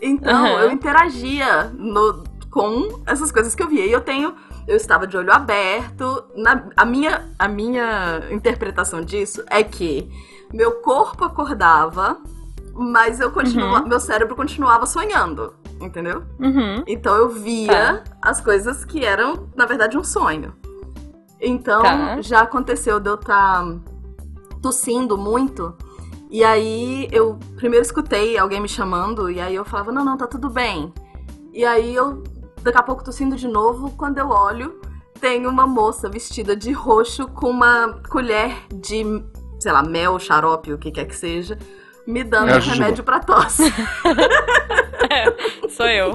Então 0.00 0.34
Aham. 0.46 0.60
eu 0.62 0.70
interagia 0.72 1.64
no- 1.76 2.24
com 2.50 3.02
essas 3.06 3.32
coisas 3.32 3.54
que 3.54 3.62
eu 3.62 3.68
via. 3.68 3.86
E 3.86 3.92
eu 3.92 4.00
tenho. 4.00 4.34
Eu 4.66 4.76
estava 4.76 5.06
de 5.06 5.16
olho 5.16 5.32
aberto. 5.32 6.24
Na, 6.36 6.64
a, 6.76 6.84
minha, 6.84 7.24
a 7.38 7.48
minha 7.48 8.22
interpretação 8.30 9.00
disso 9.02 9.42
é 9.50 9.62
que 9.62 10.10
meu 10.52 10.72
corpo 10.80 11.24
acordava, 11.24 12.18
mas 12.72 13.20
eu 13.20 13.30
continua, 13.30 13.80
meu 13.82 14.00
cérebro 14.00 14.34
continuava 14.36 14.86
sonhando. 14.86 15.54
Entendeu? 15.80 16.22
Uhum. 16.38 16.82
Então 16.86 17.14
eu 17.16 17.28
via 17.28 18.02
as 18.22 18.40
coisas 18.40 18.84
que 18.84 19.04
eram, 19.04 19.48
na 19.56 19.66
verdade, 19.66 19.98
um 19.98 20.04
sonho. 20.04 20.54
Então, 21.40 21.82
Tá. 21.82 22.22
já 22.22 22.40
aconteceu 22.40 22.98
de 23.00 23.10
eu 23.10 23.16
estar 23.16 23.64
tossindo 24.64 25.18
muito. 25.18 25.76
E 26.30 26.42
aí 26.42 27.06
eu 27.12 27.38
primeiro 27.54 27.84
escutei 27.84 28.38
alguém 28.38 28.62
me 28.62 28.68
chamando, 28.68 29.30
e 29.30 29.38
aí 29.38 29.54
eu 29.54 29.62
falava, 29.62 29.92
não, 29.92 30.02
não, 30.02 30.16
tá 30.16 30.26
tudo 30.26 30.48
bem. 30.48 30.90
E 31.52 31.62
aí 31.66 31.94
eu, 31.94 32.24
daqui 32.62 32.78
a 32.78 32.82
pouco, 32.82 33.04
tossindo 33.04 33.36
de 33.36 33.46
novo, 33.46 33.90
quando 33.90 34.16
eu 34.16 34.30
olho, 34.30 34.80
tem 35.20 35.46
uma 35.46 35.66
moça 35.66 36.08
vestida 36.08 36.56
de 36.56 36.72
roxo 36.72 37.28
com 37.28 37.50
uma 37.50 38.00
colher 38.08 38.56
de, 38.72 39.04
sei 39.60 39.70
lá, 39.70 39.82
mel, 39.82 40.18
xarope, 40.18 40.72
o 40.72 40.78
que 40.78 40.90
quer 40.90 41.04
que 41.04 41.14
seja, 41.14 41.58
me 42.06 42.24
dando 42.24 42.48
É 42.48 42.56
um 42.56 42.60
remédio 42.60 43.04
pra 43.04 43.20
tosse. 43.20 43.64
Sou 45.76 45.86
eu. 45.86 46.14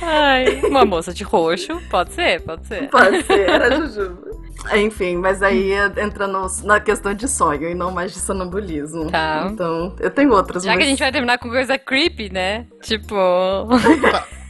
Ai, 0.00 0.60
uma 0.64 0.84
moça 0.84 1.12
de 1.12 1.24
roxo, 1.24 1.80
pode 1.90 2.12
ser, 2.12 2.40
pode 2.42 2.64
ser. 2.66 2.88
Pode 2.88 3.24
ser, 3.24 3.48
era 3.48 3.76
Jujuba. 3.76 4.31
Enfim, 4.74 5.16
mas 5.16 5.42
aí 5.42 5.72
entra 5.96 6.26
no- 6.26 6.46
na 6.64 6.78
questão 6.80 7.12
de 7.12 7.26
sonho 7.28 7.68
e 7.68 7.74
não 7.74 7.90
mais 7.90 8.12
de 8.12 8.20
sonambulismo. 8.20 9.10
Tá. 9.10 9.48
Então, 9.50 9.94
eu 9.98 10.10
tenho 10.10 10.32
outras, 10.32 10.62
Já 10.62 10.70
mas... 10.70 10.78
que 10.78 10.84
a 10.84 10.86
gente 10.88 10.98
vai 11.00 11.10
terminar 11.12 11.38
com 11.38 11.48
coisa 11.48 11.76
creepy, 11.78 12.30
né? 12.32 12.66
Tipo. 12.82 13.14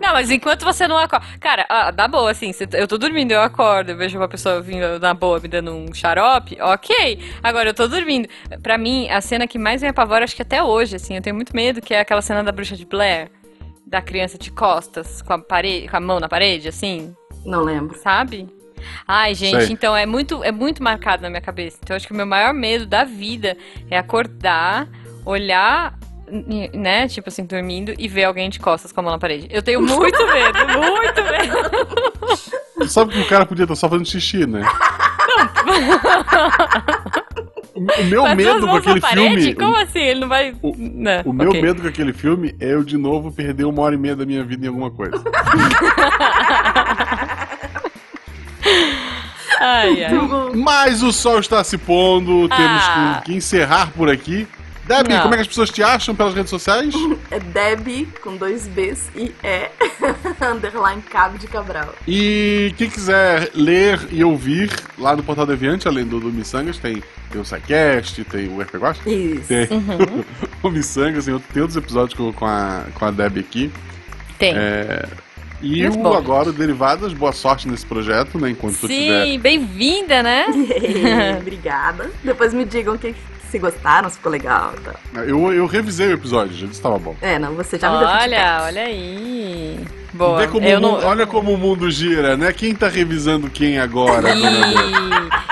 Não, 0.00 0.12
mas 0.14 0.30
enquanto 0.30 0.64
você 0.64 0.88
não 0.88 0.96
acorda. 0.98 1.24
Cara, 1.38 1.66
ah, 1.68 1.90
dá 1.90 2.08
boa, 2.08 2.30
assim. 2.30 2.50
Eu 2.72 2.88
tô 2.88 2.96
dormindo, 2.98 3.32
eu 3.32 3.40
acordo, 3.40 3.90
eu 3.90 3.96
vejo 3.96 4.18
uma 4.18 4.28
pessoa 4.28 4.60
vindo 4.60 4.98
na 4.98 5.14
boa 5.14 5.38
me 5.38 5.48
dando 5.48 5.70
um 5.72 5.92
xarope, 5.94 6.58
ok. 6.60 7.20
Agora 7.42 7.68
eu 7.70 7.74
tô 7.74 7.86
dormindo. 7.86 8.28
Pra 8.62 8.76
mim, 8.78 9.08
a 9.10 9.20
cena 9.20 9.46
que 9.46 9.58
mais 9.58 9.82
me 9.82 9.88
apavora, 9.88 10.24
acho 10.24 10.34
que 10.34 10.42
até 10.42 10.62
hoje, 10.62 10.96
assim, 10.96 11.14
eu 11.16 11.22
tenho 11.22 11.36
muito 11.36 11.54
medo, 11.54 11.80
que 11.80 11.94
é 11.94 12.00
aquela 12.00 12.22
cena 12.22 12.42
da 12.42 12.50
bruxa 12.52 12.76
de 12.76 12.84
Blair. 12.86 13.30
Da 13.86 14.00
criança 14.00 14.38
de 14.38 14.50
costas, 14.50 15.20
com 15.22 15.34
a, 15.34 15.38
parede, 15.38 15.88
com 15.88 15.96
a 15.96 16.00
mão 16.00 16.18
na 16.18 16.28
parede, 16.28 16.66
assim, 16.68 17.14
Não 17.44 17.62
lembro. 17.62 17.96
sabe? 17.98 18.48
Ai, 19.06 19.34
gente, 19.34 19.64
Sei. 19.64 19.72
então 19.72 19.96
é 19.96 20.04
muito, 20.06 20.42
é 20.44 20.52
muito 20.52 20.82
marcado 20.82 21.22
na 21.22 21.28
minha 21.30 21.40
cabeça. 21.40 21.78
Então 21.82 21.96
acho 21.96 22.06
que 22.06 22.12
o 22.12 22.16
meu 22.16 22.26
maior 22.26 22.52
medo 22.54 22.86
da 22.86 23.04
vida 23.04 23.56
é 23.90 23.96
acordar, 23.98 24.88
olhar, 25.24 25.94
né, 26.72 27.06
tipo 27.08 27.28
assim, 27.28 27.44
dormindo 27.44 27.92
e 27.98 28.08
ver 28.08 28.24
alguém 28.24 28.48
de 28.48 28.58
costas 28.58 28.90
com 28.92 29.00
a 29.00 29.02
mão 29.02 29.12
na 29.12 29.18
parede. 29.18 29.46
Eu 29.50 29.62
tenho 29.62 29.80
muito 29.82 30.26
medo, 30.26 30.58
muito 30.78 31.22
medo. 31.22 32.88
Sabe 32.88 33.12
que 33.12 33.20
o 33.20 33.28
cara 33.28 33.44
podia 33.46 33.64
estar 33.64 33.76
só 33.76 33.88
fazendo 33.88 34.08
xixi, 34.08 34.46
né? 34.46 34.62
O 37.74 37.80
meu 38.04 38.22
Mas 38.22 38.36
medo 38.36 38.66
com 38.68 38.76
aquele 38.76 39.00
filme. 39.00 39.54
Como 39.54 39.76
assim? 39.76 39.98
Ele 40.00 40.20
não 40.20 40.28
vai. 40.28 40.54
o- 40.62 40.74
Não, 40.76 41.22
O 41.24 41.32
meu 41.32 41.48
ok. 41.48 41.62
medo 41.62 41.80
com 41.82 41.88
aquele 41.88 42.12
filme 42.12 42.54
é 42.60 42.74
eu 42.74 42.84
de 42.84 42.96
novo 42.98 43.32
perder 43.32 43.64
uma 43.64 43.80
hora 43.82 43.94
e 43.94 43.98
meia 43.98 44.14
da 44.14 44.26
minha 44.26 44.44
vida 44.44 44.66
em 44.66 44.68
alguma 44.68 44.90
coisa. 44.90 45.16
Ai, 49.62 50.04
ai. 50.04 50.12
Mas 50.54 51.02
o 51.02 51.12
sol 51.12 51.38
está 51.38 51.62
se 51.62 51.78
pondo, 51.78 52.48
temos 52.48 52.82
Ah. 52.84 53.20
que, 53.24 53.30
que 53.32 53.36
encerrar 53.38 53.90
por 53.92 54.10
aqui. 54.10 54.46
Debbie, 54.84 55.14
Não. 55.14 55.22
como 55.22 55.34
é 55.34 55.36
que 55.36 55.42
as 55.42 55.46
pessoas 55.46 55.70
te 55.70 55.80
acham 55.80 56.12
pelas 56.12 56.34
redes 56.34 56.50
sociais? 56.50 56.92
É 57.30 57.38
Debbie, 57.38 58.08
com 58.20 58.36
dois 58.36 58.66
Bs, 58.66 59.10
e 59.14 59.32
é 59.42 59.70
underline 60.52 61.00
Cabo 61.02 61.38
de 61.38 61.46
Cabral. 61.46 61.94
E 62.06 62.74
quem 62.76 62.90
quiser 62.90 63.50
ler 63.54 64.00
e 64.10 64.24
ouvir 64.24 64.70
lá 64.98 65.14
no 65.14 65.22
Portal 65.22 65.46
Deviante, 65.46 65.86
além 65.86 66.04
do, 66.04 66.18
do 66.18 66.32
Missangas, 66.32 66.78
tem, 66.78 67.00
tem 67.30 67.40
o 67.40 67.44
SciCast, 67.44 68.24
tem 68.24 68.48
o 68.48 68.60
RP 68.60 68.74
Guacha, 68.76 69.08
Isso. 69.08 69.46
tem 69.46 69.68
Uhum. 69.70 70.24
o 70.64 70.68
Missangas, 70.70 71.26
tem, 71.26 71.34
outro- 71.34 71.48
tem 71.52 71.62
outros 71.62 71.76
episódios 71.76 72.14
com, 72.18 72.32
com, 72.32 72.44
a, 72.44 72.82
com 72.92 73.04
a 73.04 73.10
Debbie 73.12 73.40
aqui. 73.40 73.70
Tem. 74.36 74.52
E 75.62 75.82
Muito 75.82 76.00
o 76.00 76.02
bom. 76.02 76.14
agora, 76.14 76.48
o 76.48 76.52
Derivadas, 76.52 77.12
boa 77.12 77.32
sorte 77.32 77.68
nesse 77.68 77.86
projeto, 77.86 78.36
né? 78.38 78.50
Enquanto 78.50 78.78
tu 78.80 78.88
tiver. 78.88 79.26
Sim, 79.26 79.38
bem-vinda, 79.38 80.20
né? 80.22 80.46
Obrigada. 81.40 82.10
Depois 82.24 82.52
me 82.52 82.64
digam 82.64 82.98
que, 82.98 83.14
se 83.48 83.58
gostaram, 83.60 84.10
se 84.10 84.16
ficou 84.16 84.32
legal. 84.32 84.72
Tá. 84.84 84.94
Eu, 85.20 85.52
eu 85.52 85.66
revisei 85.66 86.08
o 86.08 86.14
episódio, 86.14 86.52
já 86.52 86.60
disse 86.66 86.68
que 86.68 86.74
estava 86.74 86.98
bom. 86.98 87.14
É, 87.22 87.38
não, 87.38 87.54
você 87.54 87.78
já 87.78 87.90
me 87.92 87.98
deu 87.98 88.08
Olha, 88.08 88.62
olha 88.64 88.82
aí. 88.82 89.78
Boa. 90.12 90.38
Vê 90.38 90.48
como 90.48 90.66
eu 90.66 90.78
o 90.78 90.80
não... 90.80 90.90
mundo- 90.92 91.06
olha 91.06 91.26
como 91.26 91.52
o 91.54 91.58
mundo 91.58 91.88
gira, 91.90 92.36
né? 92.36 92.52
Quem 92.52 92.74
tá 92.74 92.88
revisando 92.88 93.48
quem 93.48 93.78
agora? 93.78 94.30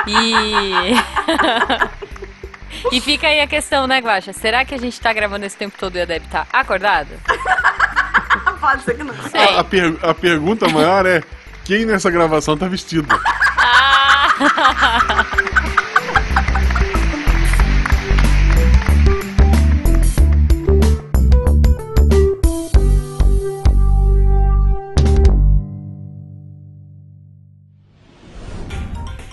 E... 0.09 0.11
e... 0.11 0.95
e 2.97 3.01
fica 3.01 3.29
aí 3.29 3.41
a 3.41 3.47
questão, 3.47 3.87
né, 3.87 4.01
Guaxa? 4.01 4.33
Será 4.33 4.65
que 4.65 4.75
a 4.75 4.79
gente 4.79 5.01
tá 5.01 5.13
gravando 5.13 5.47
esse 5.47 5.57
tempo 5.57 5.77
todo 5.79 5.95
e 5.97 6.01
a 6.01 6.05
Deb 6.05 6.25
tá 6.31 6.47
acordada? 6.53 7.17
Ser 8.85 8.95
que 8.97 9.03
não. 9.05 9.15
Sei. 9.31 9.41
A, 9.41 9.61
a 9.61 9.65
per- 9.65 9.97
a 10.03 10.15
pergunta 10.15 10.69
maior 10.69 11.07
é: 11.07 11.23
quem 11.65 11.85
nessa 11.87 12.11
gravação 12.11 12.57
tá 12.57 12.67
vestido? 12.69 13.09
Ah! 13.59 15.27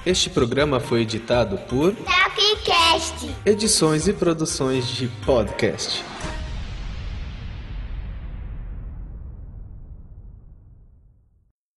Este 0.06 0.30
programa 0.30 0.80
foi 0.80 1.02
editado 1.02 1.58
por 1.70 1.94
Tapcast. 1.94 3.30
Edições 3.46 4.08
e 4.08 4.14
Produções 4.14 4.88
de 4.88 5.08
Podcast. 5.26 6.04